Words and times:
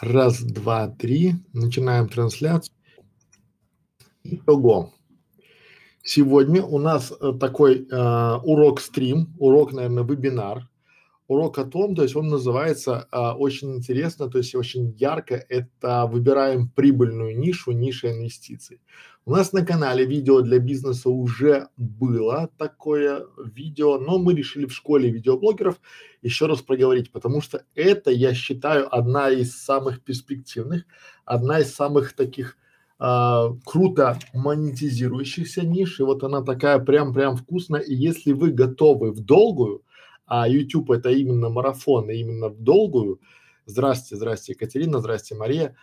Раз, 0.00 0.40
два, 0.40 0.88
три. 0.88 1.34
Начинаем 1.52 2.08
трансляцию. 2.08 2.74
Итого. 4.24 4.94
Сегодня 6.02 6.62
у 6.62 6.78
нас 6.78 7.12
э, 7.12 7.32
такой 7.38 7.86
э, 7.86 8.34
урок 8.42 8.80
стрим, 8.80 9.34
урок, 9.38 9.74
наверное, 9.74 10.02
вебинар. 10.02 10.69
Урок 11.30 11.58
о 11.58 11.64
том, 11.64 11.94
то 11.94 12.02
есть 12.02 12.16
он 12.16 12.26
называется 12.26 13.06
э, 13.12 13.16
очень 13.38 13.76
интересно, 13.76 14.28
то 14.28 14.38
есть 14.38 14.56
очень 14.56 14.96
ярко, 14.98 15.36
это 15.36 16.06
выбираем 16.06 16.68
прибыльную 16.68 17.38
нишу, 17.38 17.70
ниша 17.70 18.10
инвестиций. 18.10 18.80
У 19.24 19.30
нас 19.30 19.52
на 19.52 19.64
канале 19.64 20.04
видео 20.04 20.40
для 20.40 20.58
бизнеса 20.58 21.08
уже 21.08 21.68
было 21.76 22.50
такое 22.58 23.26
видео, 23.44 23.98
но 23.98 24.18
мы 24.18 24.34
решили 24.34 24.66
в 24.66 24.72
школе 24.72 25.08
видеоблогеров 25.08 25.80
еще 26.20 26.46
раз 26.46 26.62
проговорить, 26.62 27.12
потому 27.12 27.40
что 27.40 27.62
это, 27.76 28.10
я 28.10 28.34
считаю, 28.34 28.92
одна 28.92 29.30
из 29.30 29.54
самых 29.56 30.02
перспективных, 30.02 30.82
одна 31.24 31.60
из 31.60 31.72
самых 31.72 32.12
таких 32.14 32.56
а, 32.98 33.52
круто 33.64 34.18
монетизирующихся 34.34 35.64
ниш, 35.64 36.00
и 36.00 36.02
вот 36.02 36.24
она 36.24 36.42
такая 36.42 36.80
прям-прям 36.80 37.36
вкусная, 37.36 37.82
и 37.82 37.94
если 37.94 38.32
вы 38.32 38.50
готовы 38.50 39.12
в 39.12 39.20
долгую, 39.20 39.84
а 40.30 40.48
YouTube 40.48 40.92
это 40.92 41.10
именно 41.10 41.50
марафон, 41.50 42.08
именно 42.08 42.48
в 42.48 42.62
долгую, 42.62 43.20
Здравствуйте, 43.66 44.16
здравствуйте, 44.16 44.52
Екатерина, 44.54 44.98
здравствуйте, 44.98 45.38
Мария. 45.38 45.76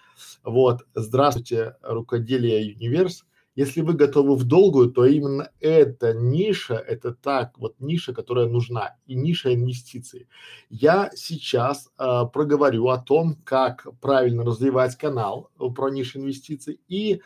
Вот, 0.43 0.85
здравствуйте, 0.93 1.75
рукоделие 1.81 2.75
Универс. 2.75 3.23
Если 3.55 3.81
вы 3.81 3.93
готовы 3.93 4.35
в 4.35 4.43
долгую, 4.43 4.91
то 4.91 5.05
именно 5.05 5.49
эта 5.59 6.13
ниша, 6.13 6.75
это 6.75 7.13
так 7.13 7.57
вот 7.57 7.75
ниша, 7.79 8.13
которая 8.13 8.47
нужна, 8.47 8.97
и 9.07 9.15
ниша 9.15 9.53
инвестиций. 9.53 10.27
Я 10.69 11.09
сейчас 11.15 11.89
э, 11.97 12.23
проговорю 12.31 12.89
о 12.89 12.99
том, 12.99 13.35
как 13.43 13.87
правильно 14.01 14.43
развивать 14.43 14.95
канал 14.97 15.49
э, 15.59 15.69
про 15.73 15.89
нишу 15.89 16.19
инвестиций 16.19 16.79
и 16.87 17.21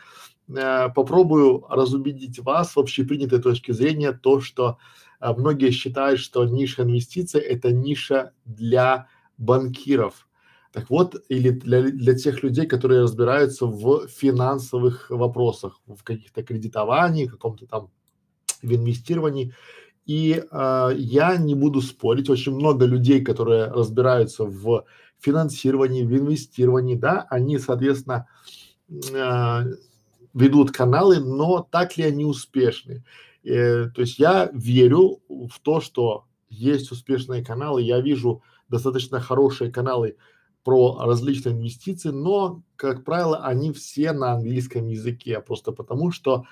э, 0.48 0.88
попробую 0.94 1.66
разубедить 1.68 2.38
вас 2.38 2.76
в 2.76 2.78
общепринятой 2.78 3.42
точке 3.42 3.74
зрения 3.74 4.12
то, 4.12 4.40
что 4.40 4.78
многие 5.22 5.70
считают, 5.70 6.20
что 6.20 6.44
ниша 6.44 6.82
инвестиций 6.82 7.40
это 7.40 7.70
ниша 7.72 8.32
для 8.44 9.08
банкиров 9.38 10.26
так 10.72 10.88
вот, 10.88 11.22
или 11.28 11.50
для, 11.50 11.82
для 11.82 12.14
тех 12.14 12.42
людей, 12.42 12.66
которые 12.66 13.02
разбираются 13.02 13.66
в 13.66 14.08
финансовых 14.08 15.10
вопросах, 15.10 15.80
в 15.86 16.02
каких-то 16.02 16.42
кредитовании, 16.42 17.26
каком-то 17.26 17.66
там 17.66 17.90
в 18.62 18.74
инвестировании. 18.74 19.54
И 20.06 20.42
э, 20.50 20.90
я 20.96 21.36
не 21.36 21.54
буду 21.54 21.82
спорить, 21.82 22.30
очень 22.30 22.54
много 22.54 22.86
людей, 22.86 23.22
которые 23.22 23.66
разбираются 23.66 24.44
в 24.44 24.84
финансировании, 25.20 26.04
в 26.04 26.16
инвестировании, 26.16 26.96
да, 26.96 27.26
они, 27.30 27.58
соответственно, 27.58 28.26
э, 28.88 29.64
ведут 30.34 30.72
каналы, 30.72 31.20
но 31.20 31.66
так 31.70 31.98
ли 31.98 32.04
они 32.04 32.24
успешны? 32.24 33.04
Э, 33.44 33.88
то 33.94 34.00
есть 34.02 34.18
я 34.18 34.50
верю 34.52 35.20
в 35.28 35.60
то, 35.60 35.80
что 35.80 36.24
есть 36.48 36.92
успешные 36.92 37.44
каналы, 37.44 37.82
я 37.82 38.00
вижу 38.00 38.42
достаточно 38.68 39.20
хорошие 39.20 39.70
каналы 39.70 40.16
про 40.64 40.98
различные 41.04 41.54
инвестиции, 41.54 42.10
но, 42.10 42.62
как 42.76 43.04
правило, 43.04 43.38
они 43.44 43.72
все 43.72 44.12
на 44.12 44.32
английском 44.32 44.86
языке, 44.86 45.40
просто 45.40 45.72
потому 45.72 46.12
что 46.12 46.44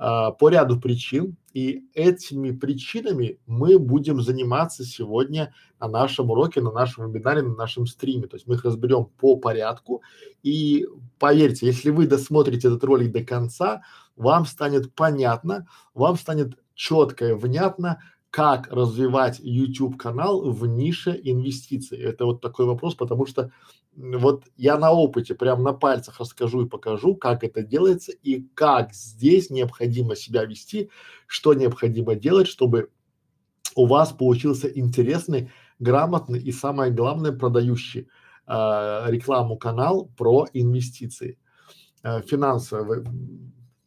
а, 0.00 0.30
по 0.30 0.48
ряду 0.48 0.80
причин, 0.80 1.36
и 1.52 1.84
этими 1.92 2.52
причинами 2.52 3.40
мы 3.46 3.80
будем 3.80 4.22
заниматься 4.22 4.84
сегодня 4.84 5.52
на 5.80 5.88
нашем 5.88 6.30
уроке, 6.30 6.60
на 6.60 6.70
нашем 6.70 7.10
вебинаре, 7.10 7.42
на 7.42 7.56
нашем 7.56 7.86
стриме. 7.86 8.28
То 8.28 8.36
есть 8.36 8.46
мы 8.46 8.54
их 8.54 8.64
разберем 8.64 9.06
по 9.06 9.36
порядку. 9.36 10.02
И 10.44 10.86
поверьте, 11.18 11.66
если 11.66 11.90
вы 11.90 12.06
досмотрите 12.06 12.68
этот 12.68 12.84
ролик 12.84 13.10
до 13.10 13.24
конца, 13.24 13.82
вам 14.18 14.44
станет 14.46 14.94
понятно, 14.94 15.66
вам 15.94 16.16
станет 16.16 16.58
четко 16.74 17.28
и 17.28 17.32
внятно, 17.32 18.02
как 18.30 18.68
развивать 18.70 19.40
YouTube 19.40 19.96
канал 19.96 20.50
в 20.50 20.66
нише 20.66 21.18
инвестиций? 21.22 21.98
Это 21.98 22.26
вот 22.26 22.42
такой 22.42 22.66
вопрос, 22.66 22.94
потому 22.94 23.24
что 23.26 23.50
вот 23.96 24.44
я 24.56 24.76
на 24.76 24.92
опыте, 24.92 25.34
прям 25.34 25.62
на 25.62 25.72
пальцах 25.72 26.20
расскажу 26.20 26.66
и 26.66 26.68
покажу, 26.68 27.14
как 27.16 27.42
это 27.42 27.62
делается 27.62 28.12
и 28.12 28.42
как 28.54 28.92
здесь 28.92 29.50
необходимо 29.50 30.14
себя 30.14 30.44
вести, 30.44 30.90
что 31.26 31.54
необходимо 31.54 32.14
делать, 32.14 32.48
чтобы 32.48 32.90
у 33.74 33.86
вас 33.86 34.12
получился 34.12 34.68
интересный, 34.68 35.50
грамотный 35.78 36.40
и 36.40 36.52
самое 36.52 36.92
главное 36.92 37.32
продающий 37.32 38.08
э, 38.46 39.04
рекламу 39.08 39.56
канал 39.56 40.10
про 40.16 40.46
инвестиции, 40.52 41.38
э, 42.02 42.20
финансовые 42.22 43.04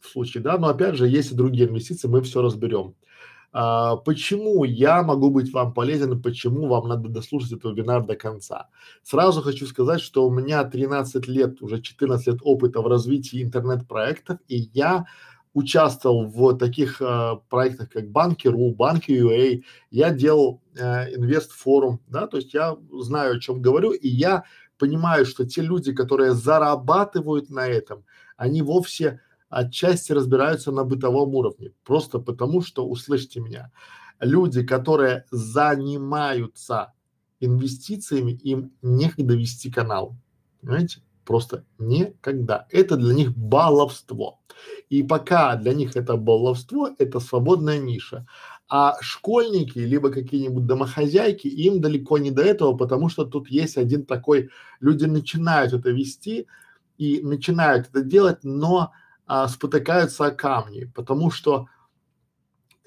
в 0.02 0.08
случае, 0.08 0.44
да, 0.44 0.58
но 0.58 0.68
опять 0.68 0.96
же 0.96 1.08
есть 1.08 1.32
и 1.32 1.36
другие 1.36 1.68
инвестиции, 1.68 2.08
мы 2.08 2.22
все 2.22 2.42
разберем. 2.42 2.96
А, 3.54 3.98
почему 3.98 4.64
я 4.64 5.04
могу 5.04 5.30
быть 5.30 5.52
вам 5.52 5.74
полезен 5.74 6.14
и 6.14 6.22
почему 6.22 6.68
вам 6.68 6.88
надо 6.88 7.10
дослушать 7.10 7.54
этот 7.54 7.72
вебинар 7.72 8.06
до 8.06 8.16
конца? 8.16 8.70
Сразу 9.04 9.42
хочу 9.42 9.66
сказать, 9.68 10.02
что 10.02 10.26
у 10.26 10.32
меня 10.32 10.64
13 10.64 11.28
лет, 11.28 11.62
уже 11.62 11.82
14 11.82 12.28
лет 12.28 12.40
опыта 12.44 12.82
в 12.82 12.88
развитии 12.88 13.44
интернет-проектов, 13.44 14.40
и 14.48 14.70
я 14.74 15.06
участвовал 15.54 16.28
в 16.28 16.58
таких 16.58 17.02
э, 17.02 17.34
проектах, 17.50 17.90
как 17.90 18.10
Банки.ру, 18.10 18.74
Банки.ua, 18.74 19.62
я 19.90 20.10
делал 20.12 20.62
э, 20.78 21.14
инвест-форум, 21.14 22.00
да, 22.08 22.28
то 22.28 22.38
есть 22.38 22.54
я 22.54 22.78
знаю, 23.02 23.36
о 23.36 23.40
чем 23.40 23.62
говорю, 23.62 23.92
и 23.92 24.08
я 24.08 24.46
понимаю, 24.78 25.26
что 25.26 25.46
те 25.46 25.62
люди, 25.62 25.94
которые 25.94 26.32
зарабатывают 26.32 27.50
на 27.50 27.68
этом, 27.68 28.06
они 28.38 28.62
вовсе 28.62 29.20
отчасти 29.52 30.14
разбираются 30.14 30.72
на 30.72 30.84
бытовом 30.84 31.36
уровне, 31.36 31.74
просто 31.84 32.20
потому 32.20 32.62
что, 32.62 32.88
услышьте 32.88 33.40
меня, 33.40 33.72
люди, 34.20 34.64
которые 34.64 35.26
занимаются 35.32 36.94
инвестициями, 37.40 38.32
им 38.32 38.72
некогда 38.82 39.36
вести 39.36 39.72
канал, 39.72 40.16
понимаете? 40.62 41.02
Просто 41.26 41.66
никогда. 41.78 42.66
Это 42.72 42.98
для 42.98 43.14
них 43.14 43.38
баловство. 43.38 44.40
И 44.90 45.04
пока 45.04 45.56
для 45.56 45.74
них 45.74 45.96
это 45.96 46.18
баловство, 46.18 46.90
это 46.98 47.20
свободная 47.20 47.80
ниша. 47.80 48.26
А 48.68 48.96
школьники, 49.02 49.80
либо 49.80 50.10
какие-нибудь 50.12 50.66
домохозяйки, 50.66 51.48
им 51.48 51.82
далеко 51.82 52.18
не 52.18 52.32
до 52.32 52.42
этого, 52.42 52.76
потому 52.76 53.10
что 53.10 53.26
тут 53.26 53.50
есть 53.50 53.78
один 53.78 54.06
такой, 54.06 54.50
люди 54.80 55.06
начинают 55.06 55.74
это 55.74 55.90
вести 55.92 56.48
и 56.98 57.22
начинают 57.22 57.90
это 57.90 58.02
делать, 58.02 58.40
но 58.44 58.92
а, 59.26 59.48
спотыкаются 59.48 60.26
о 60.26 60.32
камни, 60.32 60.86
потому 60.96 61.32
что, 61.32 61.68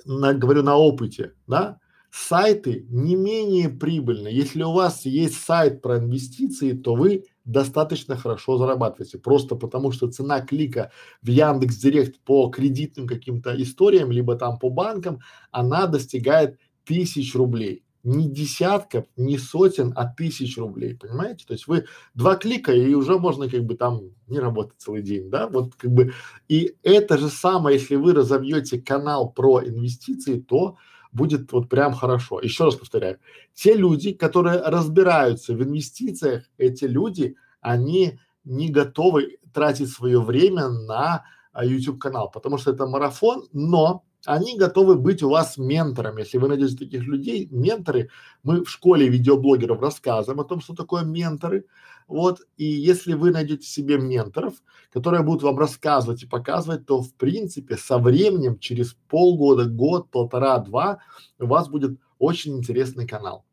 на, 0.04 0.34
говорю 0.34 0.62
на 0.62 0.76
опыте, 0.76 1.34
да, 1.46 1.78
сайты 2.10 2.86
не 2.88 3.16
менее 3.16 3.68
прибыльны. 3.68 4.28
Если 4.28 4.62
у 4.62 4.72
вас 4.72 5.04
есть 5.04 5.42
сайт 5.42 5.82
про 5.82 5.98
инвестиции, 5.98 6.72
то 6.72 6.94
вы 6.94 7.24
достаточно 7.44 8.16
хорошо 8.16 8.56
зарабатываете. 8.56 9.18
Просто 9.18 9.56
потому 9.56 9.90
что 9.90 10.10
цена 10.10 10.40
клика 10.40 10.92
в 11.22 11.28
Яндекс 11.28 11.76
Директ 11.76 12.20
по 12.20 12.48
кредитным 12.50 13.06
каким-то 13.06 13.60
историям, 13.60 14.12
либо 14.12 14.36
там 14.36 14.58
по 14.58 14.70
банкам, 14.70 15.20
она 15.50 15.86
достигает 15.86 16.58
тысяч 16.84 17.34
рублей 17.34 17.83
не 18.04 18.28
десятков, 18.28 19.06
не 19.16 19.38
сотен, 19.38 19.92
а 19.96 20.06
тысяч 20.06 20.58
рублей, 20.58 20.94
понимаете? 20.94 21.44
То 21.46 21.54
есть 21.54 21.66
вы 21.66 21.86
два 22.14 22.36
клика 22.36 22.72
и 22.72 22.94
уже 22.94 23.18
можно 23.18 23.48
как 23.48 23.64
бы 23.64 23.76
там 23.76 24.02
не 24.28 24.38
работать 24.38 24.78
целый 24.78 25.02
день, 25.02 25.30
да? 25.30 25.48
Вот 25.48 25.74
как 25.74 25.90
бы 25.90 26.12
и 26.48 26.76
это 26.82 27.18
же 27.18 27.28
самое, 27.28 27.78
если 27.78 27.96
вы 27.96 28.12
разовьете 28.12 28.80
канал 28.80 29.30
про 29.30 29.64
инвестиции, 29.64 30.38
то 30.38 30.76
будет 31.12 31.50
вот 31.52 31.68
прям 31.68 31.94
хорошо. 31.94 32.40
Еще 32.40 32.64
раз 32.64 32.74
повторяю, 32.74 33.18
те 33.54 33.74
люди, 33.74 34.12
которые 34.12 34.60
разбираются 34.60 35.54
в 35.54 35.62
инвестициях, 35.62 36.44
эти 36.58 36.84
люди, 36.84 37.36
они 37.60 38.18
не 38.44 38.68
готовы 38.68 39.38
тратить 39.54 39.88
свое 39.88 40.20
время 40.20 40.68
на 40.68 41.24
а, 41.52 41.64
YouTube 41.64 42.00
канал, 42.00 42.30
потому 42.30 42.58
что 42.58 42.72
это 42.72 42.86
марафон, 42.86 43.44
но 43.52 44.04
они 44.26 44.56
готовы 44.56 44.96
быть 44.96 45.22
у 45.22 45.30
вас 45.30 45.58
ментором. 45.58 46.18
Если 46.18 46.38
вы 46.38 46.48
найдете 46.48 46.76
таких 46.76 47.02
людей, 47.02 47.48
менторы, 47.50 48.10
мы 48.42 48.64
в 48.64 48.70
школе 48.70 49.08
видеоблогеров 49.08 49.80
рассказываем 49.80 50.40
о 50.40 50.44
том, 50.44 50.60
что 50.60 50.74
такое 50.74 51.04
менторы. 51.04 51.66
Вот, 52.06 52.40
и 52.58 52.64
если 52.64 53.14
вы 53.14 53.30
найдете 53.30 53.66
себе 53.66 53.96
менторов, 53.98 54.54
которые 54.92 55.22
будут 55.22 55.42
вам 55.42 55.58
рассказывать 55.58 56.22
и 56.22 56.26
показывать, 56.26 56.84
то 56.86 57.00
в 57.00 57.14
принципе 57.14 57.76
со 57.76 57.98
временем, 57.98 58.58
через 58.58 58.94
полгода, 59.08 59.64
год, 59.64 60.10
полтора, 60.10 60.58
два, 60.58 60.98
у 61.38 61.46
вас 61.46 61.68
будет 61.68 61.98
очень 62.18 62.58
интересный 62.58 63.06
канал. 63.06 63.44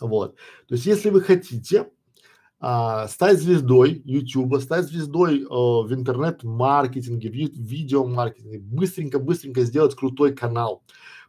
Вот. 0.00 0.36
То 0.68 0.74
есть, 0.74 0.86
если 0.86 1.10
вы 1.10 1.20
хотите 1.20 1.90
а, 2.58 3.06
стать 3.08 3.40
звездой 3.40 4.00
YouTube, 4.04 4.60
стать 4.62 4.86
звездой 4.86 5.42
э, 5.42 5.44
в 5.44 5.88
интернет-маркетинге, 5.92 7.28
в 7.28 7.32
видеомаркетинге, 7.32 8.60
быстренько-быстренько 8.60 9.62
сделать 9.62 9.94
крутой 9.94 10.34
канал 10.34 10.82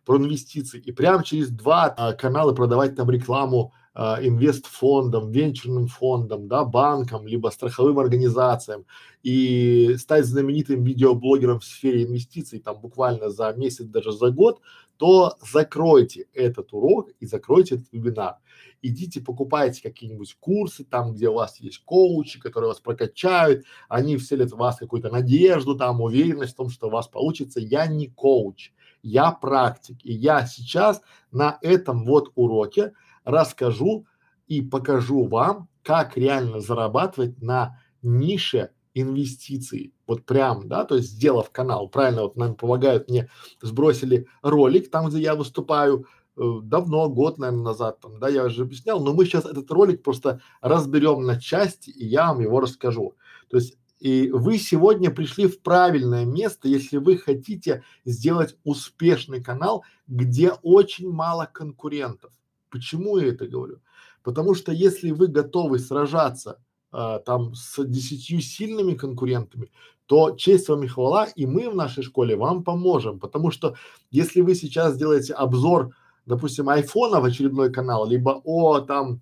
про 0.06 0.18
инвестиции 0.18 0.80
и 0.80 0.92
прямо 0.94 1.24
через 1.24 1.50
два 1.50 1.94
а, 1.98 2.14
канала 2.14 2.54
продавать 2.54 2.96
там 2.96 3.10
рекламу 3.10 3.74
а, 3.94 4.20
инвестфондам, 4.22 5.32
венчурным 5.32 5.88
фондам, 5.88 6.48
да, 6.48 6.64
банкам, 6.64 7.26
либо 7.26 7.50
страховым 7.50 8.00
организациям. 8.00 8.86
И 9.24 9.96
стать 9.98 10.26
знаменитым 10.26 10.84
видеоблогером 10.84 11.60
в 11.60 11.66
сфере 11.66 12.04
инвестиций 12.04 12.60
там 12.60 12.80
буквально 12.80 13.32
за 13.32 13.52
месяц, 13.54 13.86
даже 13.86 14.12
за 14.12 14.30
год, 14.30 14.62
то 14.98 15.36
закройте 15.42 16.28
этот 16.34 16.74
урок 16.74 17.12
и 17.20 17.26
закройте 17.26 17.76
этот 17.76 17.92
вебинар. 17.92 18.38
Идите, 18.82 19.22
покупайте 19.22 19.82
какие-нибудь 19.82 20.38
курсы 20.40 20.84
там, 20.84 21.14
где 21.14 21.30
у 21.30 21.34
вас 21.34 21.60
есть 21.60 21.84
коучи, 21.84 22.40
которые 22.40 22.70
вас 22.70 22.80
прокачают, 22.80 23.66
они 23.90 24.18
вселят 24.18 24.52
в 24.52 24.58
вас 24.58 24.78
какую-то 24.78 25.10
надежду, 25.10 25.76
там, 25.76 26.02
уверенность 26.02 26.54
в 26.54 26.58
том, 26.58 26.70
что 26.70 26.88
у 26.88 26.92
вас 26.92 27.08
получится. 27.08 27.60
Я 27.60 27.88
не 27.88 28.08
коуч, 28.08 28.72
я 29.02 29.32
практик, 29.32 29.98
и 30.04 30.14
я 30.14 30.46
сейчас 30.46 31.02
на 31.32 31.58
этом 31.62 32.06
вот 32.06 32.32
уроке 32.36 32.94
расскажу 33.24 34.06
и 34.48 34.62
покажу 34.62 35.26
вам, 35.26 35.70
как 35.84 36.18
реально 36.18 36.60
зарабатывать 36.60 37.42
на 37.42 37.80
нише 38.02 38.72
инвестиций. 38.94 39.94
Вот 40.08 40.26
прям, 40.26 40.68
да, 40.68 40.86
то 40.86 40.96
есть 40.96 41.10
сделав 41.10 41.52
канал, 41.52 41.90
правильно, 41.90 42.24
вот 42.24 42.38
нам 42.38 42.56
помогают, 42.56 43.10
мне 43.10 43.30
сбросили 43.62 44.28
ролик 44.42 44.90
там, 44.90 45.10
где 45.10 45.20
я 45.20 45.36
выступаю, 45.36 46.08
э, 46.38 46.42
давно, 46.64 47.10
год, 47.10 47.38
наверное, 47.38 47.64
назад, 47.64 48.00
там, 48.00 48.18
да, 48.20 48.30
я 48.30 48.46
уже 48.46 48.64
объяснял, 48.64 49.04
но 49.04 49.14
мы 49.14 49.26
сейчас 49.26 49.46
этот 49.46 49.70
ролик 49.70 50.04
просто 50.04 50.42
разберем 50.62 51.24
на 51.24 51.40
части, 51.40 51.90
и 51.90 52.06
я 52.06 52.28
вам 52.28 52.40
его 52.40 52.62
расскажу. 52.62 53.16
То 53.50 53.58
есть 53.58 53.78
и 54.00 54.30
вы 54.32 54.60
сегодня 54.60 55.10
пришли 55.10 55.48
в 55.48 55.62
правильное 55.62 56.24
место, 56.24 56.68
если 56.68 56.98
вы 56.98 57.18
хотите 57.18 57.84
сделать 58.06 58.56
успешный 58.64 59.44
канал, 59.44 59.84
где 60.08 60.52
очень 60.62 61.10
мало 61.10 61.50
конкурентов. 61.52 62.32
Почему 62.70 63.18
я 63.18 63.30
это 63.30 63.48
говорю? 63.48 63.82
Потому 64.22 64.54
что 64.54 64.72
если 64.72 65.12
вы 65.12 65.28
готовы 65.28 65.80
сражаться 65.80 66.62
а, 66.92 67.20
там 67.20 67.54
с 67.54 67.84
десятью 67.84 68.42
сильными 68.42 68.94
конкурентами, 68.94 69.72
то 70.06 70.32
честь 70.32 70.70
вам 70.70 70.84
и 70.84 70.88
хвала, 70.88 71.26
и 71.26 71.46
мы 71.46 71.70
в 71.70 71.76
нашей 71.76 72.04
школе 72.04 72.36
вам 72.36 72.64
поможем. 72.64 73.20
Потому 73.20 73.52
что 73.52 73.76
если 74.10 74.42
вы 74.42 74.56
сейчас 74.56 74.96
сделаете 74.96 75.34
обзор, 75.34 75.94
допустим, 76.26 76.70
айфона 76.70 77.20
в 77.20 77.26
очередной 77.26 77.72
канал, 77.72 78.08
либо 78.08 78.42
о 78.44 78.80
там 78.80 79.22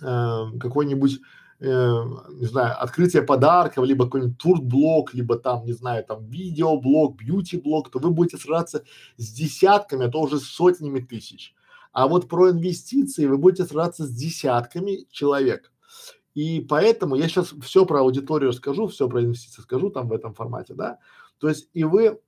э, 0.00 0.44
какой-нибудь 0.60 1.20
э, 1.58 2.02
не 2.30 2.46
знаю, 2.46 2.80
открытие 2.80 3.22
подарков, 3.22 3.84
либо 3.84 4.04
какой-нибудь 4.04 4.38
турблог, 4.38 5.12
либо 5.12 5.36
там, 5.38 5.64
не 5.64 5.72
знаю, 5.72 6.04
там 6.04 6.24
видеоблог, 6.26 7.16
бьюти-блог, 7.16 7.90
то 7.90 7.98
вы 7.98 8.10
будете 8.10 8.36
сражаться 8.36 8.84
с 9.16 9.32
десятками, 9.32 10.06
а 10.06 10.08
то 10.08 10.20
уже 10.20 10.38
с 10.38 10.44
сотнями 10.44 11.00
тысяч. 11.00 11.54
А 11.92 12.08
вот 12.08 12.28
про 12.28 12.50
инвестиции 12.50 13.26
вы 13.26 13.38
будете 13.38 13.64
сражаться 13.64 14.04
с 14.04 14.10
десятками 14.10 15.06
человек. 15.10 15.72
И 16.36 16.60
поэтому 16.60 17.16
я 17.16 17.28
сейчас 17.28 17.54
все 17.62 17.86
про 17.86 18.00
аудиторию 18.00 18.52
скажу, 18.52 18.88
все 18.88 19.08
про 19.08 19.22
инвестиции 19.22 19.62
скажу 19.62 19.88
там 19.88 20.08
в 20.08 20.12
этом 20.12 20.34
формате, 20.34 20.74
да. 20.74 20.98
То 21.38 21.48
есть 21.48 21.70
и 21.72 21.82
вы, 21.82 22.20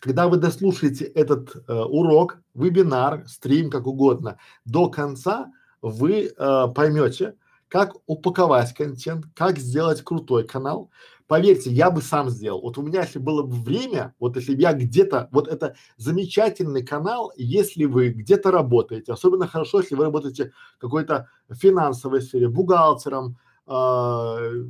когда 0.00 0.28
вы 0.28 0.36
дослушаете 0.36 1.06
этот 1.06 1.56
э, 1.56 1.72
урок, 1.72 2.42
вебинар, 2.52 3.26
стрим, 3.26 3.70
как 3.70 3.86
угодно, 3.86 4.36
до 4.66 4.90
конца, 4.90 5.50
вы 5.80 6.26
э, 6.26 6.64
поймете, 6.74 7.34
как 7.68 7.94
упаковать 8.04 8.74
контент, 8.74 9.24
как 9.34 9.58
сделать 9.58 10.02
крутой 10.02 10.46
канал, 10.46 10.90
Поверьте, 11.28 11.70
я 11.70 11.90
бы 11.90 12.02
сам 12.02 12.30
сделал. 12.30 12.60
Вот 12.62 12.78
у 12.78 12.82
меня, 12.82 13.02
если 13.02 13.18
было 13.18 13.42
бы 13.42 13.54
время, 13.56 14.14
вот 14.18 14.36
если 14.36 14.54
бы 14.54 14.60
я 14.60 14.72
где-то, 14.72 15.28
вот 15.32 15.48
это 15.48 15.74
замечательный 15.96 16.84
канал, 16.84 17.32
если 17.36 17.84
вы 17.84 18.08
где-то 18.10 18.50
работаете, 18.50 19.12
особенно 19.12 19.46
хорошо, 19.46 19.80
если 19.80 19.94
вы 19.94 20.04
работаете 20.04 20.52
в 20.76 20.80
какой-то 20.80 21.28
финансовой 21.50 22.22
сфере, 22.22 22.48
бухгалтером, 22.48 23.38
э, 23.66 24.64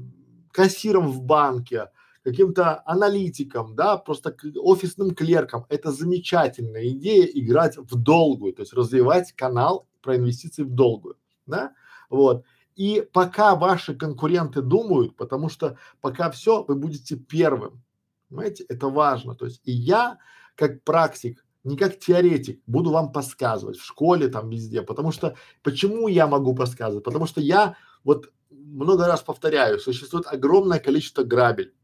кассиром 0.53 1.09
в 1.11 1.23
банке, 1.23 1.89
каким-то 2.25 2.83
аналитиком, 2.87 3.75
да, 3.75 3.97
просто 3.97 4.37
офисным 4.57 5.13
клерком. 5.15 5.67
Это 5.69 5.91
замечательная 5.91 6.87
идея 6.91 7.25
играть 7.25 7.77
в 7.79 7.97
долгую, 7.97 8.53
то 8.53 8.63
есть 8.63 8.73
развивать 8.75 9.33
канал 9.33 9.89
про 10.03 10.17
инвестиции 10.17 10.63
в 10.63 10.71
долгую, 10.71 11.17
да, 11.47 11.73
вот. 12.11 12.45
И 12.77 13.07
пока 13.13 13.55
ваши 13.55 13.95
конкуренты 13.95 14.63
думают, 14.63 15.17
потому 15.17 15.49
что 15.49 15.77
пока 16.01 16.31
все, 16.31 16.65
вы 16.65 16.75
будете 16.75 17.17
первым. 17.17 17.83
Понимаете, 18.29 18.65
это 18.69 18.89
важно. 18.89 19.35
То 19.35 19.45
есть 19.45 19.61
и 19.65 19.73
я, 19.73 20.19
как 20.55 20.83
практик, 20.85 21.45
не 21.65 21.77
как 21.77 21.99
теоретик, 21.99 22.61
буду 22.67 22.91
вам 22.91 23.13
подсказывать 23.13 23.77
в 23.77 23.85
школе, 23.85 24.29
там 24.29 24.49
везде. 24.49 24.83
Потому 24.83 25.13
что, 25.13 25.37
почему 25.63 26.09
я 26.09 26.27
могу 26.27 26.55
подсказывать? 26.55 27.05
Потому 27.05 27.27
что 27.27 27.41
я, 27.41 27.77
вот 28.05 28.33
много 28.51 29.07
раз 29.07 29.23
повторяю, 29.23 29.79
существует 29.79 30.27
огромное 30.27 30.79
количество 30.79 31.23
грабель 31.23 31.75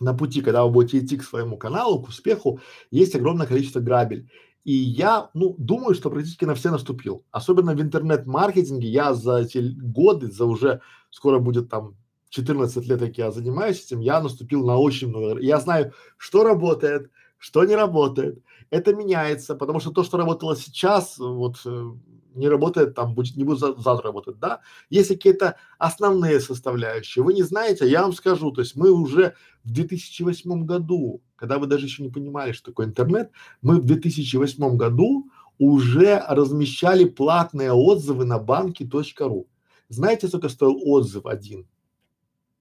на 0.00 0.14
пути, 0.14 0.40
когда 0.40 0.64
вы 0.64 0.70
будете 0.70 0.98
идти 0.98 1.18
к 1.18 1.24
своему 1.24 1.56
каналу, 1.58 2.02
к 2.02 2.08
успеху, 2.08 2.60
есть 2.90 3.14
огромное 3.14 3.46
количество 3.46 3.80
грабель. 3.80 4.30
И 4.64 4.72
я, 4.72 5.30
ну, 5.34 5.54
думаю, 5.58 5.94
что 5.94 6.10
практически 6.10 6.44
на 6.44 6.54
все 6.54 6.70
наступил. 6.70 7.24
Особенно 7.30 7.74
в 7.74 7.80
интернет-маркетинге 7.80 8.88
я 8.88 9.14
за 9.14 9.38
эти 9.38 9.58
годы, 9.58 10.30
за 10.30 10.44
уже 10.44 10.80
скоро 11.10 11.38
будет 11.38 11.68
там 11.70 11.96
14 12.28 12.86
лет, 12.86 13.00
как 13.00 13.18
я 13.18 13.30
занимаюсь 13.30 13.84
этим, 13.84 14.00
я 14.00 14.20
наступил 14.20 14.64
на 14.64 14.76
очень 14.76 15.08
много. 15.08 15.40
Я 15.40 15.60
знаю, 15.60 15.92
что 16.16 16.44
работает, 16.44 17.10
что 17.38 17.64
не 17.64 17.74
работает. 17.74 18.42
Это 18.70 18.94
меняется, 18.94 19.56
потому 19.56 19.80
что 19.80 19.90
то, 19.90 20.04
что 20.04 20.18
работало 20.18 20.56
сейчас, 20.56 21.18
вот 21.18 21.56
э, 21.64 21.90
не 22.34 22.48
работает, 22.48 22.94
там 22.94 23.14
будет, 23.14 23.36
не 23.36 23.44
будет 23.44 23.58
за, 23.58 23.74
завтра 23.74 24.08
работать, 24.08 24.38
да. 24.38 24.60
Есть 24.88 25.08
какие-то 25.08 25.56
основные 25.78 26.40
составляющие. 26.40 27.24
Вы 27.24 27.34
не 27.34 27.42
знаете, 27.42 27.88
я 27.88 28.02
вам 28.02 28.12
скажу, 28.12 28.50
то 28.52 28.60
есть 28.60 28.76
мы 28.76 28.90
уже 28.90 29.34
в 29.64 29.72
2008 29.72 30.64
году 30.64 31.22
когда 31.40 31.58
вы 31.58 31.66
даже 31.66 31.86
еще 31.86 32.02
не 32.02 32.10
понимали, 32.10 32.52
что 32.52 32.66
такое 32.66 32.86
интернет, 32.86 33.30
мы 33.62 33.80
в 33.80 33.86
2008 33.86 34.76
году 34.76 35.30
уже 35.58 36.22
размещали 36.28 37.04
платные 37.04 37.72
отзывы 37.72 38.26
на 38.26 38.38
банки.ру. 38.38 39.48
Знаете, 39.88 40.28
сколько 40.28 40.50
стоил 40.50 40.78
отзыв 40.84 41.24
один 41.24 41.66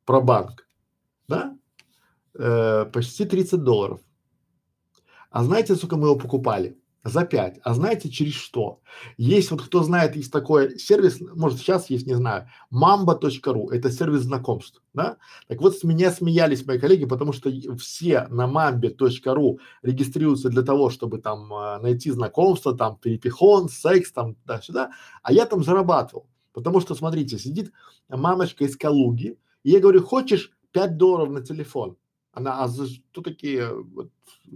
про 0.06 0.22
банк? 0.22 0.66
Да? 1.28 1.58
Э, 2.36 2.86
почти 2.86 3.26
30 3.26 3.64
долларов. 3.64 4.00
А 5.30 5.44
знаете, 5.44 5.76
сколько 5.76 5.98
мы 5.98 6.08
его 6.08 6.16
покупали? 6.16 6.78
За 7.04 7.26
5. 7.26 7.60
А 7.64 7.74
знаете 7.74 8.10
через 8.10 8.34
что? 8.34 8.82
Есть 9.18 9.52
вот 9.52 9.62
кто 9.62 9.84
знает, 9.84 10.16
есть 10.16 10.32
такой 10.32 10.78
сервис, 10.78 11.20
может 11.36 11.60
сейчас 11.60 11.90
есть, 11.90 12.08
не 12.08 12.14
знаю, 12.14 12.50
mamba.ru, 12.74 13.72
это 13.72 13.92
сервис 13.92 14.22
знакомств, 14.22 14.82
да? 14.94 15.18
Так 15.48 15.62
вот 15.62 15.78
с 15.78 15.84
меня 15.84 16.12
смеялись 16.12 16.66
мои 16.66 16.78
коллеги, 16.78 17.06
потому 17.06 17.32
что 17.32 17.52
все 17.78 18.28
на 18.30 18.48
mamba.ru 18.48 19.60
регистрируются 19.82 20.50
для 20.50 20.64
того, 20.64 20.90
чтобы 20.90 21.20
там 21.20 21.54
э, 21.54 21.80
найти 21.80 22.12
знакомство, 22.12 22.76
там 22.76 22.98
перепихон, 22.98 23.70
секс, 23.70 24.12
там 24.12 24.36
да-сюда, 24.46 24.92
а 25.24 25.32
я 25.32 25.46
там 25.46 25.64
зарабатывал. 25.64 26.28
Потому 26.52 26.82
что, 26.82 26.96
смотрите, 26.96 27.38
сидит 27.40 27.72
мамочка 28.10 28.66
из 28.66 28.76
Калуги, 28.76 29.38
и 29.64 29.72
я 29.72 29.80
говорю, 29.80 30.04
хочешь 30.04 30.52
5 30.72 30.98
долларов 30.98 31.30
на 31.30 31.42
телефон? 31.42 31.96
Она, 32.32 32.62
а 32.64 32.68
за 32.68 32.88
что 32.88 33.22
такие 33.22 33.74
вот, 33.74 34.12
э, 34.48 34.56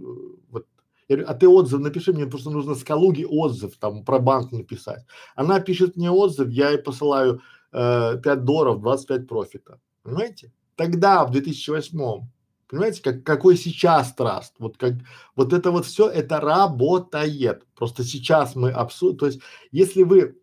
вот 0.50 0.66
я 1.08 1.16
говорю, 1.16 1.30
а 1.30 1.34
ты 1.34 1.48
отзыв 1.48 1.80
напиши, 1.80 2.12
мне 2.12 2.26
просто 2.26 2.50
нужно 2.50 2.74
с 2.74 2.84
Калуги 2.84 3.24
отзыв 3.28 3.76
там 3.76 4.04
про 4.04 4.18
банк 4.18 4.52
написать. 4.52 5.04
Она 5.34 5.60
пишет 5.60 5.96
мне 5.96 6.10
отзыв, 6.10 6.48
я 6.48 6.70
ей 6.70 6.78
посылаю 6.78 7.40
э, 7.72 8.18
5 8.22 8.44
долларов, 8.44 8.80
25 8.80 9.28
профита. 9.28 9.80
Понимаете? 10.02 10.52
Тогда, 10.76 11.24
в 11.24 11.30
2008 11.30 12.28
Понимаете, 12.66 13.02
как, 13.02 13.22
какой 13.24 13.56
сейчас 13.56 14.14
траст? 14.14 14.54
Вот 14.58 14.76
как, 14.76 14.94
вот 15.36 15.52
это 15.52 15.70
вот 15.70 15.86
все, 15.86 16.08
это 16.08 16.40
работает. 16.40 17.66
Просто 17.76 18.02
сейчас 18.02 18.56
мы 18.56 18.70
абсолютно, 18.70 19.18
то 19.20 19.26
есть, 19.26 19.40
если 19.70 20.02
вы 20.02 20.38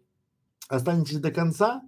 останетесь 0.69 1.17
до 1.17 1.31
конца, 1.31 1.81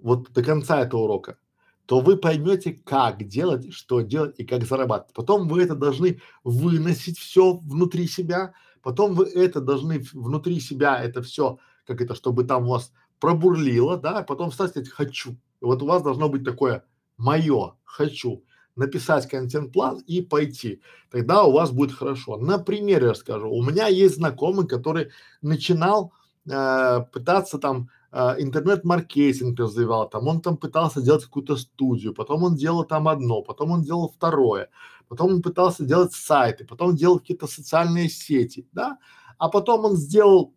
вот 0.00 0.30
до 0.32 0.44
конца 0.44 0.80
этого 0.80 1.02
урока, 1.02 1.38
то 1.86 2.00
вы 2.00 2.16
поймете, 2.16 2.72
как 2.72 3.24
делать, 3.26 3.72
что 3.72 4.00
делать 4.00 4.34
и 4.38 4.44
как 4.44 4.64
зарабатывать. 4.64 5.14
Потом 5.14 5.48
вы 5.48 5.62
это 5.62 5.74
должны 5.74 6.20
выносить 6.44 7.18
все 7.18 7.54
внутри 7.54 8.06
себя, 8.06 8.54
потом 8.82 9.14
вы 9.14 9.26
это 9.26 9.60
должны 9.60 10.04
внутри 10.12 10.60
себя 10.60 11.02
это 11.02 11.22
все, 11.22 11.58
как 11.86 12.00
это, 12.00 12.14
чтобы 12.14 12.44
там 12.44 12.64
у 12.64 12.70
вас 12.70 12.92
пробурлило, 13.18 13.96
да, 13.96 14.18
а 14.18 14.22
потом 14.22 14.50
встать 14.50 14.70
сказать 14.70 14.88
«хочу». 14.88 15.32
И 15.32 15.64
вот 15.64 15.82
у 15.82 15.86
вас 15.86 16.02
должно 16.02 16.28
быть 16.28 16.44
такое 16.44 16.84
«мое», 17.16 17.74
«хочу», 17.84 18.44
написать 18.74 19.28
контент-план 19.28 20.02
и 20.06 20.22
пойти. 20.22 20.80
Тогда 21.10 21.44
у 21.44 21.52
вас 21.52 21.70
будет 21.70 21.92
хорошо. 21.92 22.38
На 22.38 22.58
примере 22.58 23.10
расскажу. 23.10 23.50
У 23.50 23.62
меня 23.62 23.86
есть 23.86 24.16
знакомый, 24.16 24.66
который 24.66 25.10
начинал 25.42 26.12
э, 26.50 27.00
пытаться 27.12 27.58
там 27.58 27.90
а, 28.12 28.36
интернет-маркетинг 28.38 29.58
развивал, 29.58 30.08
там 30.08 30.28
он 30.28 30.42
там 30.42 30.58
пытался 30.58 31.00
делать 31.00 31.24
какую-то 31.24 31.56
студию, 31.56 32.12
потом 32.12 32.44
он 32.44 32.56
делал 32.56 32.84
там 32.84 33.08
одно, 33.08 33.40
потом 33.40 33.70
он 33.70 33.82
делал 33.82 34.12
второе, 34.14 34.68
потом 35.08 35.32
он 35.32 35.42
пытался 35.42 35.86
делать 35.86 36.12
сайты, 36.12 36.66
потом 36.66 36.94
делал 36.94 37.18
какие-то 37.18 37.46
социальные 37.46 38.10
сети, 38.10 38.68
да, 38.72 38.98
а 39.38 39.48
потом 39.48 39.86
он 39.86 39.96
сделал 39.96 40.54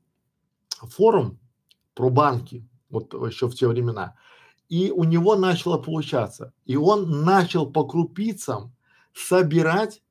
форум 0.82 1.40
про 1.94 2.10
банки, 2.10 2.68
вот 2.90 3.14
еще 3.14 3.48
в 3.48 3.56
те 3.56 3.70
времена. 3.70 4.16
И 4.68 4.92
у 4.92 5.06
него 5.06 5.36
начало 5.36 5.78
получаться. 5.78 6.54
И 6.66 6.76
он 6.76 7.24
начал 7.24 7.72
по 7.72 7.86
крупицам 7.88 8.76
собирать 9.14 10.02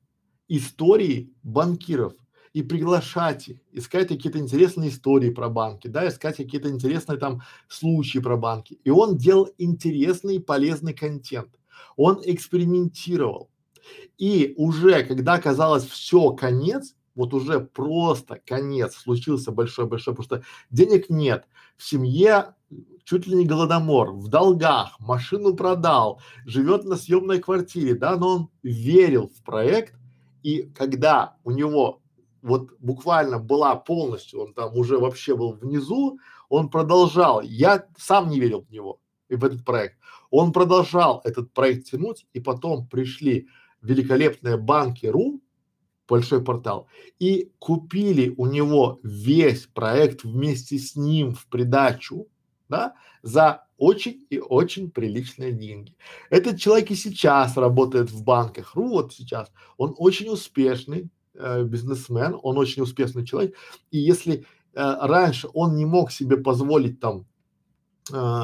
истории 0.47 1.31
банкиров 1.43 2.13
и 2.55 2.63
приглашать 2.63 3.49
их, 3.49 3.57
искать 3.73 4.07
какие-то 4.07 4.39
интересные 4.39 4.89
истории 4.89 5.29
про 5.29 5.49
банки, 5.49 5.89
да, 5.89 6.07
искать 6.07 6.37
какие-то 6.37 6.69
интересные 6.69 7.17
там 7.17 7.41
случаи 7.67 8.19
про 8.19 8.37
банки. 8.37 8.79
И 8.85 8.89
он 8.89 9.17
делал 9.17 9.49
интересный 9.57 10.39
полезный 10.39 10.93
контент. 10.93 11.49
Он 11.97 12.21
экспериментировал. 12.23 13.49
И 14.17 14.53
уже 14.55 15.03
когда 15.03 15.37
казалось 15.37 15.83
все, 15.83 16.31
конец, 16.31 16.95
вот 17.13 17.33
уже 17.33 17.59
просто 17.59 18.39
конец, 18.45 18.95
случился 18.95 19.51
большой-большой, 19.51 20.15
потому 20.15 20.23
что 20.23 20.47
денег 20.71 21.09
нет, 21.09 21.49
в 21.75 21.83
семье 21.83 22.53
чуть 23.03 23.27
ли 23.27 23.35
не 23.35 23.45
голодомор, 23.45 24.13
в 24.13 24.29
долгах, 24.29 24.97
машину 25.01 25.57
продал, 25.57 26.21
живет 26.45 26.85
на 26.85 26.95
съемной 26.95 27.39
квартире, 27.39 27.95
да, 27.95 28.15
но 28.15 28.27
он 28.29 28.49
верил 28.63 29.27
в 29.27 29.43
проект, 29.43 29.93
и 30.41 30.61
когда 30.73 31.35
у 31.43 31.51
него 31.51 32.01
вот 32.45 32.69
буквально 32.79 33.39
была 33.39 33.75
полностью, 33.75 34.41
он 34.41 34.53
там 34.53 34.77
уже 34.77 34.99
вообще 34.99 35.35
был 35.35 35.53
внизу, 35.53 36.19
он 36.47 36.69
продолжал, 36.69 37.41
я 37.41 37.87
сам 37.97 38.29
не 38.29 38.39
верил 38.39 38.61
в 38.61 38.71
него 38.71 38.99
и 39.29 39.35
в 39.35 39.43
этот 39.43 39.65
проект, 39.65 39.97
он 40.29 40.53
продолжал 40.53 41.21
этот 41.23 41.51
проект 41.53 41.89
тянуть, 41.89 42.27
и 42.33 42.39
потом 42.39 42.87
пришли 42.87 43.47
великолепные 43.81 44.57
банки 44.57 45.07
РУ, 45.07 45.41
большой 46.07 46.43
портал, 46.43 46.87
и 47.17 47.51
купили 47.57 48.31
у 48.37 48.45
него 48.45 48.99
весь 49.01 49.65
проект 49.65 50.23
вместе 50.23 50.77
с 50.77 50.95
ним 50.95 51.33
в 51.33 51.47
придачу, 51.47 52.27
да, 52.69 52.93
за 53.23 53.65
очень 53.77 54.25
и 54.29 54.37
очень 54.37 54.91
приличные 54.91 55.51
деньги. 55.51 55.95
Этот 56.29 56.59
человек 56.59 56.91
и 56.91 56.95
сейчас 56.95 57.57
работает 57.57 58.11
в 58.11 58.23
банках 58.23 58.75
РУ, 58.75 58.89
вот 58.89 59.13
сейчас, 59.13 59.51
он 59.77 59.95
очень 59.97 60.29
успешный, 60.29 61.09
э, 61.37 61.63
бизнесмен, 61.63 62.37
он 62.41 62.57
очень 62.57 62.83
успешный 62.83 63.25
человек, 63.25 63.55
и 63.91 63.97
если 63.97 64.33
э, 64.33 64.43
раньше 64.73 65.47
он 65.53 65.75
не 65.75 65.85
мог 65.85 66.11
себе 66.11 66.37
позволить 66.37 66.99
там, 66.99 67.25
э, 68.11 68.41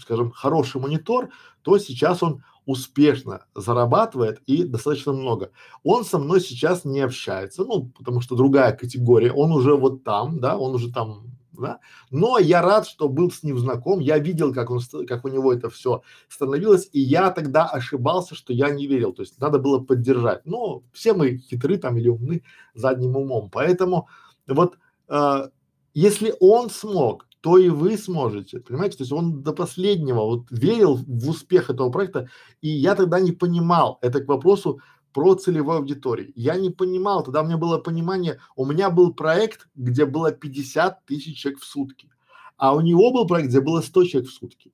скажем, 0.00 0.30
хороший 0.32 0.80
монитор, 0.80 1.30
то 1.62 1.78
сейчас 1.78 2.22
он 2.22 2.42
успешно 2.66 3.44
зарабатывает 3.54 4.40
и 4.46 4.64
достаточно 4.64 5.12
много. 5.12 5.50
Он 5.82 6.04
со 6.04 6.18
мной 6.18 6.40
сейчас 6.40 6.84
не 6.84 7.00
общается, 7.00 7.64
ну, 7.64 7.90
потому 7.96 8.20
что 8.20 8.36
другая 8.36 8.72
категория, 8.72 9.32
он 9.32 9.52
уже 9.52 9.76
вот 9.76 10.02
там, 10.04 10.40
да, 10.40 10.56
он 10.56 10.74
уже 10.74 10.90
там 10.90 11.34
да? 11.60 11.80
Но 12.10 12.38
я 12.38 12.62
рад, 12.62 12.86
что 12.86 13.08
был 13.08 13.30
с 13.30 13.42
ним 13.42 13.58
знаком, 13.58 14.00
я 14.00 14.18
видел, 14.18 14.52
как 14.52 14.70
он, 14.70 14.80
как 15.06 15.24
у 15.24 15.28
него 15.28 15.52
это 15.52 15.70
все 15.70 16.02
становилось, 16.28 16.88
и 16.92 17.00
я 17.00 17.30
тогда 17.30 17.66
ошибался, 17.66 18.34
что 18.34 18.52
я 18.52 18.70
не 18.70 18.86
верил, 18.86 19.12
то 19.12 19.22
есть 19.22 19.40
надо 19.40 19.58
было 19.58 19.80
поддержать. 19.80 20.44
Но 20.46 20.82
все 20.92 21.14
мы 21.14 21.38
хитры 21.38 21.78
там 21.78 21.96
или 21.98 22.08
умны 22.08 22.42
задним 22.74 23.16
умом, 23.16 23.50
поэтому 23.50 24.08
вот 24.46 24.78
э, 25.08 25.48
если 25.94 26.34
он 26.40 26.70
смог, 26.70 27.26
то 27.40 27.58
и 27.58 27.68
вы 27.68 27.98
сможете, 27.98 28.60
понимаете? 28.60 28.96
То 28.96 29.02
есть 29.02 29.12
он 29.12 29.42
до 29.42 29.52
последнего 29.52 30.20
вот 30.20 30.46
верил 30.50 30.96
в 30.96 31.28
успех 31.28 31.68
этого 31.68 31.90
проекта, 31.90 32.28
и 32.62 32.68
я 32.68 32.94
тогда 32.94 33.20
не 33.20 33.32
понимал, 33.32 33.98
это 34.00 34.20
к 34.20 34.28
вопросу 34.28 34.80
про 35.14 35.36
целевой 35.36 35.78
аудитории. 35.78 36.32
Я 36.34 36.56
не 36.56 36.70
понимал, 36.70 37.22
тогда 37.22 37.42
у 37.42 37.46
меня 37.46 37.56
было 37.56 37.78
понимание, 37.78 38.40
у 38.56 38.66
меня 38.66 38.90
был 38.90 39.14
проект, 39.14 39.68
где 39.76 40.06
было 40.06 40.32
50 40.32 41.06
тысяч 41.06 41.38
человек 41.38 41.60
в 41.60 41.64
сутки, 41.64 42.10
а 42.56 42.74
у 42.74 42.80
него 42.80 43.12
был 43.12 43.26
проект, 43.26 43.48
где 43.48 43.60
было 43.60 43.80
100 43.80 44.04
человек 44.04 44.30
в 44.30 44.34
сутки. 44.34 44.72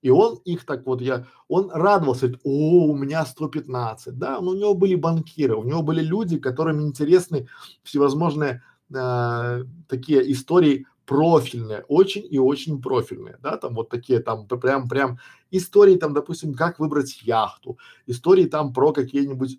И 0.00 0.10
он 0.10 0.40
их 0.44 0.64
так 0.64 0.86
вот, 0.86 1.02
я, 1.02 1.26
он 1.48 1.70
радовался, 1.70 2.26
говорит, 2.26 2.40
о, 2.44 2.86
у 2.86 2.96
меня 2.96 3.24
115, 3.24 4.18
да, 4.18 4.40
но 4.40 4.50
у 4.50 4.54
него 4.54 4.74
были 4.74 4.94
банкиры, 4.94 5.54
у 5.54 5.64
него 5.64 5.82
были 5.82 6.02
люди, 6.02 6.38
которым 6.38 6.80
интересны 6.80 7.46
всевозможные 7.82 8.62
э, 8.94 9.64
такие 9.86 10.32
истории 10.32 10.86
профильные, 11.06 11.84
очень 11.88 12.26
и 12.30 12.38
очень 12.38 12.80
профильные, 12.80 13.38
да, 13.42 13.58
там 13.58 13.74
вот 13.74 13.90
такие 13.90 14.20
там 14.20 14.46
прям 14.46 14.88
прям 14.88 15.18
истории 15.50 15.96
там, 15.96 16.14
допустим, 16.14 16.54
как 16.54 16.78
выбрать 16.78 17.20
яхту, 17.22 17.78
истории 18.06 18.44
там 18.44 18.72
про 18.72 18.92
какие-нибудь 18.92 19.58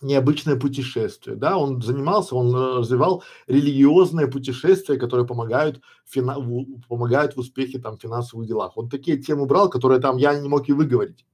необычное 0.00 0.56
путешествие, 0.56 1.36
да, 1.36 1.58
он 1.58 1.82
занимался, 1.82 2.36
он 2.36 2.54
э, 2.54 2.78
развивал 2.78 3.22
религиозные 3.46 4.28
путешествия, 4.28 4.96
которые 4.96 5.26
помогают 5.26 5.80
фина, 6.06 6.38
в, 6.38 6.80
помогают 6.88 7.34
в 7.34 7.40
успехе 7.40 7.78
там 7.78 7.98
финансовых 7.98 8.46
делах. 8.46 8.76
Он 8.76 8.88
такие 8.88 9.18
темы 9.18 9.46
брал, 9.46 9.68
которые 9.68 10.00
там 10.00 10.16
я 10.16 10.38
не 10.38 10.48
мог 10.48 10.68
и 10.68 10.72
выговорить, 10.72 11.26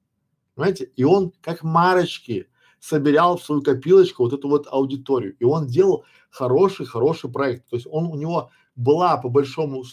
понимаете? 0.54 0.90
И 0.96 1.04
он 1.04 1.32
как 1.42 1.62
марочки 1.62 2.48
собирал 2.80 3.36
в 3.36 3.44
свою 3.44 3.62
копилочку 3.62 4.24
вот 4.24 4.32
эту 4.32 4.48
вот 4.48 4.66
аудиторию, 4.70 5.36
и 5.38 5.44
он 5.44 5.66
делал 5.66 6.04
хороший 6.30 6.86
хороший 6.86 7.30
проект. 7.30 7.68
То 7.68 7.76
есть 7.76 7.86
он 7.90 8.06
у 8.06 8.16
него 8.16 8.50
была 8.76 9.16
по 9.18 9.28
большому 9.28 9.84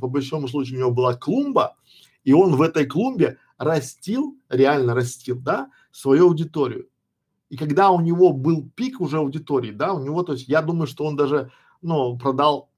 по 0.00 0.08
большому 0.08 0.48
случаю 0.48 0.76
у 0.76 0.80
него 0.80 0.90
была 0.90 1.14
клумба, 1.14 1.76
и 2.24 2.32
он 2.32 2.56
в 2.56 2.62
этой 2.62 2.86
клумбе 2.86 3.38
растил, 3.58 4.36
реально 4.48 4.94
растил, 4.94 5.40
да, 5.40 5.70
свою 5.90 6.26
аудиторию. 6.26 6.88
И 7.50 7.56
когда 7.56 7.90
у 7.90 8.00
него 8.00 8.32
был 8.32 8.68
пик 8.74 9.00
уже 9.00 9.18
аудитории, 9.18 9.70
да, 9.70 9.92
у 9.94 10.04
него, 10.04 10.22
то 10.22 10.32
есть 10.32 10.48
я 10.48 10.62
думаю, 10.62 10.86
что 10.86 11.04
он 11.04 11.16
даже, 11.16 11.50
ну, 11.80 12.18
продал, 12.18 12.70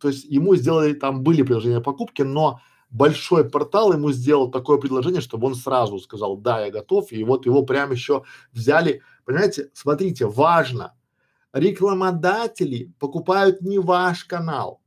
то 0.00 0.08
есть 0.08 0.24
ему 0.24 0.54
сделали, 0.56 0.92
там 0.92 1.22
были 1.22 1.42
предложения 1.42 1.80
покупки, 1.80 2.22
но 2.22 2.60
большой 2.90 3.48
портал 3.48 3.92
ему 3.92 4.12
сделал 4.12 4.50
такое 4.50 4.78
предложение, 4.78 5.20
чтобы 5.20 5.48
он 5.48 5.54
сразу 5.54 5.98
сказал, 5.98 6.36
да, 6.36 6.64
я 6.64 6.70
готов, 6.70 7.12
и 7.12 7.24
вот 7.24 7.46
его 7.46 7.62
прямо 7.64 7.92
еще 7.92 8.24
взяли, 8.52 9.02
понимаете, 9.24 9.70
смотрите, 9.74 10.26
важно, 10.26 10.94
рекламодатели 11.52 12.92
покупают 12.98 13.60
не 13.60 13.78
ваш 13.78 14.24
канал 14.24 14.80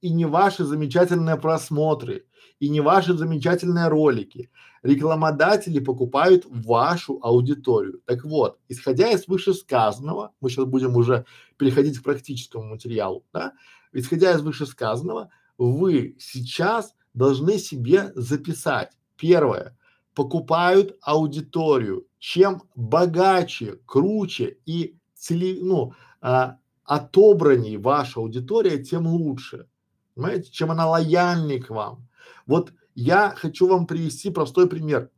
и 0.00 0.10
не 0.10 0.24
ваши 0.24 0.64
замечательные 0.64 1.36
просмотры, 1.36 2.26
и 2.60 2.68
не 2.68 2.80
ваши 2.80 3.14
замечательные 3.14 3.88
ролики. 3.88 4.50
Рекламодатели 4.88 5.80
покупают 5.80 6.46
вашу 6.48 7.18
аудиторию. 7.20 8.00
Так 8.06 8.24
вот, 8.24 8.58
исходя 8.68 9.10
из 9.10 9.28
вышесказанного, 9.28 10.32
мы 10.40 10.48
сейчас 10.48 10.64
будем 10.64 10.96
уже 10.96 11.26
переходить 11.58 11.98
к 11.98 12.02
практическому 12.02 12.64
материалу, 12.64 13.22
да, 13.30 13.52
исходя 13.92 14.32
из 14.32 14.40
вышесказанного, 14.40 15.28
вы 15.58 16.16
сейчас 16.18 16.94
должны 17.12 17.58
себе 17.58 18.12
записать. 18.14 18.92
Первое, 19.18 19.76
покупают 20.14 20.96
аудиторию. 21.02 22.06
Чем 22.18 22.62
богаче, 22.74 23.80
круче 23.84 24.56
и 24.64 24.96
цели, 25.14 25.58
ну, 25.60 25.92
а, 26.22 26.56
отобранней 26.84 27.76
ваша 27.76 28.20
аудитория, 28.20 28.82
тем 28.82 29.06
лучше. 29.06 29.68
Понимаете, 30.14 30.50
чем 30.50 30.70
она 30.70 30.88
лояльнее 30.88 31.62
к 31.62 31.68
вам. 31.68 32.08
Вот 32.46 32.72
я 33.00 33.32
хочу 33.36 33.68
вам 33.68 33.86
привести 33.86 34.28
простой 34.28 34.68
пример. 34.68 35.08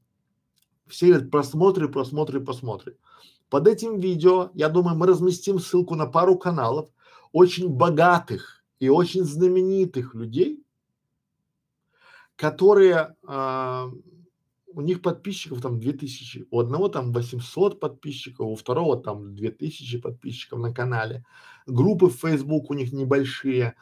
Все 0.87 1.07
говорят 1.07 1.31
просмотры, 1.31 1.89
просмотры, 1.89 2.39
просмотры. 2.39 2.99
Под 3.49 3.67
этим 3.67 3.99
видео, 3.99 4.51
я 4.53 4.69
думаю, 4.69 4.99
мы 4.99 5.07
разместим 5.07 5.59
ссылку 5.59 5.95
на 5.95 6.05
пару 6.05 6.37
каналов 6.37 6.91
очень 7.33 7.71
богатых 7.71 8.63
и 8.81 8.91
очень 8.91 9.25
знаменитых 9.25 10.15
людей, 10.15 10.63
которые 12.37 13.17
а, 13.27 13.89
у 14.67 14.81
них 14.83 15.01
подписчиков 15.01 15.63
там 15.63 15.81
2000, 15.81 16.49
у 16.51 16.61
одного 16.61 16.89
там 16.89 17.13
800 17.13 17.81
подписчиков, 17.81 18.47
у 18.47 18.57
второго 18.57 18.99
там 18.99 19.35
2000 19.35 20.01
подписчиков 20.01 20.59
на 20.59 20.75
канале, 20.75 21.25
группы 21.67 22.09
в 22.09 22.17
Facebook 22.17 22.69
у 22.69 22.75
них 22.75 22.93
небольшие, 22.93 23.75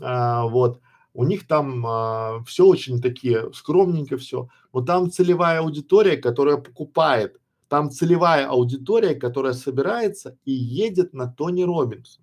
а, 0.00 0.44
вот, 0.48 0.80
у 1.14 1.24
них 1.24 1.46
там 1.46 1.86
а, 1.86 2.42
все 2.44 2.66
очень 2.66 3.00
такие 3.00 3.52
скромненько 3.54 4.18
все, 4.18 4.48
но 4.72 4.82
там 4.82 5.10
целевая 5.10 5.60
аудитория, 5.60 6.16
которая 6.16 6.56
покупает, 6.56 7.40
там 7.68 7.90
целевая 7.90 8.46
аудитория, 8.48 9.14
которая 9.14 9.52
собирается 9.52 10.36
и 10.44 10.52
едет 10.52 11.14
на 11.14 11.28
Тони 11.28 11.62
Робинс, 11.62 12.20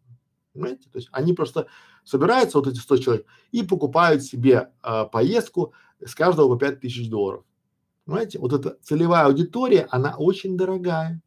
понимаете, 0.53 0.89
то 0.91 0.97
есть 0.97 1.07
они 1.11 1.33
просто 1.33 1.67
собираются 2.03 2.57
вот 2.57 2.67
эти 2.67 2.77
100 2.77 2.97
человек 2.97 3.25
и 3.51 3.63
покупают 3.63 4.23
себе 4.23 4.71
а, 4.81 5.05
поездку 5.05 5.73
с 6.05 6.13
каждого 6.13 6.49
по 6.49 6.57
5000 6.57 7.09
долларов. 7.09 7.43
Понимаете, 8.05 8.39
вот 8.39 8.51
эта 8.51 8.77
целевая 8.81 9.25
аудитория, 9.25 9.87
она 9.89 10.15
очень 10.17 10.57
дорогая. 10.57 11.21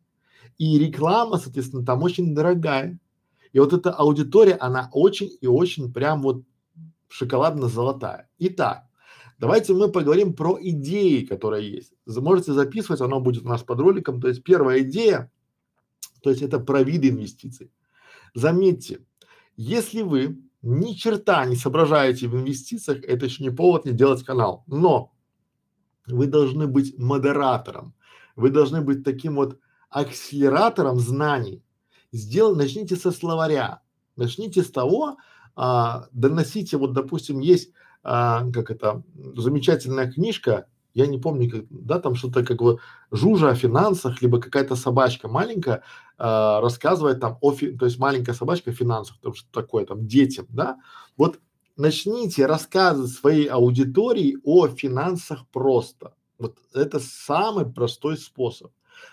И 0.59 0.79
реклама, 0.79 1.39
соответственно, 1.39 1.85
там 1.85 2.03
очень 2.03 2.35
дорогая. 2.35 2.99
И 3.53 3.59
вот 3.59 3.73
эта 3.73 3.91
аудитория, 3.91 4.55
она 4.55 4.91
очень 4.93 5.31
и 5.41 5.47
очень 5.47 5.93
прям 5.93 6.23
вот 6.23 6.43
шоколадно-золотая. 7.15 8.29
Итак, 8.39 8.89
давайте 9.39 9.73
мы 9.73 9.89
поговорим 9.89 10.35
про 10.35 10.59
идеи, 10.61 11.25
которые 11.25 11.71
есть. 11.71 11.93
Можете 12.07 12.53
записывать, 12.53 13.01
оно 13.01 13.21
будет 13.21 13.45
у 13.45 13.49
нас 13.49 13.63
под 13.63 13.79
роликом. 13.79 14.21
То 14.21 14.29
есть 14.29 14.43
первая 14.43 14.81
идея, 14.81 15.31
то 16.23 16.31
есть 16.31 16.43
это 16.43 16.59
про 16.59 16.83
виды 16.83 17.11
инвестиций. 17.11 17.71
Заметьте, 18.35 19.07
если 19.57 20.03
вы 20.03 20.43
ни 20.63 20.95
черта 20.95 21.45
не 21.45 21.55
соображаете 21.55 22.27
в 22.27 22.35
инвестициях, 22.35 23.05
это 23.05 23.27
еще 23.27 23.45
не 23.45 23.51
повод 23.51 23.85
не 23.85 23.93
делать 23.93 24.25
канал. 24.25 24.65
Но 24.67 25.13
вы 26.07 26.27
должны 26.27 26.67
быть 26.67 26.99
модератором, 26.99 27.95
вы 28.35 28.51
должны 28.51 28.81
быть 28.81 29.05
таким 29.05 29.37
вот 29.37 29.61
акселератором 29.89 30.99
знаний. 30.99 31.63
Сделай, 32.11 32.57
начните 32.57 32.97
со 32.97 33.13
словаря, 33.13 33.83
начните 34.17 34.65
с 34.65 34.71
того, 34.73 35.17
а, 35.57 36.07
доносите, 36.13 36.77
вот, 36.77 36.93
допустим, 36.93 37.41
есть, 37.41 37.71
а, 38.03 38.51
как 38.53 38.71
это, 38.71 39.03
замечательная 39.37 40.11
книжка, 40.11 40.67
я 40.95 41.07
не 41.07 41.19
помню, 41.19 41.51
как, 41.51 41.65
да, 41.71 41.99
там 41.99 42.15
что-то 42.15 42.45
как 42.45 42.59
бы 42.59 42.79
жужа 43.11 43.51
о 43.51 43.55
финансах, 43.55 44.23
либо 44.23 44.41
какая-то 44.41 44.77
собачка 44.77 45.29
маленькая 45.29 45.83
а, 46.19 46.61
рассказывает 46.61 47.21
там 47.21 47.39
о, 47.41 47.53
фи, 47.53 47.73
то 47.73 47.87
есть 47.87 47.99
маленькая 47.99 48.35
собачка 48.35 48.71
о 48.71 48.75
финансах, 48.75 49.17
там 49.21 49.35
что 49.35 49.49
такое, 49.51 49.85
там 49.87 50.07
детям, 50.07 50.47
да, 50.51 50.79
вот 51.17 51.41
начните 51.77 52.47
рассказывать 52.47 53.11
своей 53.11 53.47
аудитории 53.47 54.39
о 54.45 54.69
финансах 54.69 55.47
просто. 55.53 56.15
Вот 56.39 56.59
это 56.73 57.01
самый 57.01 57.67
простой 57.67 58.17
способ. 58.17 58.71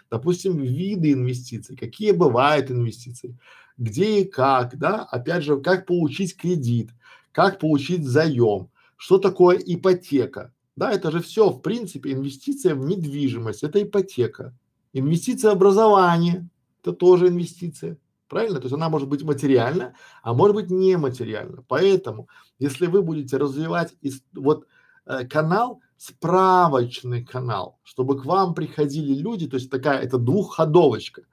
Допустим, 0.09 0.57
виды 0.57 1.13
инвестиций, 1.13 1.75
какие 1.75 2.11
бывают 2.11 2.69
инвестиции, 2.69 3.37
где 3.77 4.21
и 4.21 4.25
как, 4.25 4.77
да, 4.77 5.03
опять 5.03 5.43
же, 5.43 5.59
как 5.59 5.85
получить 5.85 6.37
кредит, 6.37 6.91
как 7.31 7.59
получить 7.59 8.05
заем, 8.05 8.69
что 8.97 9.17
такое 9.17 9.57
ипотека, 9.57 10.53
да, 10.75 10.91
это 10.91 11.11
же 11.11 11.21
все, 11.21 11.49
в 11.49 11.61
принципе, 11.61 12.13
инвестиция 12.13 12.75
в 12.75 12.85
недвижимость, 12.85 13.63
это 13.63 13.81
ипотека. 13.81 14.55
Инвестиция 14.93 15.51
в 15.51 15.55
образование, 15.55 16.47
это 16.81 16.93
тоже 16.93 17.27
инвестиция. 17.27 17.97
Правильно? 18.27 18.59
То 18.59 18.63
есть 18.63 18.73
она 18.73 18.87
может 18.87 19.09
быть 19.09 19.23
материальна, 19.23 19.93
а 20.23 20.33
может 20.33 20.55
быть 20.55 20.69
нематериальна. 20.69 21.63
Поэтому, 21.67 22.29
если 22.59 22.87
вы 22.87 23.01
будете 23.01 23.35
развивать 23.35 23.93
из, 24.01 24.23
вот 24.33 24.67
э, 25.05 25.25
канал, 25.27 25.81
справочный 25.97 27.23
канал, 27.25 27.77
чтобы 27.83 28.19
к 28.19 28.25
вам 28.25 28.53
приходили 28.53 29.13
люди, 29.13 29.47
то 29.47 29.57
есть 29.57 29.69
такая, 29.69 29.99
это 29.99 30.17
двухходовочка. 30.17 31.23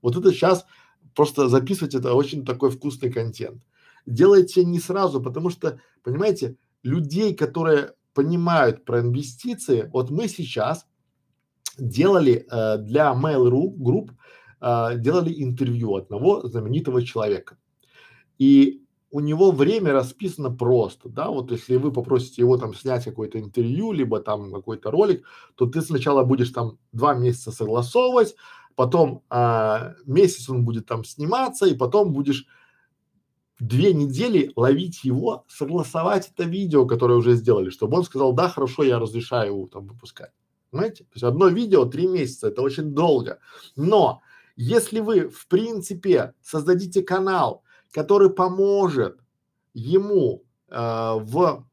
Вот 0.00 0.16
это 0.16 0.32
сейчас 0.32 0.64
просто 1.16 1.48
записывать, 1.48 1.94
это 1.94 2.14
очень 2.14 2.44
такой 2.44 2.70
вкусный 2.70 3.10
контент. 3.10 3.62
Делайте 4.04 4.64
не 4.64 4.78
сразу, 4.78 5.20
потому 5.20 5.50
что, 5.50 5.80
понимаете, 6.04 6.56
людей, 6.84 7.34
которые 7.34 7.94
понимают 8.14 8.84
про 8.84 9.00
инвестиции, 9.00 9.90
вот 9.92 10.10
мы 10.10 10.28
сейчас 10.28 10.86
делали 11.78 12.46
э, 12.48 12.78
для 12.78 13.12
Mail.ru 13.12 13.74
групп 13.76 14.12
э, 14.60 14.98
делали 14.98 15.42
интервью 15.42 15.96
одного 15.96 16.46
знаменитого 16.46 17.02
человека. 17.02 17.56
И 18.38 18.82
у 19.10 19.20
него 19.20 19.50
время 19.50 19.92
расписано 19.92 20.50
просто, 20.50 21.08
да, 21.08 21.30
вот 21.30 21.50
если 21.50 21.76
вы 21.76 21.92
попросите 21.92 22.42
его 22.42 22.58
там 22.58 22.74
снять 22.74 23.04
какое-то 23.04 23.38
интервью, 23.38 23.92
либо 23.92 24.20
там 24.20 24.52
какой-то 24.52 24.90
ролик, 24.90 25.24
то 25.54 25.66
ты 25.66 25.80
сначала 25.80 26.24
будешь 26.24 26.50
там 26.50 26.78
два 26.92 27.14
месяца 27.14 27.50
согласовывать, 27.52 28.36
потом 28.76 29.24
а, 29.30 29.94
месяц 30.04 30.48
он 30.48 30.64
будет 30.64 30.86
там 30.86 31.04
сниматься, 31.04 31.66
и 31.66 31.74
потом 31.74 32.12
будешь 32.12 32.46
две 33.58 33.92
недели 33.92 34.52
ловить 34.54 35.02
его, 35.02 35.44
согласовать 35.48 36.30
это 36.34 36.44
видео, 36.44 36.86
которое 36.86 37.14
уже 37.14 37.34
сделали, 37.34 37.70
чтобы 37.70 37.96
он 37.96 38.04
сказал, 38.04 38.32
да, 38.32 38.48
хорошо, 38.48 38.84
я 38.84 38.98
разрешаю 38.98 39.54
его 39.54 39.66
там 39.66 39.86
выпускать. 39.86 40.30
Понимаете? 40.70 41.04
То 41.04 41.10
есть 41.14 41.24
одно 41.24 41.48
видео 41.48 41.86
три 41.86 42.06
месяца, 42.06 42.48
это 42.48 42.60
очень 42.60 42.94
долго. 42.94 43.38
Но 43.76 44.20
если 44.56 45.00
вы, 45.00 45.28
в 45.28 45.48
принципе, 45.48 46.34
создадите 46.42 47.02
канал, 47.02 47.62
который 47.92 48.30
поможет 48.30 49.18
ему 49.72 50.44
э, 50.68 50.76
в 50.76 51.65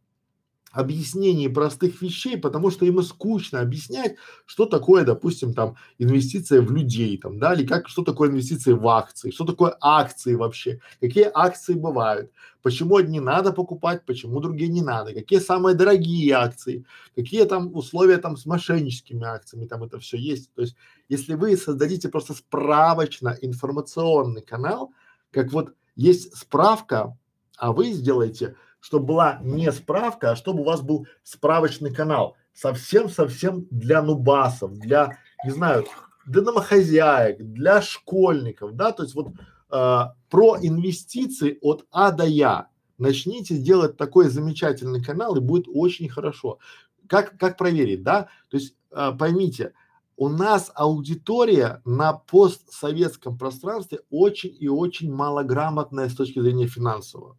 объяснении 0.73 1.47
простых 1.47 2.01
вещей, 2.01 2.35
потому 2.37 2.71
что 2.71 2.85
ему 2.85 3.03
скучно 3.03 3.61
объяснять, 3.61 4.15
что 4.45 4.65
такое, 4.65 5.05
допустим, 5.05 5.53
там 5.53 5.77
инвестиция 5.99 6.61
в 6.61 6.71
людей, 6.71 7.17
там, 7.17 7.37
да, 7.37 7.53
или 7.53 7.65
как, 7.65 7.87
что 7.87 8.03
такое 8.03 8.29
инвестиции 8.29 8.73
в 8.73 8.87
акции, 8.87 9.31
что 9.31 9.45
такое 9.45 9.77
акции 9.79 10.33
вообще, 10.33 10.79
какие 10.99 11.29
акции 11.31 11.75
бывают, 11.75 12.31
почему 12.63 12.97
одни 12.97 13.19
надо 13.19 13.53
покупать, 13.53 14.03
почему 14.05 14.39
другие 14.39 14.69
не 14.69 14.81
надо, 14.81 15.13
какие 15.13 15.39
самые 15.39 15.75
дорогие 15.75 16.33
акции, 16.33 16.85
какие 17.15 17.45
там 17.45 17.73
условия 17.75 18.17
там 18.17 18.35
с 18.35 18.47
мошенническими 18.47 19.23
акциями, 19.23 19.67
там 19.67 19.83
это 19.83 19.99
все 19.99 20.17
есть. 20.17 20.51
То 20.55 20.63
есть, 20.63 20.75
если 21.07 21.35
вы 21.35 21.55
создадите 21.55 22.09
просто 22.09 22.33
справочно 22.33 23.37
информационный 23.41 24.41
канал, 24.41 24.91
как 25.29 25.51
вот 25.51 25.73
есть 25.95 26.35
справка, 26.35 27.15
а 27.57 27.71
вы 27.71 27.91
сделаете 27.91 28.55
чтобы 28.83 29.05
была 29.05 29.39
не 29.41 29.71
справка, 29.71 30.31
а 30.31 30.35
чтобы 30.35 30.61
у 30.61 30.65
вас 30.65 30.81
был 30.81 31.07
справочный 31.23 31.93
канал. 31.93 32.35
Совсем-совсем 32.53 33.65
для 33.71 34.01
нубасов, 34.01 34.73
для, 34.73 35.17
не 35.45 35.51
знаю, 35.51 35.85
для 36.25 36.41
домохозяек, 36.41 37.37
для 37.37 37.81
школьников, 37.81 38.75
да, 38.75 38.91
то 38.91 39.03
есть 39.03 39.15
вот 39.15 39.29
э, 39.71 40.01
про 40.29 40.57
инвестиции 40.61 41.57
от 41.61 41.85
А 41.91 42.11
до 42.11 42.25
Я. 42.25 42.67
Начните 42.97 43.57
делать 43.57 43.95
такой 43.95 44.27
замечательный 44.27 45.01
канал 45.01 45.37
и 45.37 45.39
будет 45.39 45.65
очень 45.73 46.09
хорошо. 46.09 46.59
Как, 47.07 47.37
как 47.37 47.57
проверить, 47.57 48.03
да? 48.03 48.27
То 48.49 48.57
есть 48.57 48.75
э, 48.91 49.11
поймите, 49.17 49.71
у 50.17 50.27
нас 50.27 50.69
аудитория 50.75 51.81
на 51.85 52.11
постсоветском 52.11 53.37
пространстве 53.37 54.01
очень 54.09 54.53
и 54.59 54.67
очень 54.67 55.09
малограмотная 55.09 56.09
с 56.09 56.15
точки 56.15 56.41
зрения 56.41 56.67
финансового. 56.67 57.37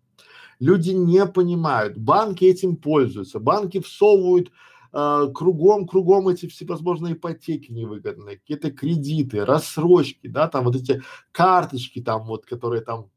Люди 0.61 0.90
не 0.90 1.27
понимают, 1.27 1.97
банки 1.97 2.45
этим 2.45 2.77
пользуются, 2.77 3.40
банки 3.40 3.81
всовывают 3.81 4.51
э, 4.93 5.29
кругом, 5.35 5.87
кругом 5.87 6.29
эти 6.29 6.47
всевозможные 6.47 7.14
ипотеки 7.14 7.73
невыгодные, 7.73 8.38
какие-то 8.38 8.71
кредиты, 8.71 9.45
рассрочки, 9.45 10.29
да, 10.29 10.49
там 10.49 10.64
вот 10.64 10.77
эти 10.77 11.03
карточки 11.33 12.01
там 12.01 12.25
вот, 12.27 12.47
которые 12.47 12.83
там, 12.83 13.11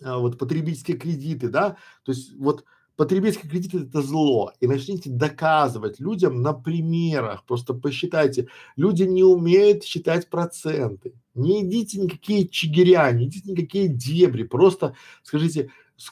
э, 0.00 0.16
вот 0.16 0.38
потребительские 0.38 0.96
кредиты, 0.96 1.48
да, 1.48 1.76
то 2.04 2.12
есть 2.12 2.34
вот 2.36 2.64
потребительский 2.98 3.48
кредит 3.48 3.74
это 3.74 4.02
зло. 4.02 4.52
И 4.60 4.66
начните 4.66 5.08
доказывать 5.08 6.00
людям 6.00 6.42
на 6.42 6.52
примерах, 6.52 7.44
просто 7.46 7.72
посчитайте, 7.72 8.48
люди 8.76 9.04
не 9.04 9.22
умеют 9.22 9.84
считать 9.84 10.28
проценты, 10.28 11.14
не 11.34 11.62
идите 11.62 12.00
никакие 12.00 12.48
чигиря, 12.48 13.10
не 13.12 13.26
идите 13.26 13.52
никакие 13.52 13.86
дебри, 13.86 14.42
просто 14.42 14.96
скажите, 15.22 15.70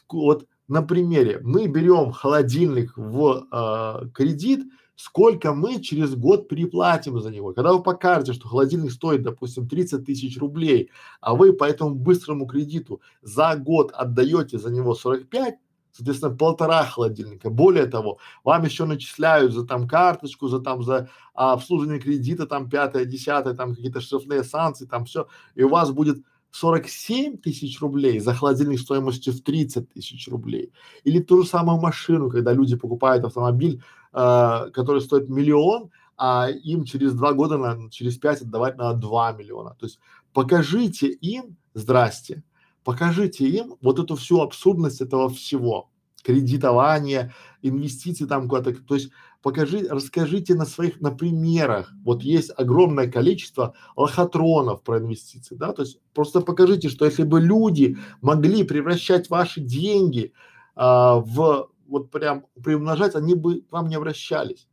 вот 0.08 0.46
на 0.68 0.82
примере, 0.82 1.40
мы 1.42 1.66
берем 1.68 2.12
холодильник 2.12 2.96
в 2.96 3.46
э, 3.50 4.08
кредит, 4.12 4.66
сколько 4.96 5.52
мы 5.52 5.80
через 5.80 6.14
год 6.14 6.48
переплатим 6.48 7.20
за 7.20 7.30
него. 7.30 7.52
Когда 7.52 7.72
вы 7.72 7.82
покажете, 7.82 8.32
что 8.32 8.48
холодильник 8.48 8.90
стоит, 8.90 9.22
допустим, 9.22 9.68
30 9.68 10.04
тысяч 10.04 10.38
рублей, 10.38 10.90
а 11.20 11.34
вы 11.34 11.52
по 11.52 11.64
этому 11.64 11.94
быстрому 11.94 12.46
кредиту 12.46 13.00
за 13.22 13.54
год 13.56 13.92
отдаете 13.92 14.58
за 14.58 14.70
него 14.70 14.94
45, 14.94 15.56
соответственно, 15.92 16.34
полтора 16.34 16.84
холодильника. 16.84 17.50
Более 17.50 17.86
того, 17.86 18.18
вам 18.42 18.64
еще 18.64 18.86
начисляют 18.86 19.52
за 19.52 19.66
там 19.66 19.86
карточку, 19.86 20.48
за 20.48 20.60
там 20.60 20.82
за 20.82 21.08
а, 21.34 21.52
обслуживание 21.52 22.00
кредита, 22.00 22.46
там 22.46 22.68
пятое, 22.68 23.04
десятое, 23.04 23.54
там 23.54 23.74
какие-то 23.74 24.00
штрафные 24.00 24.44
санкции, 24.44 24.86
там 24.86 25.04
все, 25.04 25.28
и 25.54 25.62
у 25.62 25.68
вас 25.68 25.92
будет 25.92 26.24
47 26.60 27.36
тысяч 27.36 27.80
рублей 27.80 28.18
за 28.18 28.34
холодильник 28.34 28.80
стоимостью 28.80 29.32
в 29.34 29.40
30 29.42 29.92
тысяч 29.92 30.28
рублей. 30.28 30.72
Или 31.04 31.18
ту 31.18 31.42
же 31.42 31.48
самую 31.48 31.80
машину, 31.80 32.30
когда 32.30 32.52
люди 32.52 32.76
покупают 32.76 33.24
автомобиль, 33.24 33.82
э, 34.12 34.70
который 34.72 35.02
стоит 35.02 35.28
миллион, 35.28 35.90
а 36.16 36.48
им 36.48 36.84
через 36.84 37.12
два 37.12 37.34
года, 37.34 37.58
на, 37.58 37.90
через 37.90 38.16
пять 38.16 38.40
отдавать 38.40 38.78
надо 38.78 38.98
2 39.00 39.32
миллиона. 39.32 39.76
То 39.78 39.84
есть 39.86 39.98
покажите 40.32 41.08
им, 41.08 41.56
здрасте, 41.74 42.42
покажите 42.84 43.46
им 43.46 43.74
вот 43.82 43.98
эту 43.98 44.16
всю 44.16 44.40
абсурдность 44.40 45.02
этого 45.02 45.28
всего 45.28 45.90
кредитование, 46.26 47.32
инвестиции 47.62 48.24
там 48.24 48.48
куда-то, 48.48 48.74
то 48.82 48.96
есть 48.96 49.12
покажи, 49.42 49.86
расскажите 49.88 50.56
на 50.56 50.66
своих, 50.66 51.00
на 51.00 51.12
примерах, 51.12 51.92
вот 52.04 52.22
есть 52.22 52.50
огромное 52.56 53.08
количество 53.08 53.74
лохотронов 53.94 54.82
про 54.82 54.98
инвестиции, 54.98 55.54
да, 55.54 55.72
то 55.72 55.82
есть 55.82 56.00
просто 56.14 56.40
покажите, 56.40 56.88
что 56.88 57.04
если 57.04 57.22
бы 57.22 57.40
люди 57.40 57.96
могли 58.22 58.64
превращать 58.64 59.30
ваши 59.30 59.60
деньги 59.60 60.32
а, 60.74 61.20
в, 61.20 61.70
вот 61.86 62.10
прям 62.10 62.46
приумножать, 62.60 63.14
они 63.14 63.36
бы 63.36 63.60
к 63.60 63.70
вам 63.70 63.86
не 63.86 63.94
обращались. 63.94 64.66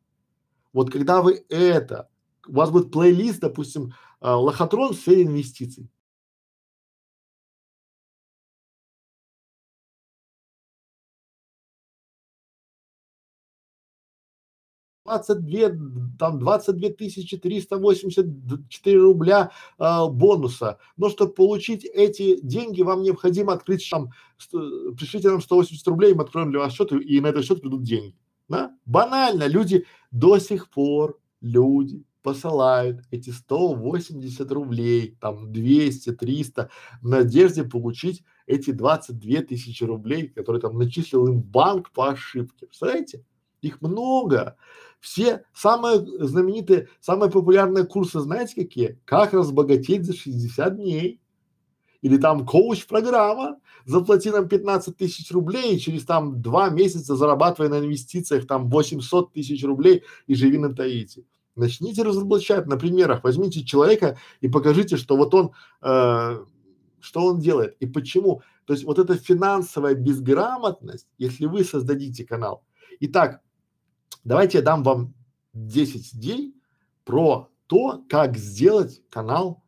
Вот 0.73 0.91
когда 0.91 1.21
вы 1.21 1.45
это, 1.49 2.09
у 2.47 2.53
вас 2.53 2.71
будет 2.71 2.91
плейлист, 2.91 3.41
допустим, 3.41 3.93
а, 4.21 4.37
лохотрон 4.37 4.93
в 4.93 4.97
сфере 4.97 5.21
инвестиций, 5.21 5.87
22, 15.05 15.69
там 16.17 16.39
22 16.39 16.89
тысячи 16.91 17.37
384 17.37 19.01
рубля 19.01 19.51
э, 19.77 20.07
бонуса. 20.09 20.77
Но 20.97 21.09
чтобы 21.09 21.33
получить 21.33 21.83
эти 21.85 22.39
деньги, 22.41 22.81
вам 22.81 23.03
необходимо 23.03 23.53
открыть 23.53 23.87
там, 23.89 24.11
пришлите 24.97 25.29
нам 25.29 25.41
180 25.41 25.87
рублей, 25.87 26.13
мы 26.13 26.23
откроем 26.23 26.51
для 26.51 26.59
вас 26.59 26.73
счет, 26.73 26.91
и 26.91 27.19
на 27.19 27.27
этот 27.27 27.45
счет 27.45 27.61
придут 27.61 27.83
деньги. 27.83 28.15
Да? 28.47 28.75
Банально, 28.85 29.47
люди 29.47 29.85
до 30.11 30.37
сих 30.39 30.69
пор, 30.69 31.19
люди 31.41 32.05
посылают 32.21 33.01
эти 33.11 33.31
180 33.31 34.49
рублей, 34.51 35.17
там 35.19 35.51
200, 35.51 36.13
300 36.13 36.69
в 37.01 37.07
надежде 37.09 37.65
получить 37.65 38.23
эти 38.47 38.71
22 38.71 39.41
тысячи 39.41 39.83
рублей, 39.83 40.29
которые 40.29 40.61
там 40.61 40.77
начислил 40.77 41.27
им 41.27 41.41
банк 41.41 41.91
по 41.91 42.09
ошибке. 42.09 42.67
Представляете? 42.67 43.25
Их 43.63 43.81
много. 43.81 44.57
Все 44.99 45.45
самые 45.53 46.05
знаменитые, 46.19 46.89
самые 46.99 47.31
популярные 47.31 47.85
курсы, 47.85 48.19
знаете 48.19 48.55
какие? 48.55 48.99
Как 49.05 49.33
разбогатеть 49.33 50.05
за 50.05 50.13
60 50.13 50.75
дней. 50.75 51.19
Или 52.01 52.17
там 52.17 52.45
коуч-программа, 52.45 53.59
заплати 53.85 54.29
нам 54.29 54.49
15 54.49 54.97
тысяч 54.97 55.31
рублей, 55.31 55.75
и 55.75 55.79
через 55.79 56.03
там 56.03 56.41
два 56.41 56.69
месяца 56.69 57.15
зарабатывай 57.15 57.69
на 57.69 57.79
инвестициях 57.79 58.45
там 58.45 58.69
800 58.69 59.31
тысяч 59.31 59.63
рублей 59.63 60.03
и 60.27 60.35
живи 60.35 60.57
на 60.57 60.75
Таити. 60.75 61.25
Начните 61.55 62.03
разоблачать 62.03 62.67
на 62.67 62.75
примерах, 62.75 63.23
возьмите 63.23 63.63
человека 63.63 64.17
и 64.41 64.49
покажите, 64.49 64.97
что 64.97 65.15
вот 65.15 65.33
он, 65.33 65.51
э, 65.81 66.43
что 66.99 67.25
он 67.25 67.39
делает 67.39 67.77
и 67.79 67.85
почему. 67.85 68.41
То 68.65 68.73
есть 68.73 68.83
вот 68.83 68.99
эта 68.99 69.15
финансовая 69.15 69.93
безграмотность, 69.95 71.07
если 71.17 71.45
вы 71.45 71.63
создадите 71.63 72.25
канал. 72.25 72.63
Итак, 72.99 73.42
давайте 74.23 74.59
я 74.59 74.63
дам 74.63 74.83
вам 74.83 75.13
10 75.53 76.15
идей 76.15 76.55
про 77.03 77.49
то, 77.67 78.03
как 78.09 78.37
сделать 78.37 79.01
канал 79.09 79.63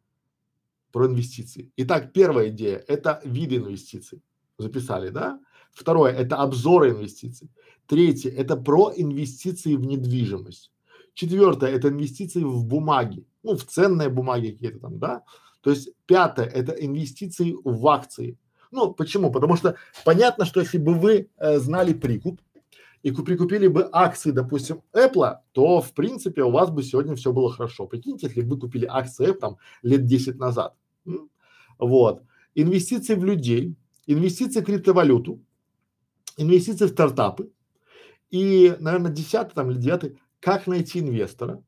про 0.91 1.07
инвестиции. 1.07 1.71
Итак, 1.77 2.13
первая 2.13 2.49
идея– 2.49 2.77
это 2.87 3.21
виды 3.25 3.57
инвестиций. 3.57 4.21
Записали, 4.57 5.09
да? 5.09 5.39
Второе– 5.73 6.13
это 6.13 6.37
обзоры 6.37 6.91
инвестиций. 6.91 7.51
Третье– 7.85 8.31
это 8.37 8.55
про 8.55 8.93
инвестиции 8.95 9.75
в 9.75 9.85
недвижимость. 9.85 10.71
Четвертое– 11.13 11.69
это 11.71 11.89
инвестиции 11.89 12.43
в 12.43 12.65
бумаги, 12.65 13.25
ну, 13.43 13.57
в 13.57 13.65
ценные 13.65 14.09
бумаги 14.09 14.51
какие-то 14.51 14.79
там, 14.79 14.99
да. 14.99 15.23
То 15.61 15.71
есть 15.71 15.89
пятое– 16.05 16.45
это 16.53 16.71
инвестиции 16.73 17.55
в 17.63 17.87
акции. 17.87 18.37
Ну, 18.71 18.93
почему? 18.93 19.31
Потому 19.31 19.57
что 19.57 19.75
понятно, 20.05 20.45
что 20.45 20.61
если 20.61 20.77
бы 20.77 20.93
вы 20.93 21.29
э, 21.37 21.59
знали 21.59 21.93
прикуп 21.93 22.41
и 23.05 23.11
прикупили 23.11 23.67
бы 23.67 23.87
акции, 23.91 24.31
допустим, 24.31 24.81
Apple, 24.91 25.35
то, 25.51 25.79
в 25.79 25.93
принципе, 25.93 26.41
у 26.41 26.49
вас 26.49 26.71
бы 26.71 26.81
сегодня 26.81 27.15
все 27.15 27.31
было 27.31 27.51
хорошо. 27.51 27.85
Прикиньте, 27.85 28.25
если 28.25 28.41
бы 28.41 28.55
вы 28.55 28.61
купили 28.61 28.87
акции 28.89 29.29
Apple 29.29 29.39
там 29.39 29.57
лет 29.83 30.07
10 30.07 30.39
назад. 30.39 30.75
М? 31.05 31.29
Вот. 31.77 32.23
Инвестиции 32.55 33.13
в 33.13 33.23
людей, 33.23 33.75
инвестиции 34.07 34.59
в 34.59 34.65
криптовалюту, 34.65 35.39
инвестиции 36.37 36.85
в 36.85 36.89
стартапы. 36.89 37.51
И, 38.31 38.75
наверное, 38.79 39.11
десятый 39.11 39.53
там 39.53 39.69
или 39.69 39.77
девятый 39.77 40.17
как 40.39 40.65
найти 40.65 40.97
инвестора. 40.97 41.61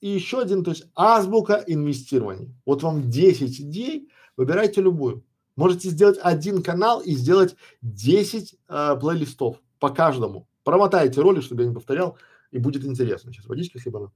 И 0.00 0.08
еще 0.08 0.40
один, 0.40 0.64
то 0.64 0.72
есть 0.72 0.88
азбука 0.96 1.62
инвестирования. 1.68 2.52
Вот 2.66 2.82
вам 2.82 3.08
10 3.08 3.60
идей, 3.60 4.08
выбирайте 4.36 4.80
любую. 4.80 5.24
Можете 5.54 5.88
сделать 5.88 6.18
один 6.20 6.64
канал 6.64 7.00
и 7.00 7.12
сделать 7.12 7.54
10 7.82 8.56
э, 8.68 8.96
плейлистов 9.00 9.62
по 9.78 9.90
каждому. 9.90 10.48
Промотайте 10.70 11.20
роли, 11.20 11.40
чтобы 11.40 11.62
я 11.62 11.68
не 11.68 11.74
повторял, 11.74 12.16
и 12.52 12.58
будет 12.60 12.84
интересно. 12.84 13.32
Сейчас 13.32 13.46
водички 13.46 13.78
хлебану. 13.78 14.12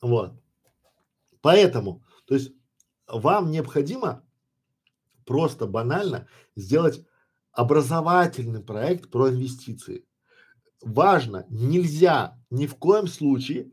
Вот. 0.00 0.32
Поэтому, 1.40 2.02
то 2.24 2.34
есть 2.34 2.52
вам 3.06 3.52
необходимо 3.52 4.24
просто 5.24 5.68
банально 5.68 6.26
сделать 6.56 7.06
образовательный 7.52 8.60
проект 8.60 9.12
про 9.12 9.28
инвестиции. 9.28 10.04
Важно, 10.82 11.46
нельзя, 11.48 12.36
ни 12.50 12.66
в 12.66 12.74
коем 12.74 13.06
случае 13.06 13.70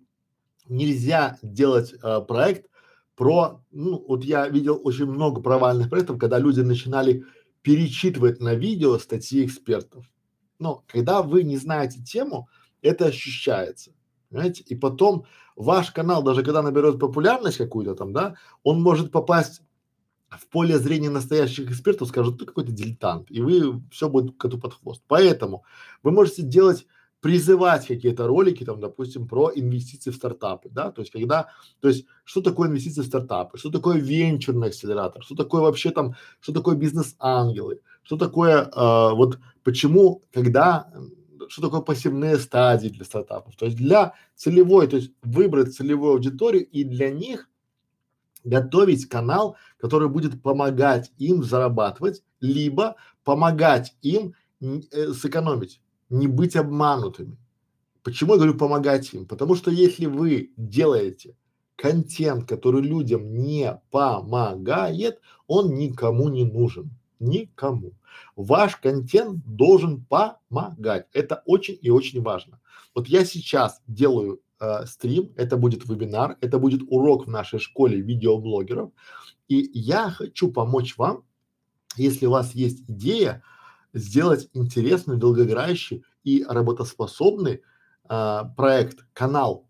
нельзя 0.67 1.39
делать 1.41 1.91
э, 1.91 2.21
проект 2.21 2.70
про, 3.15 3.63
ну, 3.71 4.03
вот 4.07 4.23
я 4.23 4.47
видел 4.47 4.79
очень 4.83 5.05
много 5.05 5.41
провальных 5.41 5.89
проектов, 5.89 6.17
когда 6.17 6.39
люди 6.39 6.61
начинали 6.61 7.25
перечитывать 7.61 8.39
на 8.39 8.55
видео 8.55 8.97
статьи 8.97 9.45
экспертов. 9.45 10.05
Но 10.59 10.83
когда 10.87 11.21
вы 11.21 11.43
не 11.43 11.57
знаете 11.57 12.01
тему, 12.03 12.49
это 12.81 13.05
ощущается, 13.05 13.91
понимаете? 14.29 14.63
И 14.63 14.75
потом 14.75 15.25
ваш 15.55 15.91
канал, 15.91 16.23
даже 16.23 16.43
когда 16.43 16.61
наберет 16.61 16.99
популярность 16.99 17.57
какую-то 17.57 17.95
там, 17.95 18.13
да, 18.13 18.35
он 18.63 18.81
может 18.81 19.11
попасть 19.11 19.61
в 20.29 20.47
поле 20.47 20.79
зрения 20.79 21.09
настоящих 21.09 21.69
экспертов 21.69 22.07
скажут, 22.07 22.39
ты 22.39 22.45
какой-то 22.45 22.71
дилетант, 22.71 23.29
и 23.29 23.41
вы 23.41 23.81
все 23.91 24.07
будет 24.07 24.37
коту 24.37 24.57
под 24.57 24.73
хвост. 24.75 25.03
Поэтому 25.07 25.65
вы 26.03 26.11
можете 26.11 26.41
делать 26.41 26.87
призывать 27.21 27.87
какие-то 27.87 28.27
ролики, 28.27 28.65
там, 28.65 28.79
допустим, 28.79 29.27
про 29.27 29.51
инвестиции 29.53 30.09
в 30.09 30.15
стартапы, 30.15 30.69
да, 30.69 30.91
то 30.91 31.01
есть 31.01 31.11
когда, 31.11 31.49
то 31.79 31.87
есть 31.87 32.05
что 32.23 32.41
такое 32.41 32.67
инвестиции 32.67 33.01
в 33.01 33.05
стартапы, 33.05 33.57
что 33.57 33.69
такое 33.69 33.97
венчурный 33.99 34.69
акселератор, 34.69 35.23
что 35.23 35.35
такое 35.35 35.61
вообще 35.61 35.91
там, 35.91 36.15
что 36.39 36.51
такое 36.51 36.75
бизнес-ангелы, 36.75 37.81
что 38.03 38.17
такое, 38.17 38.63
э, 38.63 39.13
вот 39.13 39.39
почему, 39.63 40.23
когда, 40.33 40.91
что 41.47 41.61
такое 41.61 41.81
пассивные 41.81 42.37
стадии 42.37 42.89
для 42.89 43.05
стартапов, 43.05 43.55
то 43.55 43.65
есть 43.65 43.77
для 43.77 44.13
целевой, 44.35 44.87
то 44.87 44.95
есть 44.95 45.11
выбрать 45.21 45.75
целевую 45.75 46.13
аудиторию 46.13 46.67
и 46.67 46.83
для 46.83 47.11
них 47.11 47.47
готовить 48.43 49.07
канал, 49.07 49.57
который 49.77 50.09
будет 50.09 50.41
помогать 50.41 51.11
им 51.19 51.43
зарабатывать, 51.43 52.23
либо 52.39 52.95
помогать 53.23 53.95
им 54.01 54.33
э, 54.61 55.13
сэкономить, 55.13 55.80
не 56.11 56.27
быть 56.27 56.55
обманутыми. 56.55 57.37
Почему 58.03 58.33
я 58.33 58.37
говорю 58.37 58.57
помогать 58.57 59.13
им? 59.13 59.25
Потому 59.25 59.55
что 59.55 59.71
если 59.71 60.05
вы 60.05 60.51
делаете 60.57 61.35
контент, 61.75 62.47
который 62.47 62.81
людям 62.81 63.33
не 63.33 63.79
помогает, 63.89 65.19
он 65.47 65.73
никому 65.75 66.29
не 66.29 66.43
нужен. 66.43 66.91
Никому. 67.19 67.93
Ваш 68.35 68.77
контент 68.77 69.43
должен 69.45 70.05
помогать. 70.05 71.07
Это 71.13 71.43
очень 71.45 71.77
и 71.81 71.89
очень 71.89 72.21
важно. 72.21 72.59
Вот 72.93 73.07
я 73.07 73.23
сейчас 73.25 73.81
делаю 73.87 74.41
э, 74.59 74.85
стрим, 74.85 75.31
это 75.37 75.57
будет 75.57 75.87
вебинар, 75.87 76.37
это 76.41 76.59
будет 76.59 76.81
урок 76.89 77.27
в 77.27 77.29
нашей 77.29 77.59
школе 77.59 78.01
видеоблогеров. 78.01 78.91
И 79.47 79.69
я 79.73 80.09
хочу 80.09 80.51
помочь 80.51 80.97
вам, 80.97 81.23
если 81.95 82.25
у 82.25 82.31
вас 82.31 82.53
есть 82.53 82.83
идея, 82.87 83.43
сделать 83.93 84.49
интересный, 84.53 85.17
долгоиграющий 85.17 86.03
и 86.23 86.43
работоспособный 86.47 87.61
э, 88.09 88.41
проект, 88.55 89.05
канал. 89.13 89.67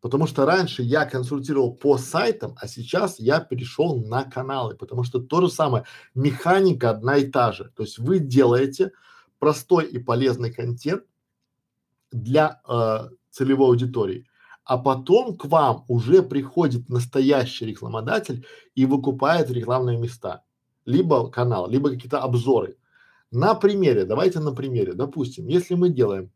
Потому 0.00 0.26
что 0.26 0.46
раньше 0.46 0.82
я 0.82 1.04
консультировал 1.04 1.74
по 1.74 1.98
сайтам, 1.98 2.56
а 2.58 2.66
сейчас 2.66 3.18
я 3.18 3.40
перешел 3.40 4.00
на 4.00 4.24
каналы, 4.24 4.74
потому 4.74 5.04
что 5.04 5.20
то 5.20 5.42
же 5.42 5.50
самое, 5.50 5.84
механика 6.14 6.90
одна 6.90 7.16
и 7.16 7.26
та 7.26 7.52
же. 7.52 7.70
То 7.76 7.82
есть 7.82 7.98
вы 7.98 8.18
делаете 8.18 8.92
простой 9.38 9.86
и 9.86 9.98
полезный 9.98 10.52
контент 10.52 11.04
для 12.10 12.62
э, 12.66 13.08
целевой 13.30 13.68
аудитории. 13.68 14.26
А 14.64 14.78
потом 14.78 15.36
к 15.36 15.46
вам 15.46 15.84
уже 15.88 16.22
приходит 16.22 16.88
настоящий 16.88 17.66
рекламодатель 17.66 18.46
и 18.74 18.86
выкупает 18.86 19.50
рекламные 19.50 19.98
места. 19.98 20.44
Либо 20.86 21.30
канал, 21.30 21.68
либо 21.68 21.90
какие-то 21.90 22.20
обзоры. 22.20 22.76
На 23.32 23.54
примере, 23.54 24.04
давайте 24.04 24.40
на 24.40 24.52
примере, 24.52 24.92
допустим, 24.92 25.46
если 25.46 25.74
мы 25.74 25.90
делаем 25.90 26.30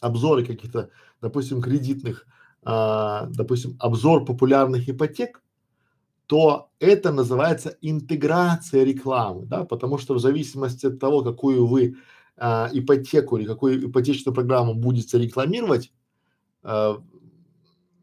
обзоры 0.00 0.44
каких-то, 0.44 0.90
допустим, 1.20 1.60
кредитных, 1.62 2.26
а, 2.62 3.26
допустим, 3.30 3.76
обзор 3.80 4.24
популярных 4.24 4.88
ипотек, 4.88 5.42
то 6.26 6.70
это 6.80 7.12
называется 7.12 7.76
интеграция 7.82 8.84
рекламы, 8.84 9.46
да, 9.46 9.64
потому 9.64 9.98
что 9.98 10.14
в 10.14 10.20
зависимости 10.20 10.86
от 10.86 11.00
того, 11.00 11.22
какую 11.22 11.66
вы 11.66 11.96
а, 12.36 12.68
ипотеку 12.72 13.38
или 13.38 13.46
какую 13.46 13.90
ипотечную 13.90 14.34
программу 14.34 14.74
будете 14.74 15.18
рекламировать, 15.18 15.92
а, 16.62 17.02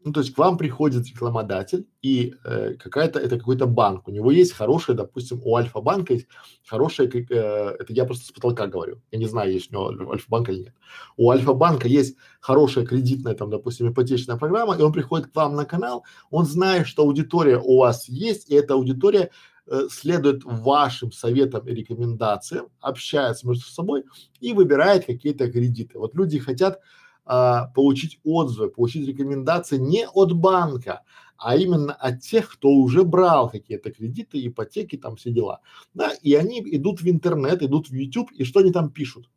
ну, 0.06 0.12
то 0.12 0.20
есть 0.20 0.32
к 0.32 0.38
вам 0.38 0.56
приходит 0.56 1.08
рекламодатель 1.08 1.84
и 2.00 2.32
э, 2.44 2.74
какая-то, 2.74 3.18
это 3.18 3.38
какой-то 3.38 3.66
банк, 3.66 4.06
у 4.06 4.12
него 4.12 4.30
есть 4.30 4.52
хорошая, 4.52 4.94
допустим, 4.94 5.40
у 5.42 5.56
Альфа-банка 5.56 6.12
есть 6.14 6.28
хорошая, 6.64 7.08
э, 7.08 7.76
это 7.80 7.92
я 7.92 8.04
просто 8.04 8.26
с 8.26 8.30
потолка 8.30 8.68
говорю, 8.68 9.02
я 9.10 9.18
не 9.18 9.26
знаю, 9.26 9.52
есть 9.52 9.72
у 9.72 9.74
него 9.74 10.12
Альфа-банка 10.12 10.52
или 10.52 10.60
нет. 10.60 10.74
У 11.16 11.28
Альфа-банка 11.28 11.88
есть 11.88 12.16
хорошая 12.38 12.86
кредитная, 12.86 13.34
там, 13.34 13.50
допустим, 13.50 13.90
ипотечная 13.90 14.36
программа, 14.36 14.76
и 14.76 14.82
он 14.82 14.92
приходит 14.92 15.26
к 15.26 15.34
вам 15.34 15.56
на 15.56 15.64
канал, 15.64 16.04
он 16.30 16.46
знает, 16.46 16.86
что 16.86 17.02
аудитория 17.02 17.58
у 17.58 17.78
вас 17.78 18.08
есть, 18.08 18.48
и 18.48 18.54
эта 18.54 18.74
аудитория 18.74 19.30
э, 19.66 19.88
следует 19.90 20.44
вашим 20.44 21.10
советам 21.10 21.66
и 21.66 21.74
рекомендациям, 21.74 22.68
общается 22.80 23.48
между 23.48 23.64
собой 23.64 24.04
и 24.38 24.52
выбирает 24.52 25.04
какие-то 25.04 25.50
кредиты. 25.50 25.98
Вот 25.98 26.14
люди 26.14 26.38
хотят 26.38 26.78
а, 27.26 27.66
получить 27.74 28.20
отзывы, 28.24 28.70
получить 28.70 29.06
рекомендации 29.06 29.78
не 29.78 30.06
от 30.06 30.32
банка, 30.32 31.02
а 31.36 31.56
именно 31.56 31.92
от 31.92 32.20
тех, 32.20 32.50
кто 32.50 32.70
уже 32.70 33.02
брал 33.02 33.50
какие-то 33.50 33.90
кредиты, 33.90 34.46
ипотеки, 34.46 34.96
там 34.96 35.16
все 35.16 35.30
дела. 35.32 35.60
Да, 35.92 36.12
и 36.22 36.34
они 36.34 36.60
идут 36.60 37.02
в 37.02 37.08
интернет, 37.08 37.62
идут 37.62 37.90
в 37.90 37.94
YouTube, 37.94 38.30
и 38.32 38.44
что 38.44 38.60
они 38.60 38.72
там 38.72 38.90
пишут? 38.90 39.28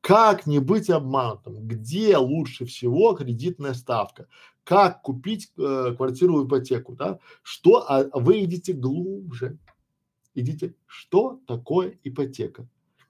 Как 0.00 0.46
не 0.46 0.58
быть 0.58 0.90
обманутым? 0.90 1.66
Где 1.66 2.16
лучше 2.16 2.64
всего 2.64 3.14
кредитная 3.14 3.74
ставка? 3.74 4.26
Как 4.64 5.02
купить 5.02 5.52
э, 5.56 5.94
квартиру 5.96 6.38
в 6.42 6.48
ипотеку, 6.48 6.94
да? 6.94 7.18
Что, 7.42 7.84
а, 7.88 8.08
вы 8.12 8.44
идите 8.44 8.72
глубже. 8.72 9.58
Идите, 10.34 10.74
что 10.86 11.40
такое 11.46 11.98
ипотека? 12.02 12.68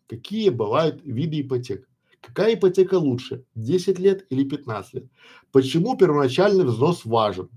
Какие 0.08 0.50
бывают 0.50 1.00
виды 1.04 1.40
ипотек? 1.40 1.88
Какая 2.26 2.54
ипотека 2.54 2.94
лучше? 2.94 3.44
10 3.54 3.98
лет 3.98 4.26
или 4.30 4.44
15 4.44 4.94
лет? 4.94 5.04
Почему 5.52 5.96
первоначальный 5.96 6.64
взнос 6.64 7.04
важен? 7.04 7.48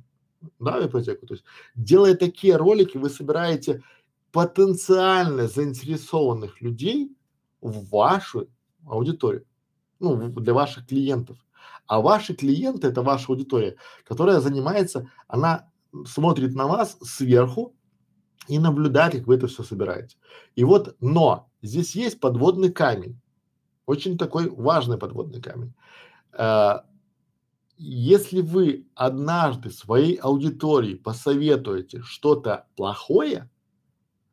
Да, 0.59 0.85
ипотеку. 0.85 1.25
То 1.25 1.33
есть, 1.35 1.45
делая 1.75 2.15
такие 2.15 2.57
ролики, 2.57 2.97
вы 2.97 3.09
собираете 3.09 3.81
потенциально 4.31 5.47
заинтересованных 5.47 6.61
людей 6.61 7.15
в 7.61 7.89
вашу 7.89 8.47
аудиторию, 8.85 9.45
ну, 9.99 10.29
для 10.29 10.53
ваших 10.53 10.87
клиентов. 10.87 11.37
А 11.87 12.01
ваши 12.01 12.35
клиенты– 12.35 12.87
это 12.89 13.01
ваша 13.01 13.31
аудитория, 13.31 13.77
которая 14.03 14.41
занимается, 14.41 15.09
она 15.27 15.69
смотрит 16.05 16.53
на 16.53 16.67
вас 16.67 16.97
сверху 17.01 17.73
и 18.47 18.59
наблюдает, 18.59 19.13
как 19.13 19.27
вы 19.27 19.35
это 19.35 19.47
все 19.47 19.63
собираете. 19.63 20.17
И 20.55 20.63
вот, 20.63 20.95
но 20.99 21.49
здесь 21.61 21.95
есть 21.95 22.19
подводный 22.19 22.71
камень, 22.71 23.19
очень 23.87 24.19
такой 24.19 24.47
важный 24.49 24.99
подводный 24.99 25.41
камень. 25.41 25.73
Э, 26.33 26.81
если 27.79 28.41
вы 28.41 28.87
однажды 28.93 29.71
своей 29.71 30.15
аудитории 30.15 30.93
посоветуете 30.93 32.01
что-то 32.03 32.67
плохое, 32.75 33.49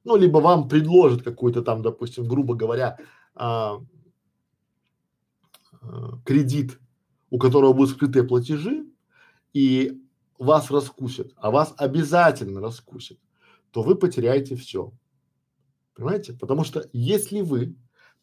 ну, 0.05 0.17
либо 0.17 0.39
вам 0.39 0.69
предложат 0.69 1.23
какую-то 1.23 1.63
там, 1.63 1.81
допустим, 1.81 2.29
грубо 2.29 2.55
говоря, 2.55 2.99
а, 3.35 3.81
Э, 5.85 6.13
кредит, 6.25 6.79
у 7.31 7.39
которого 7.39 7.73
будут 7.73 7.91
скрытые 7.91 8.25
платежи, 8.25 8.87
и 9.53 10.01
вас 10.39 10.71
раскусят, 10.71 11.33
а 11.37 11.51
вас 11.51 11.75
обязательно 11.77 12.61
раскусят, 12.61 13.19
то 13.71 13.83
вы 13.83 13.95
потеряете 13.95 14.57
все. 14.57 14.93
Понимаете? 15.95 16.33
Потому 16.33 16.65
что 16.65 16.89
если 16.93 17.41
вы 17.41 17.77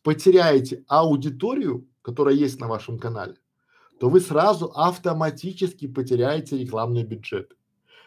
потеряете 0.03 0.83
аудиторию, 0.87 1.87
которая 2.01 2.35
есть 2.35 2.59
на 2.59 2.67
вашем 2.67 2.97
канале, 2.97 3.35
то 3.99 4.09
вы 4.09 4.19
сразу 4.19 4.71
автоматически 4.73 5.87
потеряете 5.87 6.57
рекламный 6.57 7.03
бюджет. 7.03 7.55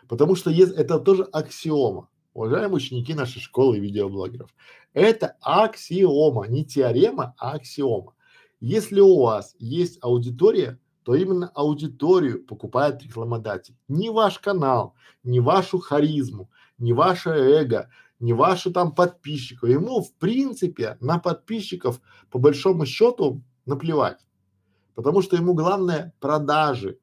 Потому 0.09 0.35
что 0.35 0.50
есть, 0.50 0.72
это 0.72 0.98
тоже 0.98 1.22
аксиома. 1.22 2.09
Уважаемые 2.35 2.76
ученики 2.76 3.14
нашей 3.14 3.40
школы 3.40 3.78
видеоблогеров, 3.78 4.50
это 4.92 5.37
аксиома, 5.40 6.46
не 6.48 6.64
теорема, 6.64 7.35
а 7.38 7.52
аксиома. 7.52 8.14
Если 8.61 9.00
у 9.00 9.20
вас 9.20 9.54
есть 9.59 9.98
аудитория, 10.02 10.80
то 11.04 11.14
именно 11.14 11.48
аудиторию 11.54 12.44
покупает 12.44 13.02
рекламодатель. 13.02 13.76
Не 13.88 14.11
ваш 14.11 14.38
канал, 14.38 14.94
не 15.22 15.38
вашу 15.38 15.78
харизму, 15.78 16.50
не 16.78 16.92
ваше 16.92 17.30
эго, 17.30 17.90
не 18.24 18.32
ваши 18.32 18.70
там 18.70 18.94
подписчиков. 18.94 19.68
Ему 19.68 20.02
в 20.02 20.14
принципе 20.14 20.96
на 21.00 21.18
подписчиков 21.18 22.00
по 22.30 22.38
большому 22.38 22.87
счету 22.87 23.42
наплевать. 23.66 24.26
Потому 24.94 25.20
что 25.20 25.37
ему 25.37 25.52
главное 25.54 26.14
продажи. 26.20 26.98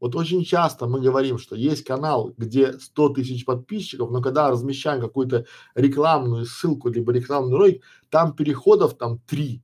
Вот 0.00 0.16
очень 0.16 0.42
часто 0.44 0.86
мы 0.86 1.00
говорим, 1.00 1.38
что 1.38 1.54
есть 1.54 1.84
канал, 1.84 2.32
где 2.36 2.72
100 2.78 3.10
тысяч 3.10 3.44
подписчиков, 3.44 4.10
но 4.10 4.22
когда 4.22 4.50
размещаем 4.50 5.00
какую-то 5.00 5.44
рекламную 5.74 6.46
ссылку 6.46 6.88
либо 6.88 7.12
рекламный 7.12 7.56
ролик, 7.56 7.82
там 8.08 8.34
переходов 8.34 8.96
там 8.96 9.18
три 9.18 9.62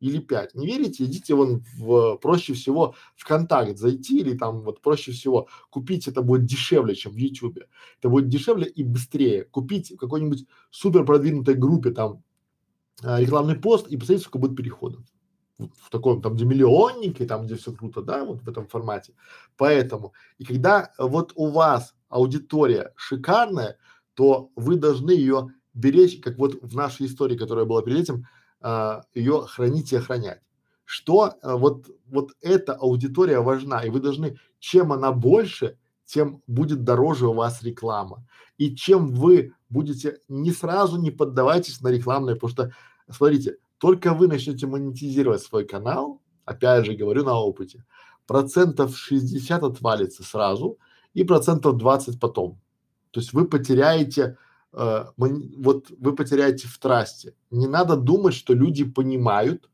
или 0.00 0.18
пять. 0.18 0.54
Не 0.54 0.66
верите? 0.66 1.04
Идите 1.04 1.34
вон 1.34 1.64
в, 1.76 2.16
проще 2.16 2.54
всего 2.54 2.94
в 3.14 3.26
контакт 3.26 3.78
зайти 3.78 4.20
или 4.20 4.36
там 4.36 4.62
вот 4.62 4.80
проще 4.82 5.12
всего 5.12 5.48
купить, 5.70 6.08
это 6.08 6.22
будет 6.22 6.44
дешевле, 6.44 6.94
чем 6.94 7.12
в 7.12 7.16
Ютубе. 7.16 7.68
Это 7.98 8.08
будет 8.08 8.28
дешевле 8.28 8.66
и 8.66 8.82
быстрее. 8.82 9.44
Купить 9.44 9.92
в 9.92 9.96
какой-нибудь 9.96 10.46
супер 10.70 11.04
продвинутой 11.04 11.54
группе 11.54 11.90
там 11.90 12.22
а, 13.02 13.20
рекламный 13.20 13.56
пост 13.56 13.88
и 13.88 13.96
посмотреть, 13.96 14.22
сколько 14.22 14.38
будет 14.38 14.56
переходов. 14.56 15.02
В, 15.58 15.88
таком 15.90 16.20
там, 16.20 16.34
где 16.34 16.44
миллионники, 16.44 17.24
там, 17.24 17.46
где 17.46 17.54
все 17.54 17.72
круто, 17.72 18.02
да, 18.02 18.24
вот 18.24 18.42
в 18.42 18.48
этом 18.48 18.68
формате. 18.68 19.14
Поэтому, 19.56 20.12
и 20.36 20.44
когда 20.44 20.92
вот 20.98 21.32
у 21.34 21.46
вас 21.46 21.94
аудитория 22.10 22.92
шикарная, 22.94 23.78
то 24.12 24.50
вы 24.54 24.76
должны 24.76 25.12
ее 25.12 25.54
беречь, 25.72 26.20
как 26.20 26.36
вот 26.36 26.58
в 26.62 26.74
нашей 26.74 27.06
истории, 27.06 27.36
которая 27.36 27.64
была 27.64 27.82
перед 27.82 28.00
этим, 28.00 28.26
ее 29.14 29.46
хранить 29.46 29.92
и 29.92 29.96
охранять. 29.96 30.40
Что 30.84 31.34
а, 31.42 31.56
вот, 31.56 31.86
вот 32.06 32.32
эта 32.40 32.74
аудитория 32.74 33.40
важна, 33.40 33.82
и 33.82 33.90
вы 33.90 34.00
должны, 34.00 34.38
чем 34.58 34.92
она 34.92 35.12
больше, 35.12 35.78
тем 36.04 36.42
будет 36.46 36.84
дороже 36.84 37.26
у 37.26 37.32
вас 37.32 37.62
реклама. 37.62 38.24
И 38.58 38.74
чем 38.74 39.12
вы 39.12 39.52
будете, 39.68 40.18
не 40.28 40.52
сразу 40.52 40.96
не 40.98 41.10
поддавайтесь 41.10 41.80
на 41.80 41.88
рекламные, 41.88 42.36
потому 42.36 42.52
что, 42.52 42.72
смотрите, 43.10 43.56
только 43.78 44.14
вы 44.14 44.28
начнете 44.28 44.66
монетизировать 44.66 45.42
свой 45.42 45.64
канал, 45.64 46.22
опять 46.44 46.86
же 46.86 46.94
говорю 46.94 47.24
на 47.24 47.38
опыте, 47.38 47.84
процентов 48.26 48.96
60 48.96 49.62
отвалится 49.62 50.22
сразу 50.22 50.78
и 51.14 51.24
процентов 51.24 51.76
20 51.76 52.20
потом. 52.20 52.60
То 53.10 53.20
есть 53.20 53.32
вы 53.32 53.46
потеряете 53.46 54.38
э, 54.76 55.06
вот 55.16 55.90
вы 55.98 56.14
потеряете 56.14 56.68
в 56.68 56.78
трасте. 56.78 57.34
Не 57.50 57.66
надо 57.66 57.96
думать, 57.96 58.34
что 58.34 58.54
люди 58.54 58.84
понимают, 58.84 59.68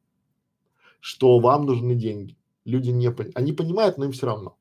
что 1.01 1.39
вам 1.41 1.67
нужны 1.67 1.95
деньги. 1.95 2.37
Люди 2.65 2.91
не 2.91 3.11
понимают. 3.11 3.37
Они 3.37 3.53
понимают, 3.53 3.99
но 3.99 4.05
им 4.05 4.13
все 4.13 4.27
равно. 4.27 4.57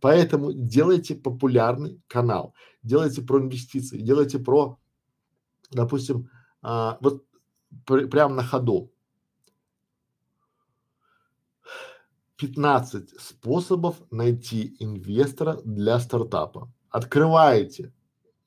Поэтому 0.00 0.52
делайте 0.52 1.14
популярный 1.14 2.00
канал, 2.08 2.54
делайте 2.82 3.22
про 3.22 3.38
инвестиции, 3.38 4.00
делайте 4.00 4.38
про, 4.38 4.78
допустим, 5.70 6.30
а, 6.62 6.96
вот 7.02 7.24
пр 7.84 8.08
прямо 8.08 8.34
на 8.34 8.42
ходу. 8.42 8.90
15 12.36 13.20
способов 13.20 13.96
найти 14.10 14.74
инвестора 14.78 15.60
для 15.64 16.00
стартапа. 16.00 16.72
Открываете 16.88 17.92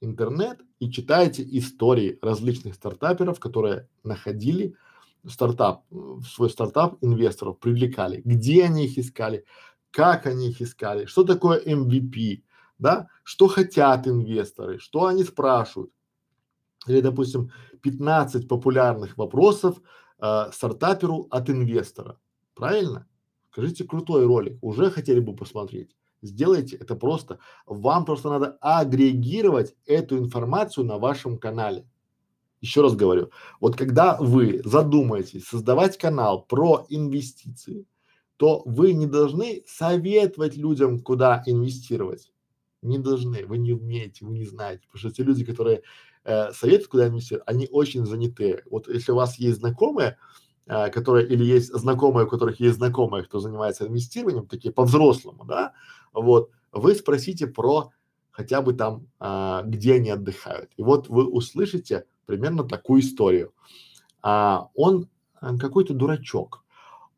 интернет 0.02 0.60
и 0.84 0.92
читаете 0.92 1.48
истории 1.58 2.20
различных 2.22 2.76
стартаперов, 2.76 3.40
которые 3.40 3.88
находили 4.04 4.76
стартап, 5.26 5.86
в 5.90 6.26
свой 6.26 6.50
стартап 6.50 6.98
инвесторов, 7.02 7.58
привлекали, 7.60 8.22
где 8.26 8.66
они 8.66 8.86
их 8.86 8.98
искали, 8.98 9.46
как 9.92 10.26
они 10.26 10.50
их 10.50 10.62
искали, 10.62 11.06
что 11.06 11.24
такое 11.24 11.64
MVP, 11.64 12.44
да, 12.80 13.08
что 13.24 13.48
хотят 13.48 14.08
инвесторы, 14.08 14.78
что 14.80 15.06
они 15.06 15.24
спрашивают. 15.24 15.92
Или, 16.88 17.00
допустим, 17.00 17.52
15 17.82 18.50
популярных 18.50 19.18
вопросов 19.18 19.82
э, 20.20 20.52
стартаперу 20.52 21.28
от 21.30 21.50
инвестора. 21.50 22.20
Правильно? 22.56 23.08
Скажите, 23.52 23.86
крутой 23.86 24.26
ролик, 24.26 24.58
уже 24.62 24.92
хотели 24.92 25.22
бы 25.22 25.34
посмотреть 25.34 25.96
сделайте 26.24 26.78
это 26.78 26.96
просто. 26.96 27.40
Вам 27.66 28.06
просто 28.06 28.30
надо 28.30 28.58
агрегировать 28.62 29.76
эту 29.86 30.18
информацию 30.18 30.86
на 30.86 30.98
вашем 30.98 31.38
канале. 31.38 31.86
Еще 32.62 32.82
раз 32.82 32.96
говорю, 32.96 33.30
вот 33.60 33.76
когда 33.76 34.18
вы 34.18 34.62
задумаетесь 34.64 35.46
создавать 35.46 35.98
канал 35.98 36.44
про 36.44 36.86
инвестиции, 36.88 37.86
то 38.38 38.64
вы 38.66 38.94
не 38.94 39.06
должны 39.06 39.64
советовать 39.68 40.56
людям, 40.56 41.02
куда 41.02 41.44
инвестировать. 41.46 42.32
Не 42.82 42.98
должны, 42.98 43.46
вы 43.46 43.58
не 43.58 43.74
умеете, 43.74 44.26
вы 44.26 44.34
не 44.34 44.46
знаете, 44.46 44.84
потому 44.88 45.00
что 45.00 45.12
те 45.12 45.24
люди, 45.24 45.46
которые 45.46 45.84
э, 46.24 46.52
советуют, 46.54 46.88
куда 46.88 47.08
инвестировать, 47.08 47.48
они 47.48 47.68
очень 47.70 48.06
заняты. 48.06 48.64
Вот 48.70 48.88
если 48.88 49.12
у 49.12 49.16
вас 49.16 49.38
есть 49.40 49.60
знакомые, 49.60 50.18
э, 50.66 50.90
которые 50.90 51.28
или 51.28 51.44
есть 51.44 51.74
знакомые, 51.74 52.26
у 52.26 52.30
которых 52.30 52.60
есть 52.60 52.78
знакомые, 52.78 53.24
кто 53.24 53.40
занимается 53.40 53.88
инвестированием, 53.88 54.48
такие 54.48 54.74
по-взрослому, 54.74 55.46
да, 55.46 55.74
вот, 56.14 56.52
вы 56.72 56.96
спросите 56.96 57.48
про 57.48 57.92
хотя 58.34 58.62
бы 58.62 58.74
там, 58.74 59.08
а, 59.20 59.62
где 59.64 59.96
они 59.96 60.10
отдыхают. 60.10 60.72
И 60.76 60.82
вот 60.82 61.08
вы 61.08 61.26
услышите 61.26 62.06
примерно 62.26 62.64
такую 62.64 63.02
историю. 63.02 63.54
А, 64.22 64.70
он 64.74 65.08
а, 65.40 65.56
какой-то 65.58 65.94
дурачок. 65.94 66.66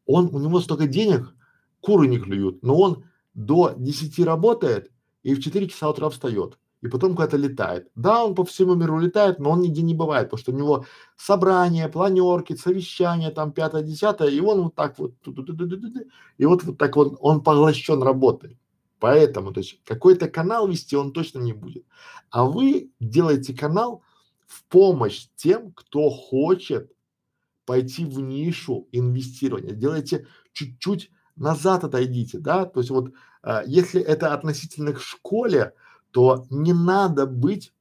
Он, 0.05 0.29
у 0.33 0.39
него 0.39 0.59
столько 0.59 0.87
денег, 0.87 1.33
куры 1.79 2.07
не 2.07 2.19
клюют, 2.19 2.61
но 2.61 2.77
он 2.77 3.05
до 3.33 3.73
10 3.75 4.19
работает 4.25 4.91
и 5.23 5.33
в 5.33 5.41
4 5.41 5.69
часа 5.69 5.89
утра 5.89 6.09
встает. 6.09 6.59
И 6.81 6.87
потом 6.87 7.15
куда-то 7.15 7.37
летает. 7.37 7.89
Да, 7.95 8.23
он 8.23 8.35
по 8.35 8.43
всему 8.43 8.75
миру 8.75 8.99
летает, 8.99 9.39
но 9.39 9.51
он 9.51 9.61
нигде 9.61 9.81
не 9.81 9.93
бывает, 9.93 10.27
потому 10.27 10.39
что 10.39 10.51
у 10.51 10.55
него 10.55 10.85
собрания, 11.17 11.89
планерки, 11.89 12.55
совещания, 12.55 13.31
там 13.31 13.51
пятое, 13.51 13.83
десятое, 13.83 14.29
и 14.29 14.39
он 14.39 14.61
вот 14.63 14.75
так 14.75 14.99
вот, 14.99 15.13
и 16.37 16.45
вот, 16.45 16.63
вот 16.63 16.77
так 16.77 16.95
вот 16.95 17.17
он 17.19 17.41
поглощен 17.41 18.03
работой. 18.03 18.59
Поэтому, 18.99 19.51
то 19.51 19.59
есть 19.59 19.79
какой-то 19.83 20.29
канал 20.29 20.67
вести 20.67 20.95
он 20.95 21.11
точно 21.11 21.39
не 21.39 21.53
будет. 21.53 21.85
А 22.29 22.45
вы 22.45 22.91
делаете 22.99 23.53
канал 23.53 24.03
в 24.47 24.63
помощь 24.65 25.27
тем, 25.35 25.71
кто 25.73 26.09
хочет 26.09 26.91
пойти 27.65 28.05
в 28.05 28.19
нишу 28.19 28.87
инвестирования. 28.91 29.73
Делайте 29.73 30.27
чуть-чуть 30.53 31.11
назад 31.35 31.83
отойдите, 31.83 32.39
да, 32.39 32.65
то 32.65 32.79
есть 32.79 32.89
вот 32.91 33.11
а, 33.43 33.63
если 33.65 34.01
это 34.01 34.33
относительно 34.33 34.93
к 34.93 35.01
школе, 35.01 35.73
то 36.15 36.45
не 36.49 36.71
надо 36.71 37.25
быть 37.25 37.73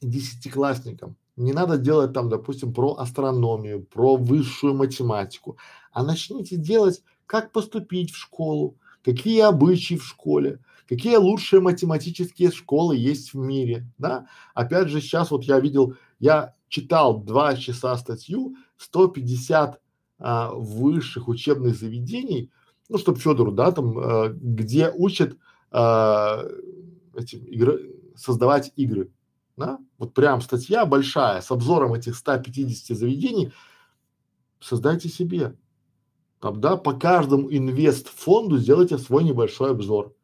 десятиклассником, 0.00 1.16
не 1.36 1.52
надо 1.52 1.76
делать 1.76 2.14
там, 2.14 2.30
допустим, 2.30 2.72
про 2.72 2.94
астрономию, 2.94 3.84
про 3.84 4.16
высшую 4.16 4.72
математику, 4.72 5.58
а 5.92 6.02
начните 6.02 6.56
делать, 6.56 7.02
как 7.26 7.52
поступить 7.52 8.10
в 8.10 8.16
школу, 8.16 8.78
какие 9.04 9.42
обычаи 9.42 9.96
в 9.96 10.02
школе, 10.06 10.60
какие 10.88 11.16
лучшие 11.16 11.60
математические 11.60 12.52
школы 12.52 12.96
есть 12.96 13.34
в 13.34 13.36
мире, 13.36 13.86
да. 13.98 14.28
Опять 14.54 14.88
же, 14.88 15.02
сейчас 15.02 15.30
вот 15.30 15.44
я 15.44 15.60
видел, 15.60 15.94
я 16.20 16.54
читал 16.68 17.18
два 17.20 17.54
часа 17.54 17.98
статью 17.98 18.56
150 18.78 19.78
а, 20.20 20.54
высших 20.54 21.28
учебных 21.28 21.76
заведений, 21.76 22.50
ну, 22.88 22.96
чтобы 22.96 23.18
Федору, 23.18 23.52
да, 23.52 23.72
там, 23.72 23.98
а, 23.98 24.28
где 24.30 24.90
учат 24.90 25.36
а, 25.70 26.46
этим 27.14 27.44
игры, 27.44 27.94
создавать 28.16 28.72
игры, 28.76 29.10
да, 29.56 29.78
вот 29.98 30.14
прям 30.14 30.40
статья 30.40 30.86
большая 30.86 31.40
с 31.40 31.50
обзором 31.50 31.94
этих 31.94 32.16
150 32.16 32.96
заведений, 32.96 33.52
создайте 34.60 35.08
себе, 35.08 35.56
там, 36.40 36.60
да, 36.60 36.76
по 36.76 36.92
каждому 36.92 37.52
инвест-фонду 37.52 38.58
сделайте 38.58 38.98
свой 38.98 39.24
небольшой 39.24 39.70
обзор, 39.70 40.14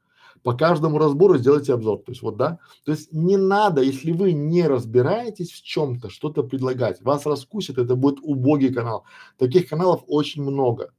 по 0.43 0.53
каждому 0.55 0.99
разбору 0.99 1.37
сделайте 1.37 1.75
обзор, 1.75 1.99
то 1.99 2.13
есть 2.13 2.23
вот, 2.23 2.37
да, 2.37 2.59
то 2.85 2.93
есть 2.93 3.13
не 3.13 3.37
надо, 3.37 3.83
если 3.83 4.13
вы 4.13 4.33
не 4.33 4.67
разбираетесь 4.67 5.53
в 5.53 5.63
чем-то, 5.63 6.11
что-то 6.11 6.43
предлагать, 6.43 7.03
вас 7.03 7.27
раскусит, 7.27 7.79
это 7.79 7.97
будет 7.97 8.19
убогий 8.23 8.73
канал, 8.73 9.05
таких 9.37 9.69
каналов 9.69 10.03
очень 10.07 10.43
много, 10.43 10.93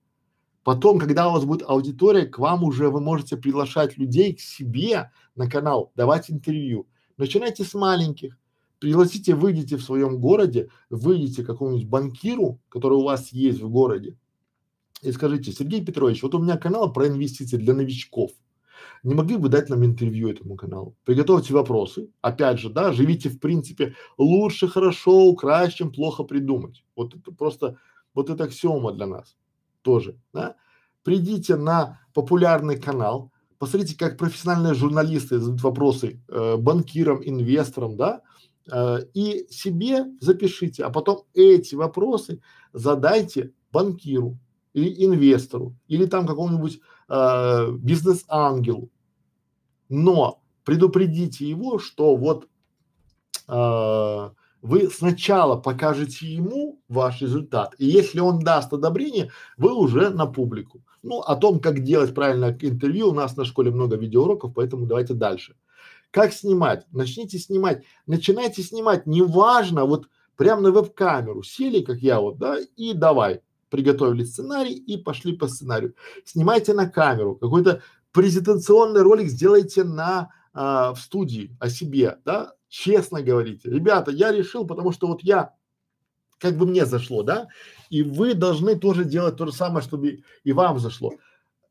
Потом, 0.70 1.00
когда 1.00 1.28
у 1.28 1.32
вас 1.32 1.46
будет 1.46 1.64
аудитория, 1.68 2.28
к 2.28 2.38
вам 2.38 2.64
уже 2.64 2.90
вы 2.90 3.02
можете 3.02 3.36
приглашать 3.38 3.98
людей 3.98 4.36
к 4.36 4.40
себе 4.40 5.10
на 5.36 5.50
канал, 5.50 5.92
давать 5.96 6.30
интервью. 6.30 6.88
Начинайте 7.18 7.64
с 7.64 7.74
маленьких. 7.74 8.38
Пригласите, 8.78 9.34
выйдите 9.34 9.78
в 9.78 9.82
своем 9.82 10.20
городе, 10.20 10.70
выйдите 10.92 11.42
к 11.42 11.48
какому-нибудь 11.48 11.88
банкиру, 11.88 12.62
который 12.70 13.00
у 13.00 13.04
вас 13.04 13.34
есть 13.34 13.60
в 13.60 13.70
городе, 13.72 14.16
и 15.02 15.12
скажите, 15.12 15.52
Сергей 15.52 15.84
Петрович, 15.84 16.22
вот 16.22 16.36
у 16.36 16.40
меня 16.40 16.56
канал 16.56 16.94
про 16.94 17.08
инвестиции 17.08 17.58
для 17.58 17.74
новичков. 17.74 18.30
Не 19.02 19.16
могли 19.16 19.38
бы 19.38 19.50
дать 19.50 19.70
нам 19.70 19.84
интервью 19.84 20.30
этому 20.30 20.56
каналу? 20.56 20.96
Приготовьте 21.04 21.52
вопросы. 21.52 22.12
Опять 22.22 22.60
же, 22.60 22.70
да, 22.70 22.94
живите 22.94 23.30
в 23.30 23.40
принципе 23.40 23.96
лучше 24.20 24.68
хорошо, 24.68 25.34
краще, 25.34 25.78
чем 25.78 25.92
плохо 25.92 26.22
придумать. 26.22 26.84
Вот 26.96 27.16
это 27.16 27.32
просто, 27.32 27.78
вот 28.14 28.30
это 28.30 28.44
аксиома 28.44 28.92
для 28.92 29.08
нас 29.08 29.36
тоже, 29.82 30.18
да. 30.34 30.56
Придите 31.04 31.56
на 31.56 32.00
популярный 32.14 32.78
канал, 32.80 33.32
посмотрите, 33.58 33.98
как 33.98 34.18
профессиональные 34.18 34.74
журналисты 34.74 35.40
задают 35.40 35.62
вопросы 35.62 36.22
э, 36.28 36.58
банкирам, 36.58 37.22
инвесторам, 37.24 37.98
да, 37.98 38.22
э, 38.72 39.00
и 39.14 39.48
себе 39.50 40.06
запишите, 40.20 40.84
а 40.84 40.90
потом 40.90 41.24
эти 41.34 41.76
вопросы 41.76 42.42
задайте 42.74 43.54
банкиру 43.72 44.38
или 44.74 45.06
инвестору 45.06 45.76
или 45.88 46.06
там 46.06 46.26
какому-нибудь 46.26 46.80
э, 47.10 47.72
бизнес-ангелу. 47.72 48.90
Но 49.90 50.42
предупредите 50.64 51.50
его, 51.50 51.80
что 51.80 52.16
вот 52.16 52.48
э, 53.48 54.30
вы 54.62 54.90
сначала 54.90 55.56
покажете 55.56 56.28
ему 56.28 56.82
ваш 56.88 57.22
результат, 57.22 57.76
и 57.78 57.86
если 57.86 58.20
он 58.20 58.40
даст 58.40 58.74
одобрение, 58.74 59.32
вы 59.58 59.74
уже 59.74 60.10
на 60.10 60.26
публику. 60.26 60.82
Ну, 61.02 61.20
о 61.20 61.36
том, 61.36 61.60
как 61.60 61.84
делать 61.84 62.14
правильно 62.14 62.56
интервью, 62.60 63.10
у 63.10 63.14
нас 63.14 63.38
на 63.38 63.46
школе 63.46 63.72
много 63.72 63.96
видеоуроков, 63.96 64.54
поэтому 64.54 64.86
давайте 64.86 65.14
дальше. 65.14 65.56
Как 66.12 66.34
снимать? 66.34 66.86
Начните 66.92 67.38
снимать. 67.38 67.84
Начинайте 68.06 68.64
снимать, 68.64 69.06
неважно, 69.06 69.86
вот 69.86 70.10
прямо 70.36 70.62
на 70.62 70.72
веб-камеру 70.72 71.44
сели, 71.44 71.82
как 71.82 72.00
я 72.00 72.20
вот, 72.20 72.38
да, 72.38 72.58
и 72.76 72.94
давай. 72.94 73.42
Приготовили 73.70 74.24
сценарий 74.24 74.74
и 74.74 74.98
пошли 74.98 75.38
по 75.38 75.48
сценарию. 75.48 75.94
Снимайте 76.26 76.74
на 76.74 76.90
камеру, 76.90 77.36
какой-то 77.36 77.82
презентационный 78.12 79.04
ролик 79.04 79.30
сделайте 79.30 79.84
на 79.84 80.32
а, 80.54 80.94
в 80.94 81.00
студии 81.00 81.56
о 81.60 81.70
себе, 81.70 82.18
да, 82.26 82.54
честно 82.70 83.22
говорите. 83.22 83.70
Ребята, 83.70 84.12
я 84.12 84.32
решил, 84.32 84.66
потому 84.66 84.92
что 84.92 85.08
вот 85.08 85.22
я, 85.24 85.54
как 86.38 86.58
бы 86.58 86.66
мне 86.66 86.86
зашло, 86.86 87.24
да, 87.24 87.48
и 87.90 88.04
вы 88.04 88.34
должны 88.34 88.80
тоже 88.80 89.04
делать 89.04 89.36
то 89.36 89.46
же 89.46 89.52
самое, 89.52 89.84
чтобы 89.84 90.24
и 90.44 90.54
вам 90.54 90.80
зашло. 90.80 91.14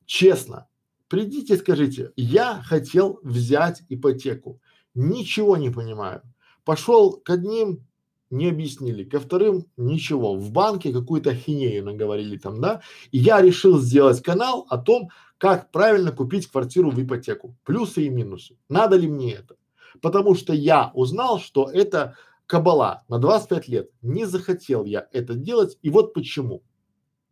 Честно, 0.04 0.68
придите 1.08 1.54
и 1.54 1.58
скажите, 1.58 2.12
я 2.16 2.62
хотел 2.62 3.20
взять 3.22 3.82
ипотеку, 3.88 4.60
ничего 4.94 5.56
не 5.56 5.70
понимаю. 5.70 6.22
Пошел 6.64 7.12
к 7.12 7.30
одним, 7.30 7.86
не 8.30 8.48
объяснили, 8.48 9.04
ко 9.04 9.20
вторым 9.20 9.66
ничего, 9.78 10.36
в 10.36 10.50
банке 10.50 10.92
какую-то 10.92 11.34
хинею 11.34 11.84
наговорили 11.84 12.36
там, 12.36 12.60
да, 12.60 12.82
и 13.10 13.18
я 13.18 13.40
решил 13.40 13.78
сделать 13.78 14.22
канал 14.22 14.66
о 14.68 14.76
том, 14.76 15.08
как 15.38 15.70
правильно 15.70 16.12
купить 16.12 16.46
квартиру 16.48 16.90
в 16.90 17.02
ипотеку, 17.02 17.56
плюсы 17.64 18.02
и 18.02 18.08
минусы. 18.10 18.58
Надо 18.68 18.96
ли 18.96 19.08
мне 19.08 19.32
это? 19.34 19.56
Потому 20.00 20.34
что 20.34 20.52
я 20.52 20.90
узнал, 20.94 21.38
что 21.38 21.70
это 21.70 22.16
кабала 22.46 23.04
на 23.08 23.18
25 23.18 23.68
лет. 23.68 23.90
Не 24.02 24.24
захотел 24.24 24.84
я 24.84 25.08
это 25.12 25.34
делать, 25.34 25.78
и 25.82 25.90
вот 25.90 26.14
почему. 26.14 26.62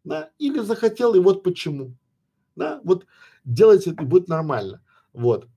Да? 0.05 0.31
Или 0.39 0.61
захотел, 0.61 1.15
и 1.15 1.21
вот 1.21 1.43
почему. 1.43 1.97
Да? 2.55 2.81
Вот 2.85 3.07
делайте 3.45 3.91
и 3.91 4.05
будет 4.05 4.29
нормально. 4.29 4.83
Вот. 5.13 5.49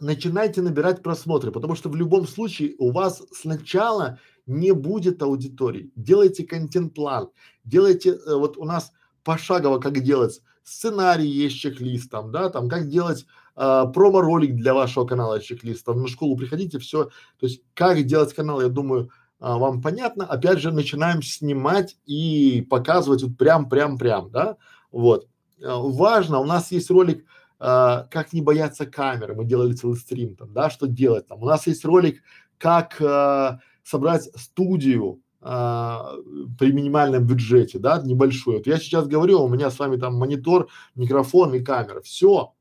Начинайте 0.00 0.62
набирать 0.62 1.02
просмотры, 1.02 1.52
потому 1.52 1.74
что 1.74 1.88
в 1.88 1.96
любом 1.96 2.26
случае 2.26 2.74
у 2.78 2.90
вас 2.90 3.22
сначала 3.32 4.18
не 4.46 4.72
будет 4.72 5.22
аудитории. 5.22 5.90
Делайте 5.96 6.44
контент-план, 6.44 7.30
делайте, 7.64 8.10
э, 8.10 8.34
вот 8.34 8.58
у 8.58 8.64
нас 8.64 8.92
пошагово 9.24 9.78
как 9.78 10.00
делать 10.00 10.42
сценарий 10.66 11.28
есть 11.28 11.58
чек-лист 11.58 12.10
там, 12.10 12.32
да, 12.32 12.50
там 12.50 12.68
как 12.68 12.88
делать 12.88 13.24
а, 13.56 13.86
промо-ролик 13.86 14.54
для 14.54 14.74
вашего 14.74 15.06
канала 15.06 15.40
чек-лист, 15.40 15.84
там 15.84 16.02
на 16.02 16.08
школу 16.08 16.36
приходите, 16.36 16.78
все, 16.78 17.06
то 17.06 17.46
есть 17.46 17.62
как 17.74 18.02
делать 18.04 18.34
канал, 18.34 18.60
я 18.60 18.68
думаю, 18.68 19.10
а, 19.40 19.58
вам 19.58 19.82
понятно. 19.82 20.24
Опять 20.26 20.60
же, 20.60 20.70
начинаем 20.70 21.22
снимать 21.22 21.96
и 22.06 22.64
показывать 22.68 23.22
вот 23.22 23.36
прям-прям-прям, 23.36 24.30
да, 24.30 24.56
вот. 24.92 25.26
А, 25.64 25.78
важно, 25.78 26.38
у 26.38 26.44
нас 26.44 26.70
есть 26.70 26.90
ролик 26.90 27.24
а, 27.58 28.06
как 28.10 28.32
не 28.32 28.42
бояться 28.42 28.86
камеры, 28.86 29.34
мы 29.34 29.44
делали 29.44 29.72
целый 29.72 29.96
стрим 29.96 30.36
там, 30.36 30.52
да, 30.52 30.68
что 30.70 30.86
делать 30.86 31.26
там. 31.26 31.42
У 31.42 31.46
нас 31.46 31.66
есть 31.66 31.84
ролик, 31.84 32.22
как 32.58 33.00
а, 33.00 33.60
собрать 33.82 34.28
студию 34.34 35.22
а, 35.40 36.16
при 36.58 36.72
минимальном 36.72 37.26
бюджете, 37.26 37.78
да, 37.78 38.00
небольшую. 38.02 38.58
Вот 38.58 38.66
я 38.66 38.78
сейчас 38.78 39.06
говорю, 39.06 39.42
у 39.42 39.48
меня 39.48 39.70
с 39.70 39.78
вами 39.78 39.96
там 39.96 40.16
монитор, 40.16 40.68
микрофон 40.94 41.54
и 41.54 41.60
камера, 41.60 42.02
все, 42.02 42.52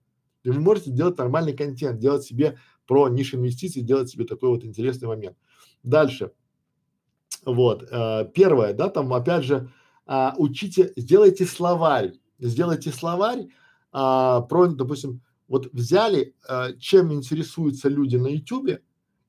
и 0.46 0.52
вы 0.52 0.60
можете 0.60 0.92
делать 0.92 1.18
нормальный 1.18 1.54
контент, 1.54 2.00
делать 2.00 2.24
себе 2.24 2.58
про 2.88 3.10
нишу 3.10 3.38
инвестиций, 3.38 3.82
делать 3.82 4.10
себе 4.10 4.26
такой 4.26 4.50
вот 4.50 4.64
интересный 4.64 5.08
момент. 5.08 5.38
Дальше. 5.84 6.32
Вот. 7.46 7.88
Э, 7.92 8.30
первое, 8.34 8.74
да, 8.74 8.90
там 8.90 9.14
опять 9.14 9.44
же, 9.44 9.72
э, 10.08 10.30
учите, 10.38 10.94
сделайте 10.96 11.46
словарь, 11.46 12.14
сделайте 12.40 12.92
словарь 12.92 13.42
э, 13.42 13.48
про, 13.92 14.68
допустим, 14.68 15.22
вот 15.48 15.72
взяли, 15.74 16.36
э, 16.48 16.78
чем 16.80 17.14
интересуются 17.14 17.90
люди 17.90 18.16
на 18.16 18.28
ютубе, 18.28 18.82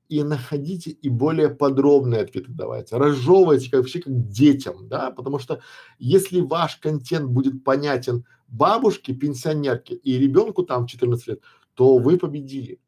и 0.09 0.23
находите 0.23 0.91
и 0.91 1.09
более 1.09 1.49
подробные 1.49 2.21
ответы 2.21 2.47
давайте, 2.49 2.95
разжевывайте 2.97 3.69
как 3.69 3.81
вообще 3.81 3.99
как 3.99 4.29
детям, 4.29 4.87
да, 4.87 5.11
потому 5.11 5.39
что 5.39 5.59
если 5.99 6.39
ваш 6.41 6.77
контент 6.77 7.29
будет 7.29 7.63
понятен 7.63 8.25
бабушке, 8.47 9.13
пенсионерке 9.13 9.95
и 9.95 10.17
ребенку 10.17 10.63
там 10.63 10.87
14 10.87 11.27
лет, 11.27 11.41
то 11.73 11.97
вы 11.97 12.17
победили. 12.17 12.79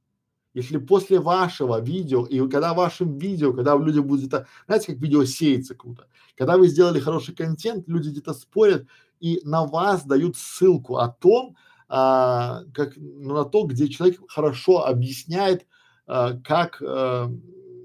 Если 0.53 0.78
после 0.78 1.20
вашего 1.20 1.80
видео, 1.80 2.26
и 2.26 2.39
когда 2.49 2.74
вашим 2.74 3.18
видео, 3.18 3.53
когда 3.53 3.76
у 3.76 3.84
людей 3.84 4.01
будет 4.01 4.28
это, 4.28 4.47
знаете, 4.66 4.93
как 4.93 5.01
видео 5.01 5.24
сеется 5.24 5.76
круто, 5.76 6.07
когда 6.36 6.57
вы 6.57 6.68
сделали 6.68 6.99
хороший 6.99 7.36
контент, 7.36 7.88
люди 7.88 8.10
где-то 8.10 8.34
спорят 8.34 8.88
и 9.20 9.41
на 9.43 9.66
вас 9.66 10.05
дают 10.05 10.38
ссылку 10.38 10.97
о 10.97 11.10
том, 11.10 11.55
а, 11.88 12.64
как, 12.74 12.93
ну, 12.97 13.34
на 13.34 13.45
то, 13.45 13.64
где 13.64 13.88
человек 13.89 14.20
хорошо 14.28 14.86
объясняет 14.86 15.66
э, 16.07 16.39
как, 16.43 16.82
э, 16.82 17.28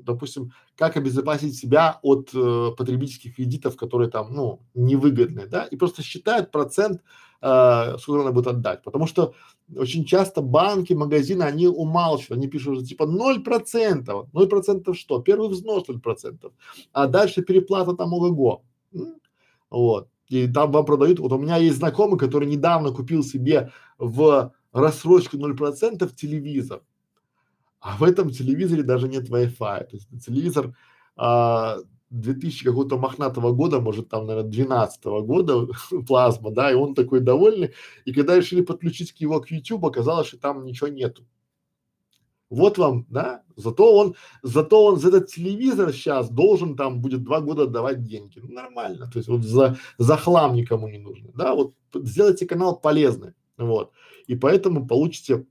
допустим, 0.03 0.53
как 0.77 0.97
обезопасить 0.97 1.57
себя 1.57 1.99
от 2.03 2.31
э, 2.35 2.71
потребительских 2.77 3.37
кредитов, 3.37 3.77
которые 3.77 4.11
там, 4.11 4.33
ну, 4.33 4.61
невыгодны, 4.75 5.47
да, 5.47 5.65
и 5.65 5.77
просто 5.77 6.03
считают 6.03 6.51
процент, 6.51 7.03
э, 7.41 7.97
сколько 7.99 8.25
надо 8.25 8.33
будет 8.33 8.47
отдать, 8.49 8.83
потому 8.83 9.07
что 9.07 9.35
очень 9.77 10.05
часто 10.05 10.43
банки, 10.43 10.93
магазины, 10.93 11.43
они 11.45 11.69
умалчивают, 11.69 12.39
они 12.39 12.49
пишут 12.49 12.87
типа 12.87 13.07
ноль 13.07 13.43
процентов, 13.43 14.27
ноль 14.33 14.49
процентов 14.49 14.97
что? 14.97 15.21
Первый 15.21 15.49
взнос 15.49 15.87
ноль 15.89 16.01
процентов, 16.01 16.53
а 16.93 17.07
дальше 17.07 17.43
переплата 17.43 17.95
там 17.95 18.13
ого-го, 18.13 18.63
вот. 19.71 20.09
И 20.29 20.49
там 20.49 20.73
вам 20.73 20.87
продают, 20.87 21.21
вот 21.21 21.33
у 21.33 21.39
меня 21.39 21.59
есть 21.59 21.77
знакомый, 21.77 22.19
который 22.19 22.49
недавно 22.49 22.91
купил 22.91 23.23
себе 23.23 23.71
в 23.99 24.53
рассрочку 24.73 25.37
ноль 25.37 25.57
процентов 25.57 26.17
телевизор, 26.17 26.83
а 27.85 27.99
в 27.99 28.03
этом 28.03 28.31
телевизоре 28.31 28.83
даже 28.83 29.09
нет 29.09 29.29
Wi-Fi. 29.29 29.85
То 29.85 29.91
есть 29.93 30.09
телевизор 30.25 30.75
а, 31.17 31.77
2000 32.09 32.65
какого-то 32.65 32.97
мохнатого 32.97 33.53
года, 33.53 33.79
может 33.79 34.09
там, 34.09 34.27
наверное, 34.27 34.51
12 34.51 35.05
года 35.05 35.69
плазма, 36.09 36.51
да, 36.51 36.73
и 36.73 36.75
он 36.75 36.95
такой 36.95 37.21
довольный. 37.21 37.75
И 38.07 38.15
когда 38.15 38.37
решили 38.37 38.63
подключить 38.63 39.13
к 39.13 39.19
его 39.19 39.39
к 39.39 39.51
YouTube, 39.51 39.85
оказалось, 39.85 40.29
что 40.29 40.39
там 40.39 40.65
ничего 40.65 40.89
нету. 40.89 41.27
Вот 42.49 42.79
вам, 42.79 43.05
да, 43.11 43.43
зато 43.55 43.95
он, 43.95 44.15
зато 44.43 44.83
он 44.83 44.99
за 44.99 45.09
этот 45.09 45.29
телевизор 45.29 45.93
сейчас 45.93 46.31
должен 46.31 46.77
там 46.77 47.03
будет 47.03 47.23
два 47.23 47.43
года 47.43 47.65
отдавать 47.65 48.03
деньги. 48.03 48.39
Ну, 48.39 48.51
нормально, 48.51 49.11
то 49.13 49.19
есть 49.19 49.29
вот 49.29 49.43
за, 49.43 49.77
за 49.99 50.17
хлам 50.17 50.55
никому 50.55 50.89
не 50.89 50.99
нужно, 50.99 51.33
да, 51.35 51.55
вот 51.55 51.75
сделайте 51.95 52.47
канал 52.47 52.81
полезный, 52.81 53.35
вот, 53.59 53.91
и 54.27 54.37
поэтому 54.37 54.87
получите 54.87 55.45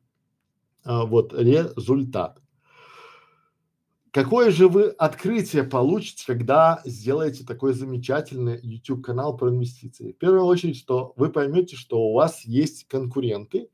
а, 0.83 1.05
вот 1.05 1.33
результат. 1.33 2.39
Какое 4.11 4.51
же 4.51 4.67
вы 4.67 4.89
открытие 4.89 5.63
получите, 5.63 6.23
когда 6.27 6.81
сделаете 6.85 7.43
такой 7.43 7.73
замечательный 7.73 8.59
YouTube 8.61 9.03
канал 9.03 9.35
про 9.35 9.49
инвестиции? 9.49 10.11
В 10.11 10.17
первую 10.17 10.45
очередь, 10.45 10.77
что 10.77 11.13
вы 11.15 11.31
поймете, 11.31 11.75
что 11.75 11.99
у 11.99 12.13
вас 12.13 12.41
есть 12.45 12.87
конкуренты, 12.87 13.69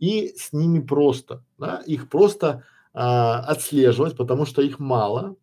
и 0.00 0.34
с 0.36 0.52
ними 0.52 0.80
просто, 0.80 1.44
да, 1.58 1.80
их 1.86 2.08
просто 2.08 2.64
а, 2.92 3.38
отслеживать, 3.40 4.16
потому 4.16 4.46
что 4.46 4.62
их 4.62 4.80
мало, 4.80 5.36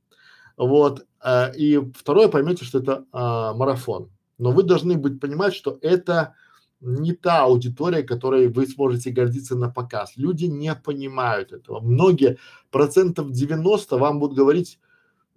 вот. 0.57 1.05
А, 1.19 1.51
и 1.55 1.79
второе, 1.95 2.27
поймете, 2.27 2.65
что 2.65 2.79
это 2.79 3.05
а, 3.11 3.53
марафон. 3.53 4.11
Но 4.37 4.51
вы 4.51 4.63
должны 4.63 4.97
быть 4.97 5.19
понимать, 5.19 5.53
что 5.53 5.77
это 5.81 6.35
не 6.81 7.13
та 7.13 7.43
аудитория, 7.43 8.03
которой 8.03 8.47
вы 8.47 8.67
сможете 8.67 9.11
гордиться 9.11 9.55
на 9.55 9.69
показ. 9.69 10.13
Люди 10.17 10.45
не 10.45 10.73
понимают 10.75 11.53
этого. 11.53 11.79
Многие, 11.79 12.37
процентов 12.71 13.31
90 13.31 13.97
вам 13.97 14.19
будут 14.19 14.37
говорить, 14.37 14.79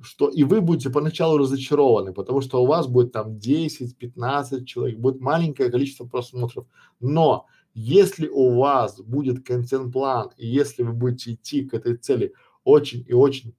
что 0.00 0.28
и 0.28 0.44
вы 0.44 0.60
будете 0.60 0.90
поначалу 0.90 1.38
разочарованы, 1.38 2.12
потому 2.12 2.40
что 2.40 2.62
у 2.62 2.66
вас 2.66 2.86
будет 2.86 3.12
там 3.12 3.36
10-15 3.36 4.64
человек, 4.64 4.98
будет 4.98 5.20
маленькое 5.20 5.70
количество 5.70 6.06
просмотров. 6.06 6.66
Но 7.00 7.46
если 7.74 8.28
у 8.28 8.58
вас 8.58 9.00
будет 9.00 9.46
контент-план, 9.46 10.30
и 10.36 10.46
если 10.46 10.82
вы 10.82 10.92
будете 10.92 11.32
идти 11.32 11.64
к 11.64 11.74
этой 11.74 11.96
цели 11.96 12.32
очень 12.64 13.04
и 13.06 13.12
очень 13.12 13.54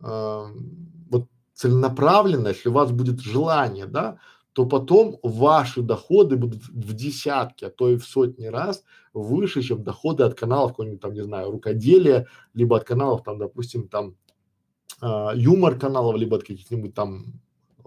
э, 0.00 0.44
вот 1.10 1.28
целенаправленно, 1.52 2.48
если 2.48 2.68
у 2.68 2.72
вас 2.72 2.90
будет 2.90 3.20
желание, 3.20 3.86
да, 3.86 4.18
то 4.56 4.64
потом 4.64 5.18
ваши 5.22 5.82
доходы 5.82 6.36
будут 6.36 6.62
в 6.68 6.94
десятки, 6.94 7.66
а 7.66 7.70
то 7.70 7.90
и 7.90 7.98
в 7.98 8.06
сотни 8.06 8.46
раз 8.46 8.84
выше, 9.12 9.60
чем 9.60 9.84
доходы 9.84 10.22
от 10.22 10.34
каналов 10.34 10.70
какого-нибудь 10.70 11.02
там, 11.02 11.12
не 11.12 11.22
знаю, 11.22 11.50
рукоделия, 11.50 12.26
либо 12.54 12.78
от 12.78 12.84
каналов 12.84 13.22
там, 13.22 13.36
допустим, 13.36 13.86
там 13.86 14.16
э, 15.02 15.32
юмор 15.34 15.78
каналов, 15.78 16.16
либо 16.16 16.38
от 16.38 16.44
каких-нибудь 16.44 16.94
там 16.94 17.34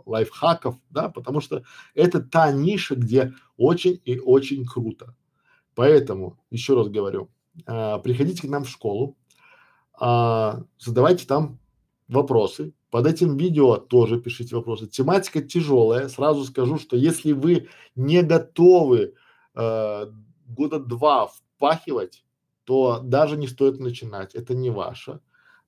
лайфхаков, 0.06 0.76
да, 0.92 1.10
потому 1.10 1.42
что 1.42 1.64
это 1.96 2.20
та 2.20 2.52
ниша, 2.52 2.94
где 2.94 3.34
очень 3.58 4.00
и 4.06 4.20
очень 4.20 4.64
круто. 4.64 5.16
Поэтому, 5.74 6.38
еще 6.52 6.76
раз 6.76 6.88
говорю, 6.88 7.32
э, 7.66 7.98
приходите 8.04 8.48
к 8.48 8.52
нам 8.52 8.64
в 8.64 8.70
школу, 8.70 9.18
э, 10.00 10.52
задавайте 10.78 11.26
там 11.26 11.58
вопросы, 12.08 12.76
под 12.92 13.06
этим 13.08 13.38
видео 13.38 13.78
тоже 13.78 14.20
пишите 14.20 14.56
вопросы. 14.56 14.88
Тематика 14.88 15.42
тяжелая. 15.42 16.08
Сразу 16.10 16.44
скажу, 16.46 16.78
что 16.78 16.96
если 16.96 17.32
вы 17.32 17.68
не 17.96 18.24
готовы 18.24 19.14
э, 19.56 20.06
года 20.48 20.80
два 20.80 21.28
впахивать, 21.28 22.24
то 22.64 23.00
даже 23.04 23.38
не 23.38 23.48
стоит 23.48 23.80
начинать. 23.80 24.36
Это 24.36 24.56
не 24.56 24.70
ваше. 24.70 25.20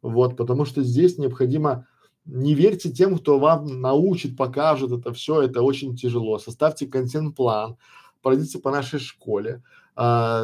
Вот, 0.02 0.36
потому 0.36 0.66
что 0.66 0.84
здесь 0.84 1.18
необходимо 1.18 1.88
не 2.26 2.54
верьте 2.54 2.92
тем, 2.92 3.18
кто 3.18 3.40
вам 3.40 3.82
научит, 3.82 4.38
покажет 4.38 4.92
это 4.92 5.14
все, 5.14 5.42
это 5.42 5.62
очень 5.62 5.96
тяжело. 5.96 6.38
Составьте 6.40 6.88
контент-план, 6.88 7.78
пройдите 8.22 8.60
по 8.60 8.72
нашей 8.72 9.00
школе, 9.00 9.64
а, 9.96 10.44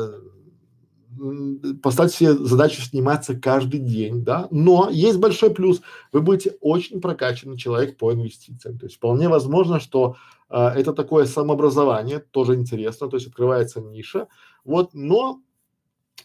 поставьте 1.81 2.17
себе 2.17 2.33
задачу 2.33 2.81
сниматься 2.81 3.35
каждый 3.35 3.79
день, 3.79 4.23
да, 4.23 4.47
но 4.51 4.89
есть 4.91 5.19
большой 5.19 5.51
плюс, 5.51 5.81
вы 6.11 6.21
будете 6.21 6.55
очень 6.61 7.01
прокачанный 7.01 7.57
человек 7.57 7.97
по 7.97 8.13
инвестициям, 8.13 8.77
то 8.77 8.85
есть 8.85 8.97
вполне 8.97 9.29
возможно, 9.29 9.79
что 9.79 10.15
э, 10.49 10.57
это 10.57 10.93
такое 10.93 11.25
самообразование, 11.25 12.19
тоже 12.19 12.55
интересно, 12.55 13.07
то 13.09 13.17
есть 13.17 13.27
открывается 13.27 13.81
ниша, 13.81 14.27
вот, 14.63 14.93
но 14.93 15.41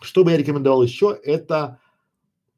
что 0.01 0.25
бы 0.25 0.31
я 0.33 0.37
рекомендовал 0.37 0.83
еще, 0.83 1.19
это, 1.23 1.79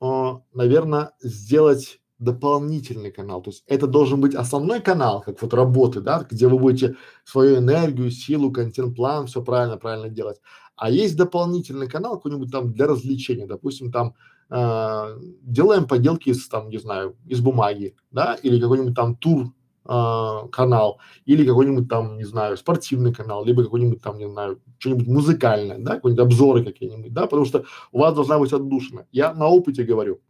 э, 0.00 0.30
наверное, 0.52 1.12
сделать 1.20 2.00
дополнительный 2.18 3.10
канал, 3.10 3.42
то 3.42 3.50
есть 3.50 3.64
это 3.66 3.86
должен 3.86 4.20
быть 4.20 4.34
основной 4.34 4.80
канал, 4.80 5.20
как 5.20 5.40
вот 5.42 5.52
работы, 5.52 6.00
да, 6.00 6.26
где 6.28 6.48
вы 6.48 6.58
будете 6.58 6.96
свою 7.24 7.58
энергию, 7.58 8.10
силу, 8.10 8.52
контент-план, 8.52 9.26
все 9.26 9.42
правильно, 9.42 9.76
правильно 9.76 10.08
делать. 10.08 10.40
А 10.84 10.90
есть 10.90 11.16
дополнительный 11.16 11.88
канал 11.88 12.16
какой-нибудь 12.16 12.52
там 12.52 12.74
для 12.74 12.86
развлечения, 12.86 13.46
допустим, 13.46 13.90
там 13.90 14.14
э, 14.50 15.18
делаем 15.40 15.88
поделки 15.88 16.28
из 16.28 16.46
там, 16.46 16.68
не 16.68 16.76
знаю, 16.76 17.16
из 17.24 17.40
бумаги, 17.40 17.96
да, 18.10 18.34
или 18.42 18.60
какой-нибудь 18.60 18.94
там 18.94 19.16
тур 19.16 19.54
э, 19.88 20.48
канал, 20.52 21.00
или 21.24 21.46
какой-нибудь 21.46 21.88
там, 21.88 22.18
не 22.18 22.24
знаю, 22.24 22.58
спортивный 22.58 23.14
канал, 23.14 23.46
либо 23.46 23.64
какой-нибудь 23.64 24.02
там, 24.02 24.18
не 24.18 24.28
знаю, 24.28 24.60
что-нибудь 24.76 25.06
музыкальное, 25.06 25.78
да, 25.78 25.94
какие-нибудь 25.94 26.22
обзоры 26.22 26.62
какие-нибудь, 26.62 27.14
да, 27.14 27.22
потому 27.22 27.46
что 27.46 27.64
у 27.90 28.00
вас 28.00 28.14
должна 28.14 28.38
быть 28.38 28.52
отдушина. 28.52 29.06
Я 29.10 29.32
на 29.32 29.46
опыте 29.46 29.84
говорю, 29.84 30.20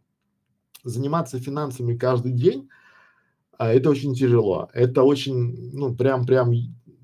заниматься 0.85 1.37
финансами 1.37 1.97
каждый 1.97 2.31
день, 2.31 2.69
а, 3.57 3.73
это 3.73 3.89
очень 3.89 4.15
тяжело. 4.15 4.69
Это 4.73 5.03
очень, 5.03 5.73
ну, 5.73 5.93
прям, 5.93 6.25
прям 6.25 6.53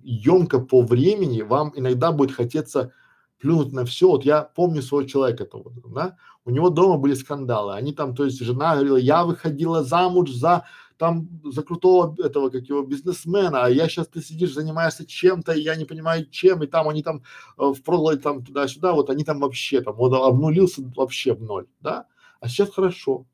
емко 0.03 0.61
по 0.61 0.83
времени. 0.83 1.41
Вам 1.41 1.73
иногда 1.75 2.13
будет 2.13 2.31
хотеться 2.31 2.93
плюнуть 3.41 3.73
на 3.73 3.85
все. 3.85 4.07
Вот 4.07 4.23
я 4.23 4.43
помню 4.43 4.81
своего 4.81 5.07
человека 5.07 5.45
того, 5.45 5.71
да, 5.93 6.17
у 6.45 6.51
него 6.51 6.69
дома 6.69 6.97
были 6.97 7.15
скандалы. 7.15 7.73
Они 7.73 7.93
там, 7.93 8.15
то 8.15 8.25
есть 8.25 8.39
жена 8.39 8.75
говорила, 8.75 8.97
я 8.97 9.25
выходила 9.25 9.83
замуж 9.83 10.31
за 10.31 10.65
там 10.97 11.27
за 11.43 11.63
крутого 11.63 12.15
этого 12.23 12.49
как 12.49 12.69
его 12.69 12.83
бизнесмена, 12.83 13.65
а 13.65 13.69
я 13.69 13.89
сейчас 13.89 14.07
ты 14.07 14.21
сидишь 14.21 14.53
занимаешься 14.53 15.03
чем-то, 15.03 15.51
и 15.53 15.61
я 15.61 15.75
не 15.75 15.85
понимаю 15.85 16.27
чем, 16.29 16.61
и 16.61 16.67
там 16.67 16.87
они 16.87 17.01
там 17.01 17.23
э, 17.57 17.63
в 17.63 17.81
продлой 17.81 18.17
там 18.17 18.45
туда-сюда, 18.45 18.93
вот 18.93 19.09
они 19.09 19.23
там 19.23 19.39
вообще 19.39 19.81
там 19.81 19.95
вот 19.95 20.13
обнулился 20.13 20.83
вообще 20.95 21.33
в 21.33 21.41
ноль, 21.41 21.65
да, 21.79 22.05
а 22.39 22.47
сейчас 22.47 22.69
хорошо, 22.69 23.25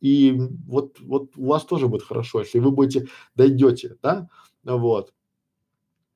и 0.00 0.38
вот, 0.68 1.00
вот 1.00 1.30
у 1.36 1.46
вас 1.46 1.64
тоже 1.64 1.88
будет 1.88 2.04
хорошо, 2.04 2.38
если 2.38 2.60
вы 2.60 2.70
будете, 2.70 3.08
дойдете, 3.34 3.96
да, 4.00 4.28
вот. 4.62 5.12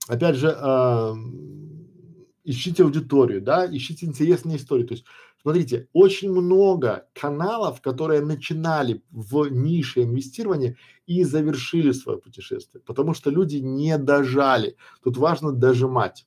Опять 0.07 0.36
же, 0.36 0.57
э, 0.57 1.14
ищите 2.45 2.82
аудиторию, 2.82 3.40
да, 3.40 3.66
ищите 3.66 4.07
интересные 4.07 4.57
истории. 4.57 4.84
То 4.84 4.95
есть, 4.95 5.05
смотрите, 5.40 5.88
очень 5.93 6.30
много 6.30 7.07
каналов, 7.14 7.80
которые 7.80 8.20
начинали 8.20 9.03
в 9.11 9.49
нише 9.49 10.03
инвестирования 10.03 10.76
и 11.07 11.24
завершили 11.24 11.93
свое 11.93 12.18
путешествие, 12.18 12.82
потому 12.84 13.14
что 13.14 13.30
люди 13.30 13.57
не 13.57 13.97
дожали. 13.99 14.76
Тут 15.03 15.16
важно 15.16 15.53
дожимать. 15.53 16.26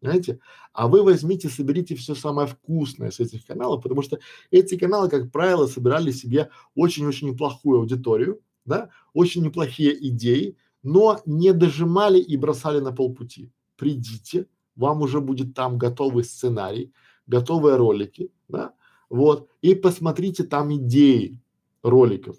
Понимаете? 0.00 0.40
А 0.72 0.88
вы 0.88 1.04
возьмите, 1.04 1.48
соберите 1.48 1.94
все 1.94 2.16
самое 2.16 2.48
вкусное 2.48 3.12
с 3.12 3.20
этих 3.20 3.46
каналов, 3.46 3.82
потому 3.82 4.02
что 4.02 4.18
эти 4.50 4.76
каналы, 4.76 5.08
как 5.08 5.30
правило, 5.30 5.68
собирали 5.68 6.10
себе 6.10 6.50
очень-очень 6.74 7.28
неплохую 7.28 7.80
аудиторию, 7.80 8.40
да, 8.64 8.90
очень 9.12 9.44
неплохие 9.44 9.94
идеи, 10.08 10.56
но 10.82 11.20
не 11.24 11.52
дожимали 11.52 12.18
и 12.18 12.36
бросали 12.36 12.80
на 12.80 12.90
полпути. 12.90 13.52
Придите, 13.76 14.46
вам 14.76 15.02
уже 15.02 15.20
будет 15.20 15.54
там 15.54 15.78
готовый 15.78 16.24
сценарий, 16.24 16.92
готовые 17.26 17.76
ролики, 17.76 18.30
да, 18.48 18.72
вот, 19.08 19.48
и 19.60 19.74
посмотрите 19.74 20.44
там 20.44 20.74
идеи 20.74 21.38
роликов, 21.82 22.36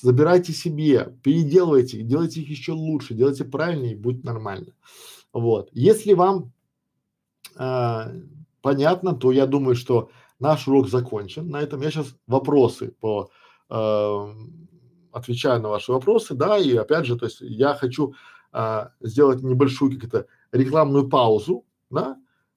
забирайте 0.00 0.52
себе, 0.52 1.16
переделывайте, 1.22 2.02
делайте 2.02 2.40
их 2.40 2.48
еще 2.48 2.72
лучше, 2.72 3.14
делайте 3.14 3.44
правильнее 3.44 3.96
будет 3.96 4.24
нормально. 4.24 4.72
Вот. 5.32 5.68
Если 5.72 6.14
вам 6.14 6.52
а, 7.56 8.12
понятно, 8.62 9.14
то 9.14 9.32
я 9.32 9.46
думаю, 9.46 9.74
что 9.74 10.10
наш 10.38 10.68
урок 10.68 10.88
закончен. 10.88 11.48
На 11.48 11.60
этом 11.60 11.82
я 11.82 11.90
сейчас 11.90 12.14
вопросы 12.26 12.94
по 13.00 13.30
э, 13.70 14.34
отвечаю 15.12 15.60
на 15.60 15.68
ваши 15.68 15.92
вопросы, 15.92 16.34
да, 16.34 16.58
и 16.58 16.76
опять 16.76 17.06
же, 17.06 17.16
то 17.18 17.26
есть 17.26 17.40
я 17.40 17.74
хочу 17.74 18.14
а, 18.52 18.92
сделать 19.00 19.42
небольшую 19.42 19.92
как 19.94 20.04
это 20.04 20.26
рекламную 20.52 21.08
паузу, 21.08 21.64
да, 21.90 22.16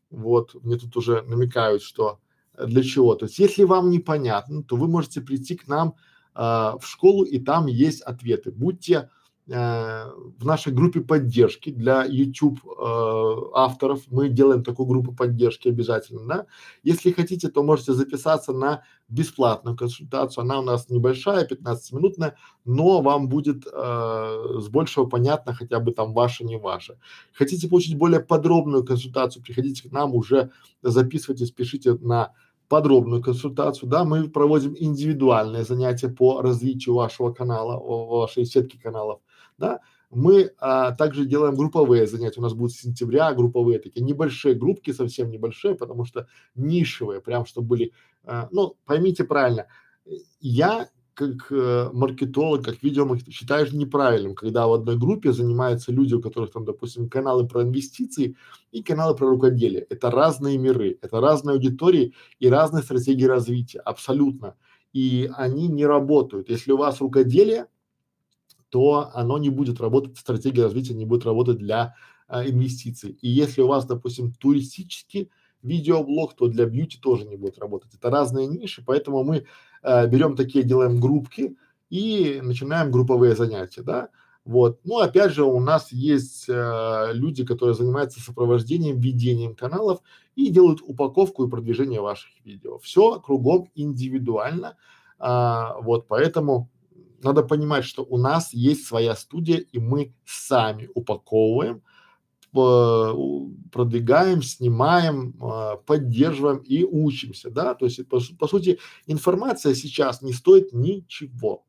вот, 0.10 0.56
мне 0.64 0.78
тут 0.78 0.96
уже 0.98 1.22
намекают, 1.24 1.84
что 1.84 2.20
для 2.58 2.84
чего. 2.84 3.16
То 3.16 3.26
есть, 3.26 3.40
если 3.40 3.64
вам 3.64 3.90
непонятно, 3.90 4.64
то 4.64 4.76
вы 4.76 4.88
можете 4.88 5.22
прийти 5.22 5.56
к 5.56 5.68
нам 5.68 5.96
а, 6.34 6.78
в 6.78 6.86
школу, 6.86 7.24
и 7.24 7.40
там 7.40 7.68
есть 7.68 8.02
ответы. 8.02 8.52
Будьте 8.52 9.10
Э, 9.10 9.21
в 9.52 10.45
нашей 10.45 10.72
группе 10.72 11.02
поддержки 11.02 11.72
для 11.72 12.06
YouTube 12.06 12.60
э, 12.64 13.36
авторов. 13.54 14.04
Мы 14.10 14.30
делаем 14.30 14.64
такую 14.64 14.88
группу 14.88 15.14
поддержки 15.14 15.68
обязательно, 15.68 16.26
да. 16.26 16.45
Если 16.84 17.12
хотите, 17.12 17.49
то 17.49 17.62
можете 17.62 17.93
записаться 17.93 18.54
на 18.54 18.84
бесплатную 19.10 19.76
консультацию. 19.76 20.43
Она 20.43 20.60
у 20.60 20.64
нас 20.64 20.89
небольшая, 20.89 21.45
15-минутная, 21.45 22.36
но 22.64 23.02
вам 23.02 23.28
будет 23.28 23.66
э, 23.66 24.58
с 24.60 24.70
большего 24.70 25.06
понятно 25.06 25.54
хотя 25.54 25.80
бы 25.80 25.91
там 25.91 26.14
ваше, 26.14 26.45
не 26.45 26.58
ваше. 26.58 26.97
Хотите 27.34 27.68
получить 27.68 27.97
более 27.97 28.22
подробную 28.22 28.86
консультацию, 28.86 29.43
приходите 29.43 29.89
к 29.89 29.91
нам, 29.91 30.16
уже 30.16 30.52
записывайтесь, 30.82 31.52
пишите 31.52 31.93
на 31.95 32.32
подробную 32.70 33.22
консультацию, 33.22 33.89
да, 33.89 34.06
мы 34.06 34.30
проводим 34.30 34.76
индивидуальные 34.80 35.66
занятия 35.66 36.08
по 36.08 36.41
развитию 36.41 36.95
вашего 36.95 37.34
канала, 37.34 37.78
вашей 37.78 38.45
сетки 38.45 38.78
каналов 38.78 39.20
да, 39.62 39.80
мы 40.09 40.51
а, 40.59 40.91
также 40.91 41.26
делаем 41.26 41.55
групповые 41.55 42.05
занятия. 42.05 42.41
У 42.41 42.43
нас 42.43 42.53
будут 42.53 42.74
с 42.74 42.82
сентября 42.82 43.34
групповые 43.34 43.80
такие 43.80 44.01
небольшие 44.01 44.55
группки, 44.55 44.91
совсем 44.91 45.32
небольшие, 45.32 45.76
потому 45.76 46.03
что 46.03 46.28
нишевые, 46.55 47.22
прям 47.22 47.45
чтобы 47.45 47.68
были. 47.68 47.93
А, 48.26 48.49
ну, 48.51 48.76
поймите 48.86 49.24
правильно, 49.24 49.68
я 50.41 50.89
как 51.14 51.51
э, 51.51 51.89
маркетолог, 51.93 52.66
как 52.66 52.82
видеомаркетолог 52.82 53.34
считаю 53.34 53.68
неправильным, 53.76 54.34
когда 54.34 54.66
в 54.68 54.74
одной 54.74 54.97
группе 54.97 55.34
занимаются 55.34 55.91
люди, 55.91 56.16
у 56.16 56.22
которых 56.22 56.51
там, 56.51 56.66
допустим, 56.66 57.09
каналы 57.09 57.47
про 57.47 57.64
инвестиции 57.64 58.36
и 58.72 58.82
каналы 58.82 59.16
про 59.16 59.30
рукоделие. 59.30 59.86
Это 59.89 60.09
разные 60.09 60.57
миры, 60.57 60.97
это 61.01 61.20
разные 61.20 61.55
аудитории 61.55 62.14
и 62.39 62.49
разные 62.49 62.84
стратегии 62.84 63.26
развития, 63.26 63.80
абсолютно. 63.80 64.55
И 64.93 65.30
они 65.36 65.68
не 65.68 65.86
работают. 65.86 66.49
Если 66.49 66.72
у 66.72 66.78
вас 66.78 67.01
рукоделие, 67.01 67.68
то 68.72 69.12
оно 69.14 69.38
не 69.38 69.50
будет 69.50 69.80
работать, 69.82 70.18
стратегия 70.18 70.64
развития 70.64 70.94
не 70.94 71.06
будет 71.06 71.26
работать 71.26 71.58
для 71.58 71.94
а, 72.28 72.48
инвестиций. 72.48 73.18
И 73.22 73.30
если 73.30 73.62
у 73.62 73.68
вас, 73.68 73.86
допустим, 73.86 74.34
туристический 74.34 75.30
видеоблог, 75.62 76.34
то 76.34 76.48
для 76.48 76.66
бьюти 76.66 76.98
тоже 76.98 77.26
не 77.26 77.36
будет 77.36 77.60
работать. 77.60 77.94
Это 77.94 78.10
разные 78.10 78.48
ниши, 78.48 78.82
поэтому 78.84 79.24
мы 79.24 79.46
а, 79.84 80.08
берем 80.08 80.38
такие, 80.38 80.64
делаем 80.64 81.02
группки 81.02 81.58
и 81.90 82.40
начинаем 82.42 82.92
групповые 82.92 83.36
занятия, 83.36 83.84
да. 83.84 84.10
Вот. 84.46 84.80
Ну, 84.86 85.00
опять 85.00 85.34
же, 85.34 85.44
у 85.44 85.60
нас 85.60 85.92
есть 85.92 86.50
э, 86.50 87.10
люди, 87.14 87.46
которые 87.46 87.76
занимаются 87.76 88.20
сопровождением, 88.20 89.00
ведением 89.00 89.54
каналов 89.54 90.00
и 90.36 90.50
делают 90.50 90.82
упаковку 90.82 91.46
и 91.46 91.50
продвижение 91.50 92.02
ваших 92.02 92.32
видео. 92.44 92.80
Все 92.80 93.20
кругом 93.20 93.70
индивидуально. 93.76 94.78
А, 95.20 95.78
вот, 95.82 96.08
поэтому 96.08 96.70
надо 97.24 97.44
понимать, 97.44 97.86
что 97.86 98.04
у 98.04 98.18
нас 98.18 98.54
есть 98.54 98.86
своя 98.86 99.16
студия, 99.16 99.58
и 99.58 99.80
мы 99.80 100.14
сами 100.26 100.90
упаковываем, 100.94 101.82
продвигаем, 102.52 104.42
снимаем, 104.42 105.36
а, 105.42 105.78
поддерживаем 105.78 106.58
и 106.58 106.84
учимся, 106.84 107.50
да, 107.50 107.76
то 107.76 107.86
есть 107.86 108.06
по, 108.10 108.20
по 108.38 108.48
сути 108.48 108.78
информация 109.08 109.74
сейчас 109.74 110.22
не 110.22 110.34
стоит 110.34 110.74
ничего. 110.74 111.66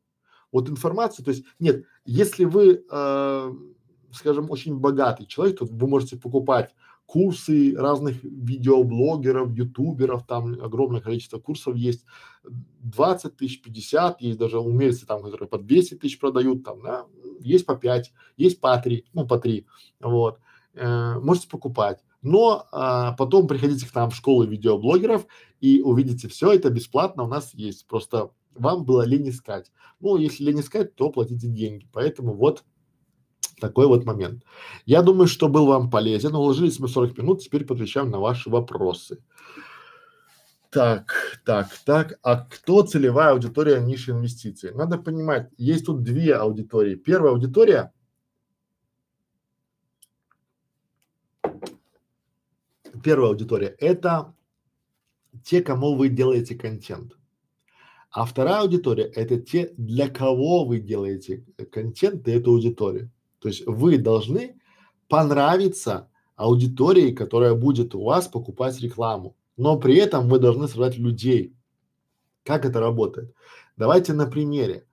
Вот 0.51 0.69
информация, 0.69 1.23
то 1.23 1.31
есть 1.31 1.45
нет, 1.59 1.85
если 2.05 2.43
вы, 2.43 2.85
э, 2.89 3.53
скажем, 4.11 4.51
очень 4.51 4.77
богатый 4.77 5.25
человек, 5.25 5.57
то 5.59 5.65
вы 5.65 5.87
можете 5.87 6.17
покупать 6.17 6.75
курсы 7.05 7.75
разных 7.75 8.23
видеоблогеров, 8.23 9.55
ютуберов, 9.55 10.25
там 10.25 10.53
огромное 10.61 11.01
количество 11.01 11.39
курсов 11.39 11.75
есть, 11.75 12.05
20 12.43 13.37
тысяч, 13.37 13.61
50, 13.61 14.21
есть 14.21 14.39
даже 14.39 14.59
умельцы 14.59 15.05
там, 15.05 15.21
которые 15.23 15.47
по 15.47 15.57
200 15.57 15.95
тысяч 15.95 16.19
продают, 16.19 16.63
там, 16.63 16.81
да, 16.81 17.05
есть 17.39 17.65
по 17.65 17.75
5, 17.75 18.11
есть 18.37 18.59
по 18.59 18.77
3, 18.77 19.05
ну, 19.13 19.27
по 19.27 19.37
3, 19.37 19.65
вот, 19.99 20.39
э, 20.73 21.19
можете 21.19 21.47
покупать. 21.49 21.99
Но 22.23 22.67
а, 22.71 23.11
потом 23.13 23.47
приходите 23.47 23.85
к 23.85 23.93
нам 23.93 24.09
в 24.09 24.15
школу 24.15 24.45
видеоблогеров 24.45 25.27
и 25.59 25.81
увидите 25.81 26.29
все 26.29 26.53
это 26.53 26.69
бесплатно 26.69 27.23
у 27.23 27.27
нас 27.27 27.53
есть. 27.53 27.85
Просто 27.85 28.31
вам 28.55 28.85
было 28.85 29.05
лень 29.05 29.29
искать. 29.29 29.71
Ну, 29.99 30.15
если 30.15 30.45
лень 30.45 30.61
искать, 30.61 30.95
то 30.95 31.09
платите 31.09 31.47
деньги. 31.47 31.85
Поэтому 31.91 32.33
вот 32.33 32.63
такой 33.59 33.87
вот 33.87 34.05
момент. 34.05 34.43
Я 34.85 35.01
думаю, 35.01 35.27
что 35.27 35.47
был 35.49 35.67
вам 35.67 35.89
полезен. 35.89 36.35
Уложились 36.35 36.79
мы 36.79 36.87
40 36.87 37.17
минут, 37.17 37.41
теперь 37.41 37.63
отвечаем 37.63 38.09
на 38.09 38.19
ваши 38.19 38.49
вопросы. 38.49 39.23
Так, 40.69 41.41
так, 41.45 41.67
так. 41.85 42.19
А 42.23 42.37
кто 42.37 42.81
целевая 42.81 43.31
аудитория 43.31 43.79
ниши 43.79 44.11
инвестиций? 44.11 44.73
Надо 44.73 44.97
понимать, 44.97 45.49
есть 45.57 45.85
тут 45.85 46.03
две 46.03 46.33
аудитории. 46.35 46.95
Первая 46.95 47.33
аудитория 47.33 47.91
Первая 53.03 53.31
аудитория– 53.31 53.75
это 53.79 54.33
те, 55.43 55.61
кому 55.61 55.95
вы 55.95 56.07
делаете 56.09 56.55
контент. 56.55 57.17
А 58.09 58.25
вторая 58.25 58.61
аудитория– 58.61 59.03
это 59.15 59.39
те, 59.39 59.73
для 59.77 60.07
кого 60.07 60.63
вы 60.63 60.79
делаете 60.79 61.43
контент 61.71 62.27
и 62.27 62.31
эту 62.31 62.51
аудиторию. 62.51 63.11
То 63.43 63.49
есть 63.49 63.67
вы 63.67 63.97
должны 63.97 64.55
понравиться 65.09 66.09
аудитории, 66.37 67.11
которая 67.11 67.53
будет 67.55 67.93
у 67.93 68.01
вас 68.01 68.29
покупать 68.29 68.79
рекламу, 68.79 69.35
но 69.57 69.77
при 69.77 69.97
этом 69.97 70.29
вы 70.29 70.39
должны 70.39 70.69
создать 70.69 70.97
людей. 70.97 71.53
Как 72.45 72.63
это 72.63 72.79
работает? 72.79 73.35
Давайте 73.75 74.13
на 74.13 74.27
примере. 74.27 74.87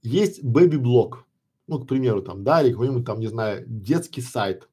Есть 0.00 0.44
бэби-блог, 0.44 1.26
ну, 1.66 1.80
к 1.80 1.88
примеру, 1.88 2.22
там, 2.22 2.44
да, 2.44 2.62
или 2.62 2.70
какой-нибудь 2.70 3.04
там, 3.04 3.18
не 3.18 3.26
знаю, 3.26 3.64
детский 3.66 4.20
сайт. 4.20 4.68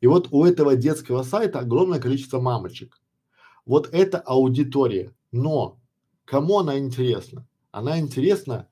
И 0.00 0.06
вот 0.06 0.28
у 0.30 0.44
этого 0.44 0.76
детского 0.76 1.24
сайта 1.24 1.58
огромное 1.58 1.98
количество 1.98 2.40
мамочек. 2.40 3.00
Вот 3.66 3.88
это 3.90 4.20
аудитория. 4.20 5.12
Но 5.32 5.80
кому 6.24 6.60
она 6.60 6.78
интересна? 6.78 7.44
Она 7.72 7.98
интересна 7.98 8.68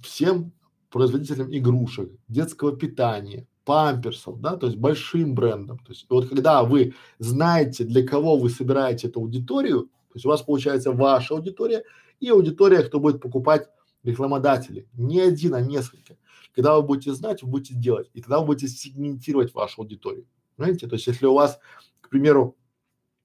всем 0.00 0.52
производителям 0.96 1.54
игрушек, 1.54 2.10
детского 2.28 2.74
питания, 2.74 3.46
памперсов, 3.64 4.40
да, 4.40 4.56
то 4.56 4.66
есть 4.66 4.78
большим 4.78 5.34
брендом. 5.34 5.78
То 5.78 5.92
есть 5.92 6.06
вот 6.08 6.28
когда 6.28 6.62
вы 6.62 6.94
знаете, 7.18 7.84
для 7.84 8.06
кого 8.06 8.38
вы 8.38 8.48
собираете 8.48 9.08
эту 9.08 9.20
аудиторию, 9.20 9.82
то 9.82 10.14
есть 10.14 10.24
у 10.24 10.30
вас 10.30 10.40
получается 10.40 10.92
ваша 10.92 11.34
аудитория 11.34 11.82
и 12.20 12.30
аудитория, 12.30 12.82
кто 12.82 12.98
будет 12.98 13.20
покупать 13.20 13.68
рекламодатели, 14.04 14.88
не 14.94 15.20
один, 15.20 15.54
а 15.54 15.60
несколько. 15.60 16.16
Когда 16.54 16.76
вы 16.76 16.82
будете 16.82 17.12
знать, 17.12 17.42
вы 17.42 17.50
будете 17.50 17.74
делать, 17.74 18.08
и 18.14 18.22
тогда 18.22 18.40
вы 18.40 18.46
будете 18.46 18.68
сегментировать 18.68 19.52
вашу 19.52 19.82
аудиторию. 19.82 20.26
Понимаете? 20.56 20.86
То 20.86 20.94
есть 20.94 21.06
если 21.06 21.26
у 21.26 21.34
вас, 21.34 21.58
к 22.00 22.08
примеру, 22.08 22.56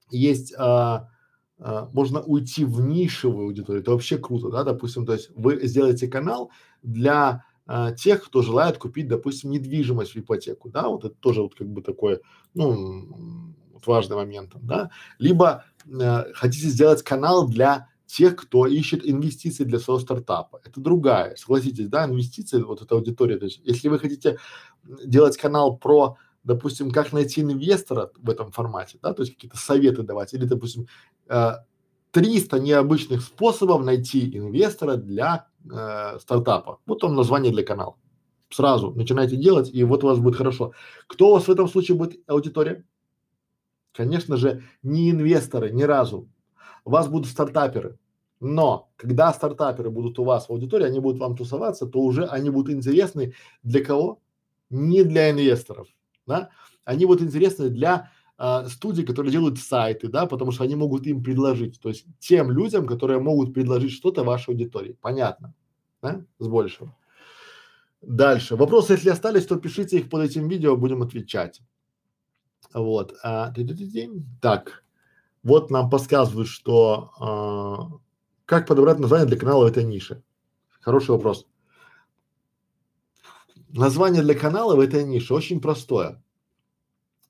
есть 0.10 0.54
а, 0.58 1.08
а, 1.60 1.88
можно 1.94 2.22
уйти 2.22 2.66
в 2.66 2.82
нишевую 2.82 3.46
аудиторию, 3.46 3.84
это 3.84 3.92
вообще 3.92 4.18
круто, 4.18 4.50
да, 4.50 4.64
допустим, 4.64 5.06
то 5.06 5.14
есть 5.14 5.30
вы 5.36 5.66
сделаете 5.68 6.08
канал 6.08 6.52
для 6.82 7.46
а, 7.74 7.94
тех, 7.94 8.22
кто 8.26 8.42
желает 8.42 8.78
купить, 8.78 9.08
допустим, 9.08 9.50
недвижимость 9.50 10.12
в 10.12 10.18
ипотеку, 10.18 10.70
да, 10.70 10.90
вот 10.90 11.06
это 11.06 11.16
тоже 11.16 11.42
вот 11.42 11.56
как 11.56 11.70
бы 11.70 11.82
такое, 11.82 12.20
ну, 12.54 13.56
вот 13.72 13.88
важный 13.88 14.18
момент, 14.18 14.52
да, 14.62 14.92
либо 15.20 15.64
э, 15.86 16.34
хотите 16.34 16.68
сделать 16.68 17.02
канал 17.02 17.48
для 17.48 17.88
тех, 18.08 18.36
кто 18.36 18.68
ищет 18.68 19.08
инвестиции 19.08 19.64
для 19.64 19.80
своего 19.80 20.02
стартапа. 20.02 20.60
Это 20.66 20.82
другая, 20.82 21.38
согласитесь, 21.38 21.88
да, 21.88 22.04
инвестиции, 22.04 22.62
вот 22.62 22.82
эта 22.82 22.94
аудитория, 22.96 23.38
то 23.38 23.46
есть 23.46 23.62
если 23.64 23.88
вы 23.88 24.00
хотите 24.00 24.38
делать 25.06 25.38
канал 25.38 25.78
про 25.78 26.18
допустим, 26.44 26.92
как 26.92 27.14
найти 27.14 27.40
инвестора 27.40 28.12
в 28.18 28.30
этом 28.30 28.52
формате, 28.52 28.98
да, 29.02 29.14
то 29.14 29.22
есть 29.22 29.36
какие-то 29.36 29.58
советы 29.58 30.04
давать, 30.04 30.34
или, 30.34 30.44
допустим, 30.44 30.88
э, 31.30 31.52
300 32.12 32.60
необычных 32.60 33.22
способов 33.22 33.86
найти 33.86 34.38
инвестора 34.38 34.98
для 34.98 35.48
э, 35.70 36.20
стартапа. 36.20 36.80
Вот 36.86 37.04
он 37.04 37.16
название 37.16 37.52
для 37.52 37.64
канала. 37.64 37.96
Сразу 38.50 38.92
начинайте 38.92 39.38
делать, 39.38 39.70
и 39.74 39.84
вот 39.84 40.04
у 40.04 40.08
вас 40.08 40.20
будет 40.20 40.36
хорошо. 40.36 40.74
Кто 41.08 41.30
у 41.30 41.34
вас 41.34 41.48
в 41.48 41.52
этом 41.52 41.68
случае 41.68 41.98
будет 41.98 42.20
аудитория? 42.28 42.84
Конечно 43.94 44.38
же, 44.38 44.64
не 44.84 45.12
инвесторы, 45.12 45.72
ни 45.72 45.84
разу. 45.84 46.30
У 46.86 46.92
вас 46.92 47.08
будут 47.08 47.28
стартаперы. 47.28 47.98
Но 48.40 48.92
когда 48.98 49.32
стартаперы 49.34 49.92
будут 49.92 50.18
у 50.18 50.24
вас 50.24 50.48
в 50.48 50.52
аудитории, 50.52 50.86
они 50.86 51.00
будут 51.00 51.20
вам 51.20 51.38
тусоваться, 51.38 51.86
то 51.86 52.00
уже 52.00 52.26
они 52.26 52.50
будут 52.50 52.74
интересны 52.74 53.34
для 53.62 53.84
кого? 53.84 54.20
Не 54.70 55.04
для 55.04 55.30
инвесторов, 55.30 55.88
да? 56.26 56.50
Они 56.84 57.06
будут 57.06 57.22
интересны 57.22 57.70
для 57.70 58.10
а, 58.44 58.68
студии, 58.70 59.04
которые 59.04 59.32
делают 59.32 59.60
сайты, 59.60 60.08
да, 60.08 60.26
потому 60.26 60.52
что 60.52 60.64
они 60.64 60.76
могут 60.76 61.06
им 61.06 61.24
предложить, 61.24 61.80
то 61.80 61.90
есть 61.90 62.08
тем 62.18 62.50
людям, 62.50 62.88
которые 62.88 63.20
могут 63.20 63.54
предложить 63.54 63.92
что-то 63.92 64.24
вашей 64.24 64.50
аудитории. 64.50 64.98
Понятно, 65.00 65.54
да, 66.02 66.26
с 66.40 66.48
большего. 66.48 66.98
Дальше. 68.02 68.56
Вопросы, 68.56 68.94
если 68.94 69.12
остались, 69.12 69.46
то 69.46 69.58
пишите 69.58 70.00
их 70.00 70.10
под 70.10 70.24
этим 70.24 70.48
видео, 70.48 70.76
будем 70.76 71.04
отвечать. 71.04 71.62
Вот. 72.74 73.14
А, 73.24 73.54
так. 74.42 74.86
Вот 75.44 75.70
нам 75.70 75.92
подсказывают, 75.92 76.48
что 76.48 77.12
а, 77.20 78.00
как 78.46 78.66
подобрать 78.66 78.98
название 78.98 79.28
для 79.28 79.38
канала 79.38 79.66
в 79.66 79.68
этой 79.68 79.84
нише. 79.84 80.24
Хороший 80.80 81.12
вопрос. 81.12 81.46
Название 83.70 84.24
для 84.24 84.34
канала 84.34 84.76
в 84.76 84.80
этой 84.80 85.04
нише 85.04 85.36
очень 85.36 85.62
простое. 85.62 86.24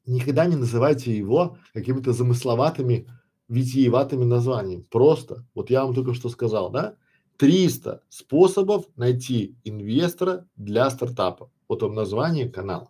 Никогда 0.05 0.45
не 0.45 0.55
называйте 0.55 1.15
его 1.15 1.57
какими-то 1.73 2.13
замысловатыми, 2.13 3.07
витиеватыми 3.47 4.23
названиями. 4.23 4.85
Просто, 4.89 5.45
вот 5.53 5.69
я 5.69 5.83
вам 5.85 5.93
только 5.93 6.13
что 6.13 6.29
сказал, 6.29 6.71
да? 6.71 6.95
300 7.37 8.03
способов 8.09 8.85
найти 8.95 9.55
инвестора 9.63 10.47
для 10.55 10.89
стартапа. 10.89 11.51
Вот 11.67 11.81
вам 11.81 11.95
название 11.95 12.49
канала. 12.49 12.89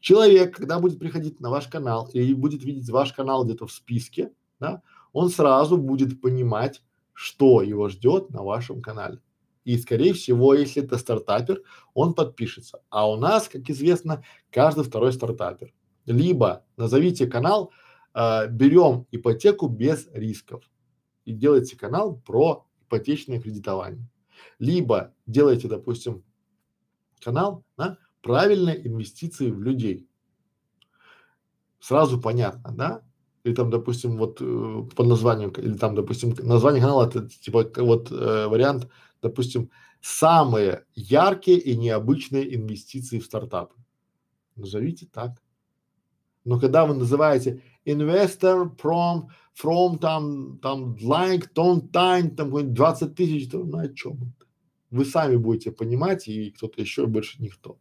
Человек, 0.00 0.54
когда 0.56 0.78
будет 0.78 0.98
приходить 0.98 1.40
на 1.40 1.50
ваш 1.50 1.66
канал 1.66 2.08
или 2.12 2.34
будет 2.34 2.62
видеть 2.62 2.88
ваш 2.90 3.12
канал 3.12 3.44
где-то 3.44 3.66
в 3.66 3.72
списке, 3.72 4.32
да, 4.60 4.82
он 5.12 5.30
сразу 5.30 5.76
будет 5.76 6.20
понимать, 6.20 6.82
что 7.12 7.62
его 7.62 7.88
ждет 7.88 8.30
на 8.30 8.42
вашем 8.42 8.80
канале. 8.80 9.20
И, 9.64 9.76
скорее 9.76 10.12
всего, 10.12 10.54
если 10.54 10.82
это 10.82 10.96
стартапер, 10.98 11.62
он 11.94 12.14
подпишется. 12.14 12.80
А 12.90 13.10
у 13.10 13.16
нас, 13.16 13.48
как 13.48 13.68
известно, 13.68 14.24
каждый 14.50 14.84
второй 14.84 15.12
стартапер. 15.12 15.72
Либо 16.08 16.64
назовите 16.76 17.26
канал 17.26 17.70
э, 18.14 18.48
«Берем 18.48 19.06
ипотеку 19.10 19.68
без 19.68 20.08
рисков» 20.12 20.64
и 21.26 21.32
делайте 21.32 21.76
канал 21.76 22.16
про 22.16 22.66
ипотечное 22.86 23.40
кредитование. 23.40 24.08
Либо 24.58 25.14
делайте, 25.26 25.68
допустим, 25.68 26.24
канал 27.20 27.62
на 27.76 27.98
правильные 28.22 28.86
инвестиции 28.86 29.50
в 29.50 29.60
людей. 29.60 30.08
Сразу 31.78 32.20
понятно, 32.20 32.72
да? 32.72 33.02
или 33.44 33.54
там, 33.54 33.70
допустим, 33.70 34.16
вот 34.16 34.38
э, 34.40 34.82
под 34.96 35.06
названием, 35.06 35.50
или 35.50 35.74
там, 35.74 35.94
допустим, 35.94 36.34
название 36.42 36.80
канала 36.80 37.06
это 37.06 37.28
типа 37.28 37.70
вот 37.76 38.10
э, 38.10 38.46
вариант, 38.46 38.88
допустим, 39.20 39.70
самые 40.00 40.86
яркие 40.94 41.58
и 41.58 41.76
необычные 41.76 42.54
инвестиции 42.54 43.18
в 43.18 43.24
стартапы. 43.24 43.74
Назовите 44.56 45.06
так. 45.06 45.42
Но 46.48 46.58
когда 46.58 46.86
вы 46.86 46.94
называете 46.94 47.60
investor 47.84 48.74
from, 48.76 49.26
from 49.62 49.98
там, 49.98 50.58
там, 50.62 50.94
like, 50.94 51.48
don't 51.54 51.90
time, 51.90 52.30
там, 52.34 52.74
20 52.74 53.14
тысяч, 53.14 53.50
то 53.50 53.58
о 53.60 53.88
чем 53.88 54.14
это? 54.14 54.46
Вы 54.90 55.04
сами 55.04 55.36
будете 55.36 55.72
понимать, 55.72 56.26
и 56.26 56.50
кто-то 56.50 56.80
еще 56.80 57.06
больше 57.06 57.42
никто. 57.42 57.76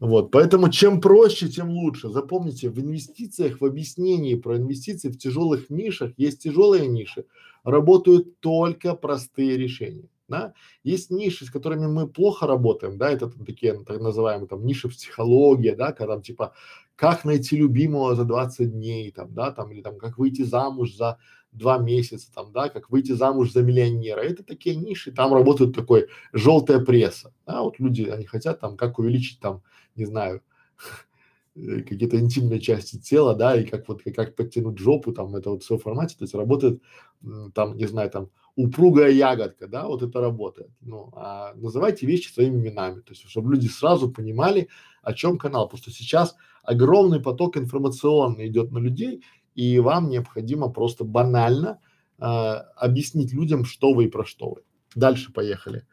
Вот, 0.00 0.32
поэтому 0.32 0.68
чем 0.68 1.00
проще, 1.00 1.48
тем 1.48 1.70
лучше. 1.70 2.08
Запомните, 2.08 2.70
в 2.70 2.80
инвестициях, 2.80 3.60
в 3.60 3.64
объяснении 3.64 4.34
про 4.34 4.56
инвестиции 4.56 5.08
в 5.08 5.16
тяжелых 5.16 5.70
нишах 5.70 6.10
есть 6.16 6.42
тяжелые 6.42 6.88
ниши, 6.88 7.24
работают 7.62 8.40
только 8.40 8.96
простые 8.96 9.56
решения. 9.56 10.08
Да? 10.26 10.54
Есть 10.82 11.10
ниши, 11.10 11.44
с 11.44 11.50
которыми 11.50 11.86
мы 11.86 12.08
плохо 12.08 12.46
работаем, 12.46 12.98
да, 12.98 13.10
это 13.10 13.28
там, 13.28 13.44
такие 13.44 13.74
так 13.84 14.00
называемые 14.00 14.48
там 14.48 14.64
ниши 14.64 14.88
психология, 14.88 15.76
да, 15.76 15.92
когда 15.92 16.14
там 16.14 16.22
типа 16.22 16.52
как 17.00 17.24
найти 17.24 17.56
любимого 17.56 18.14
за 18.14 18.26
20 18.26 18.72
дней, 18.72 19.10
там, 19.10 19.32
да, 19.32 19.52
там, 19.52 19.72
или 19.72 19.80
там 19.80 19.96
как 19.96 20.18
выйти 20.18 20.42
замуж 20.42 20.94
за 20.94 21.16
два 21.50 21.78
месяца, 21.78 22.30
там, 22.30 22.52
да, 22.52 22.68
как 22.68 22.90
выйти 22.90 23.12
замуж 23.12 23.52
за 23.52 23.62
миллионера. 23.62 24.20
Это 24.20 24.42
такие 24.44 24.76
ниши, 24.76 25.10
там 25.10 25.32
работает 25.32 25.74
такой 25.74 26.08
желтая 26.34 26.78
пресса, 26.78 27.32
да, 27.46 27.62
вот 27.62 27.78
люди, 27.78 28.02
они 28.02 28.26
хотят 28.26 28.60
там, 28.60 28.76
как 28.76 28.98
увеличить 28.98 29.40
там 29.40 29.62
не 29.96 30.04
знаю, 30.04 30.42
какие-то 31.88 32.18
интимные 32.18 32.60
части 32.60 32.98
тела, 32.98 33.34
да, 33.34 33.56
и 33.56 33.64
как 33.64 33.88
вот, 33.88 34.02
как 34.14 34.36
подтянуть 34.36 34.78
жопу, 34.78 35.12
там, 35.12 35.34
это 35.36 35.50
вот 35.50 35.62
все 35.62 35.76
в 35.76 35.82
формате, 35.82 36.16
то 36.18 36.24
есть 36.24 36.34
работает, 36.34 36.82
там, 37.54 37.76
не 37.76 37.86
знаю, 37.86 38.10
там, 38.10 38.30
упругая 38.56 39.10
ягодка, 39.10 39.68
да, 39.68 39.86
вот 39.86 40.02
это 40.02 40.20
работает. 40.20 40.70
Ну, 40.80 41.10
а 41.14 41.54
называйте 41.54 42.06
вещи 42.06 42.32
своими 42.32 42.60
именами, 42.60 43.00
то 43.00 43.12
есть, 43.12 43.28
чтобы 43.28 43.52
люди 43.52 43.68
сразу 43.68 44.10
понимали, 44.10 44.68
о 45.02 45.12
чем 45.12 45.38
канал, 45.38 45.66
потому 45.66 45.82
что 45.82 45.90
сейчас 45.90 46.36
огромный 46.62 47.20
поток 47.20 47.56
информационный 47.56 48.48
идет 48.48 48.70
на 48.70 48.78
людей, 48.78 49.22
и 49.54 49.78
вам 49.78 50.10
необходимо 50.10 50.68
просто 50.68 51.04
банально 51.04 51.80
э, 52.18 52.24
объяснить 52.24 53.32
людям, 53.32 53.64
что 53.64 53.92
вы 53.92 54.04
и 54.04 54.08
про 54.08 54.24
что 54.24 54.50
вы. 54.50 54.62
Дальше 54.94 55.32
поехали 55.32 55.86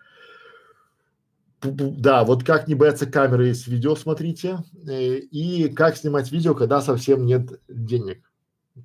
да, 1.62 2.24
вот 2.24 2.44
как 2.44 2.68
не 2.68 2.76
бояться 2.76 3.08
камеры 3.08 3.48
есть 3.48 3.68
видео, 3.68 3.96
смотрите, 3.96 4.60
э, 4.88 5.18
и 5.18 5.70
как 5.70 5.98
снимать 5.98 6.32
видео, 6.32 6.54
когда 6.54 6.82
совсем 6.82 7.26
нет 7.26 7.60
денег. 7.68 8.32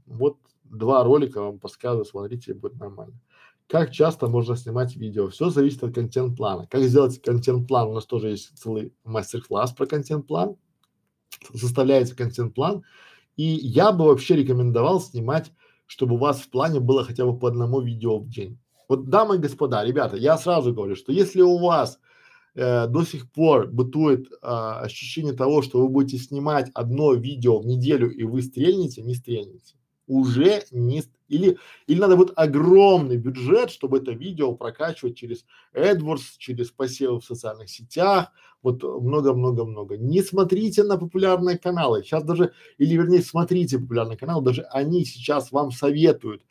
Вот 0.06 0.38
два 0.64 1.04
ролика 1.04 1.42
вам 1.42 1.58
подсказываю, 1.58 2.04
смотрите, 2.04 2.54
будет 2.54 2.78
нормально. 2.78 3.20
Как 3.68 3.90
часто 3.90 4.26
можно 4.26 4.56
снимать 4.56 4.96
видео? 4.96 5.28
Все 5.28 5.50
зависит 5.50 5.82
от 5.84 5.94
контент-плана. 5.94 6.66
Как 6.66 6.82
сделать 6.82 7.20
контент-план? 7.22 7.88
У 7.88 7.94
нас 7.94 8.06
тоже 8.06 8.30
есть 8.30 8.58
целый 8.58 8.92
мастер-класс 9.04 9.72
про 9.72 9.86
контент-план. 9.86 10.56
Составляется 11.54 12.16
контент-план. 12.16 12.82
И 13.36 13.44
я 13.44 13.92
бы 13.92 14.06
вообще 14.06 14.36
рекомендовал 14.36 15.00
снимать, 15.00 15.52
чтобы 15.86 16.14
у 16.14 16.18
вас 16.18 16.40
в 16.40 16.50
плане 16.50 16.80
было 16.80 17.04
хотя 17.04 17.24
бы 17.24 17.38
по 17.38 17.48
одному 17.48 17.80
видео 17.80 18.18
в 18.18 18.28
день. 18.28 18.58
Вот, 18.88 19.08
дамы 19.08 19.36
и 19.36 19.38
господа, 19.38 19.84
ребята, 19.84 20.16
я 20.16 20.36
сразу 20.36 20.74
говорю, 20.74 20.96
что 20.96 21.12
если 21.12 21.40
у 21.40 21.58
вас 21.58 21.98
э, 22.54 22.86
до 22.86 23.04
сих 23.04 23.30
пор 23.30 23.68
бытует 23.68 24.30
э, 24.30 24.36
ощущение 24.42 25.32
того, 25.32 25.62
что 25.62 25.80
вы 25.80 25.88
будете 25.88 26.18
снимать 26.18 26.70
одно 26.74 27.14
видео 27.14 27.58
в 27.58 27.66
неделю 27.66 28.10
и 28.10 28.24
вы 28.24 28.42
стрельнете, 28.42 29.02
не 29.02 29.14
стрельнете. 29.14 29.74
Уже 30.06 30.64
не 30.70 31.02
или 31.28 31.56
или 31.86 31.98
надо 31.98 32.16
будет 32.16 32.32
огромный 32.36 33.16
бюджет, 33.16 33.70
чтобы 33.70 33.98
это 33.98 34.12
видео 34.12 34.54
прокачивать 34.54 35.16
через 35.16 35.44
AdWords, 35.74 36.36
через 36.38 36.70
посевы 36.70 37.20
в 37.20 37.24
социальных 37.24 37.70
сетях, 37.70 38.32
вот 38.62 38.82
много-много-много. 38.82 39.96
Не 39.96 40.22
смотрите 40.22 40.84
на 40.84 40.98
популярные 40.98 41.58
каналы. 41.58 42.02
Сейчас 42.02 42.22
даже, 42.24 42.52
или 42.78 42.94
вернее, 42.94 43.22
смотрите 43.22 43.78
популярные 43.78 44.18
каналы, 44.18 44.44
даже 44.44 44.62
они 44.70 45.04
сейчас 45.04 45.50
вам 45.52 45.70
советуют 45.72 46.42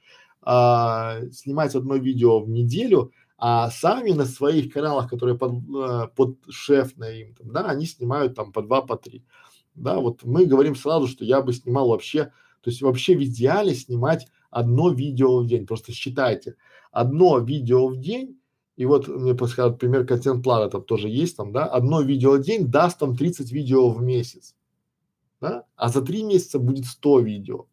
а, 0.41 1.19
снимать 1.31 1.75
одно 1.75 1.95
видео 1.95 2.39
в 2.39 2.49
неделю, 2.49 3.11
а 3.43 3.71
сами 3.71 4.11
на 4.11 4.25
своих 4.25 4.71
каналах, 4.71 5.09
которые 5.09 5.35
под, 5.35 5.53
э, 5.75 6.07
под 6.15 6.37
шеф 6.47 6.95
на 6.95 7.09
им, 7.09 7.33
там, 7.33 7.51
да, 7.51 7.65
они 7.65 7.87
снимают 7.87 8.35
там 8.35 8.53
по 8.53 8.61
два, 8.61 8.83
по 8.83 8.97
три. 8.97 9.25
Да, 9.73 9.99
вот 9.99 10.23
мы 10.23 10.45
говорим 10.45 10.75
сразу, 10.75 11.07
что 11.07 11.25
я 11.25 11.41
бы 11.41 11.51
снимал 11.51 11.89
вообще, 11.89 12.25
то 12.61 12.69
есть 12.69 12.83
вообще 12.83 13.17
в 13.17 13.23
идеале 13.23 13.73
снимать 13.73 14.27
одно 14.51 14.91
видео 14.91 15.39
в 15.39 15.47
день. 15.47 15.65
Просто 15.65 15.91
считайте, 15.91 16.55
одно 16.91 17.39
видео 17.39 17.87
в 17.87 17.97
день, 17.97 18.39
и 18.75 18.85
вот 18.85 19.07
мне 19.07 19.33
подсказывают 19.33 19.79
пример 19.79 20.05
контент-плана 20.05 20.69
там 20.69 20.83
тоже 20.83 21.09
есть 21.09 21.35
там, 21.35 21.51
да, 21.51 21.65
одно 21.65 22.01
видео 22.01 22.33
в 22.33 22.41
день 22.41 22.67
даст 22.67 22.99
там 22.99 23.17
30 23.17 23.51
видео 23.51 23.89
в 23.89 24.03
месяц, 24.03 24.55
да, 25.39 25.65
а 25.75 25.89
за 25.89 26.03
три 26.03 26.21
месяца 26.21 26.59
будет 26.59 26.85
100 26.85 27.19
видео. 27.21 27.65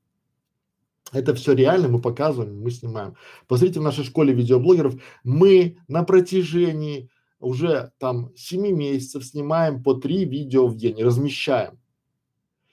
Это 1.13 1.35
все 1.35 1.55
реально, 1.55 1.89
мы 1.89 2.01
показываем, 2.01 2.61
мы 2.61 2.71
снимаем. 2.71 3.17
Посмотрите 3.47 3.81
в 3.81 3.85
нашей 3.85 4.05
школе 4.05 4.35
видеоблогеров, 4.35 5.01
мы 5.25 5.79
на 5.89 6.03
протяжении 6.05 7.11
уже 7.41 7.93
там 7.99 8.31
семи 8.37 8.73
месяцев 8.73 9.25
снимаем 9.25 9.83
по 9.83 9.95
три 9.95 10.25
видео 10.25 10.67
в 10.67 10.77
день, 10.77 11.03
размещаем. 11.03 11.79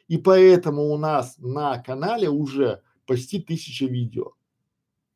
И 0.08 0.18
поэтому 0.18 0.92
у 0.92 0.98
нас 0.98 1.36
на 1.38 1.78
канале 1.80 2.30
уже 2.30 2.82
почти 3.06 3.42
тысяча 3.42 3.86
видео. 3.86 4.34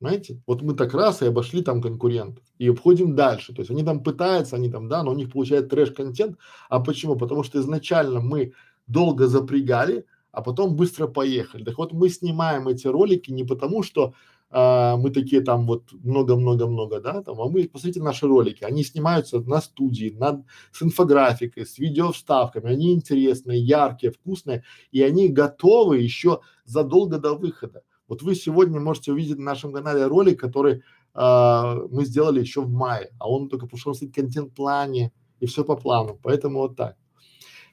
Знаете, 0.02 0.42
вот 0.48 0.62
мы 0.62 0.76
так 0.76 0.94
раз 0.94 1.22
и 1.22 1.26
обошли 1.26 1.62
там 1.62 1.82
конкурентов 1.82 2.44
и 2.58 2.70
обходим 2.70 3.16
дальше. 3.16 3.54
То 3.54 3.62
есть 3.62 3.70
они 3.70 3.84
там 3.84 4.02
пытаются, 4.02 4.56
они 4.56 4.72
там, 4.72 4.88
да, 4.88 5.04
но 5.04 5.12
у 5.12 5.16
них 5.16 5.32
получает 5.32 5.70
трэш-контент. 5.70 6.38
А 6.70 6.80
почему? 6.80 7.18
Потому 7.18 7.44
что 7.44 7.60
изначально 7.60 8.22
мы 8.22 8.54
долго 8.88 9.28
запрягали, 9.28 10.06
а 10.32 10.42
потом 10.42 10.76
быстро 10.76 11.08
поехали. 11.08 11.64
Так 11.64 11.78
вот 11.78 11.94
мы 11.94 12.10
снимаем 12.10 12.68
эти 12.68 12.88
ролики 12.88 13.32
не 13.32 13.44
потому, 13.44 13.84
что 13.84 14.14
а, 14.52 14.98
мы 14.98 15.12
такие 15.12 15.42
там 15.42 15.68
вот 15.68 15.92
много-много-много, 15.92 17.00
да, 17.00 17.22
там, 17.22 17.40
а 17.40 17.48
мы, 17.50 17.68
посмотрите 17.68 18.02
наши 18.02 18.28
ролики, 18.28 18.64
они 18.64 18.84
снимаются 18.84 19.40
на 19.42 19.62
студии, 19.62 20.16
над, 20.18 20.44
с 20.72 20.82
инфографикой, 20.82 21.66
с 21.66 21.78
видеовставками, 21.78 22.72
они 22.72 22.94
интересные, 22.94 23.62
яркие, 23.62 24.12
вкусные, 24.12 24.64
и 24.92 25.04
они 25.04 25.30
готовы 25.30 26.00
еще 26.00 26.42
задолго 26.66 27.20
до 27.20 27.36
выхода. 27.36 27.84
Вот 28.08 28.24
вы 28.24 28.34
сегодня 28.34 28.80
можете 28.80 29.12
увидеть 29.12 29.38
на 29.38 29.46
нашем 29.46 29.72
канале 29.72 30.08
ролик, 30.08 30.40
который 30.40 30.82
а, 31.14 31.76
мы 31.92 32.06
сделали 32.06 32.40
еще 32.40 32.62
в 32.62 32.72
мае, 32.72 33.12
а 33.20 33.30
он 33.30 33.50
только 33.50 33.68
пошел 33.68 33.94
в 33.94 34.12
контент-плане 34.12 35.12
и 35.40 35.46
все 35.46 35.64
по 35.64 35.76
плану, 35.76 36.20
поэтому 36.24 36.60
вот 36.60 36.76
так. 36.76 36.98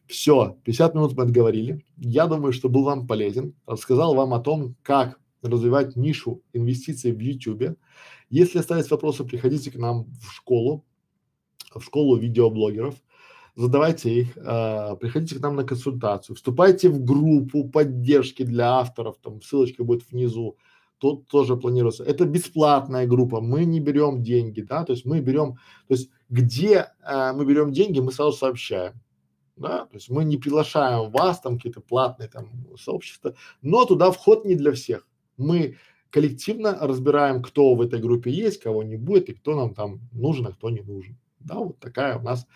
Все, 0.06 0.56
50 0.64 0.94
минут 0.94 1.16
мы 1.16 1.24
отговорили. 1.24 1.84
Я 1.96 2.26
думаю, 2.26 2.52
что 2.52 2.68
был 2.68 2.84
вам 2.84 3.06
полезен. 3.06 3.54
Рассказал 3.66 4.14
вам 4.14 4.34
о 4.34 4.40
том, 4.40 4.76
как 4.82 5.18
развивать 5.42 5.96
нишу 5.96 6.42
инвестиций 6.52 7.12
в 7.12 7.18
YouTube. 7.18 7.76
Если 8.30 8.58
остались 8.58 8.90
вопросы, 8.90 9.24
приходите 9.24 9.70
к 9.70 9.76
нам 9.76 10.06
в 10.20 10.32
школу. 10.32 10.84
в 11.74 11.82
школу 11.82 12.16
видеоблогеров, 12.16 12.94
задавайте 13.54 14.20
их, 14.20 14.36
э, 14.36 14.96
приходите 15.00 15.34
к 15.36 15.40
нам 15.40 15.56
на 15.56 15.64
консультацию, 15.64 16.36
вступайте 16.36 16.88
в 16.88 17.04
группу 17.04 17.68
поддержки 17.68 18.44
для 18.44 18.78
авторов, 18.78 19.16
там 19.22 19.42
ссылочка 19.42 19.84
будет 19.84 20.10
внизу, 20.10 20.56
тут 20.98 21.26
тоже 21.28 21.56
планируется. 21.56 22.04
Это 22.04 22.24
бесплатная 22.24 23.06
группа, 23.06 23.40
мы 23.40 23.66
не 23.66 23.80
берем 23.80 24.22
деньги, 24.22 24.62
да, 24.62 24.84
то 24.84 24.92
есть 24.92 25.04
мы 25.04 25.20
берем, 25.20 25.54
то 25.88 25.94
есть 25.94 26.10
где 26.30 26.86
э, 27.06 27.32
мы 27.34 27.44
берем 27.44 27.72
деньги, 27.72 28.00
мы 28.00 28.12
сразу 28.12 28.32
сообщаем, 28.32 28.94
да, 29.56 29.86
то 29.86 29.94
есть 29.94 30.10
мы 30.10 30.24
не 30.24 30.36
приглашаем 30.36 31.10
вас, 31.10 31.40
там 31.40 31.56
какие-то 31.56 31.80
платные 31.80 32.28
там 32.28 32.50
сообщества, 32.78 33.34
но 33.62 33.84
туда 33.84 34.10
вход 34.10 34.44
не 34.44 34.54
для 34.54 34.72
всех. 34.72 35.06
Мы 35.36 35.76
коллективно 36.10 36.78
разбираем, 36.80 37.42
кто 37.42 37.74
в 37.74 37.80
этой 37.80 38.00
группе 38.00 38.30
есть, 38.30 38.60
кого 38.60 38.82
не 38.82 38.96
будет 38.96 39.28
и 39.28 39.34
кто 39.34 39.54
нам 39.54 39.74
там 39.74 40.00
нужен, 40.12 40.46
а 40.46 40.52
кто 40.52 40.70
не 40.70 40.80
нужен. 40.80 41.18
Да, 41.40 41.56
вот 41.56 41.78
такая 41.78 42.18
у 42.18 42.22
нас 42.22 42.46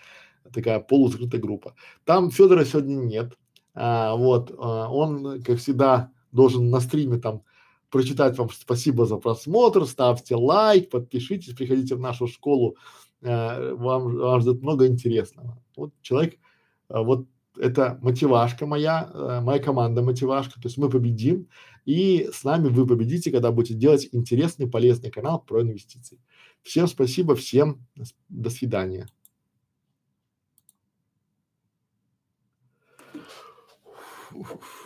такая 0.52 0.80
полузакрытая 0.80 1.40
группа. 1.40 1.74
Там 2.04 2.30
Федора 2.30 2.64
сегодня 2.64 2.96
нет, 2.96 3.38
а, 3.74 4.16
вот, 4.16 4.54
а, 4.58 4.88
он, 4.88 5.42
как 5.42 5.58
всегда, 5.58 6.10
должен 6.32 6.70
на 6.70 6.80
стриме 6.80 7.18
там 7.18 7.42
прочитать 7.90 8.38
вам 8.38 8.48
спасибо 8.50 9.04
за 9.04 9.16
просмотр, 9.16 9.84
ставьте 9.86 10.36
лайк, 10.36 10.90
подпишитесь, 10.90 11.54
приходите 11.54 11.96
в 11.96 12.00
нашу 12.00 12.28
школу, 12.28 12.76
э, 13.20 13.74
вам, 13.74 14.16
вам 14.16 14.40
ждет 14.40 14.62
много 14.62 14.86
интересного. 14.86 15.58
Вот 15.76 15.92
человек, 16.00 16.38
вот 16.90 17.26
это 17.56 17.98
мотивашка 18.02 18.66
моя, 18.66 19.10
э, 19.12 19.40
моя 19.40 19.62
команда 19.62 20.02
мотивашка, 20.02 20.60
то 20.60 20.68
есть 20.68 20.78
мы 20.78 20.88
победим, 20.88 21.48
и 21.84 22.28
с 22.32 22.44
нами 22.44 22.68
вы 22.68 22.86
победите, 22.86 23.30
когда 23.30 23.50
будете 23.50 23.74
делать 23.74 24.08
интересный, 24.12 24.68
полезный 24.68 25.10
канал 25.10 25.40
про 25.40 25.62
инвестиции. 25.62 26.20
Всем 26.62 26.86
спасибо, 26.86 27.34
всем 27.34 27.86
до 28.28 28.50
свидания. 28.50 29.06
Oof. 34.32 34.79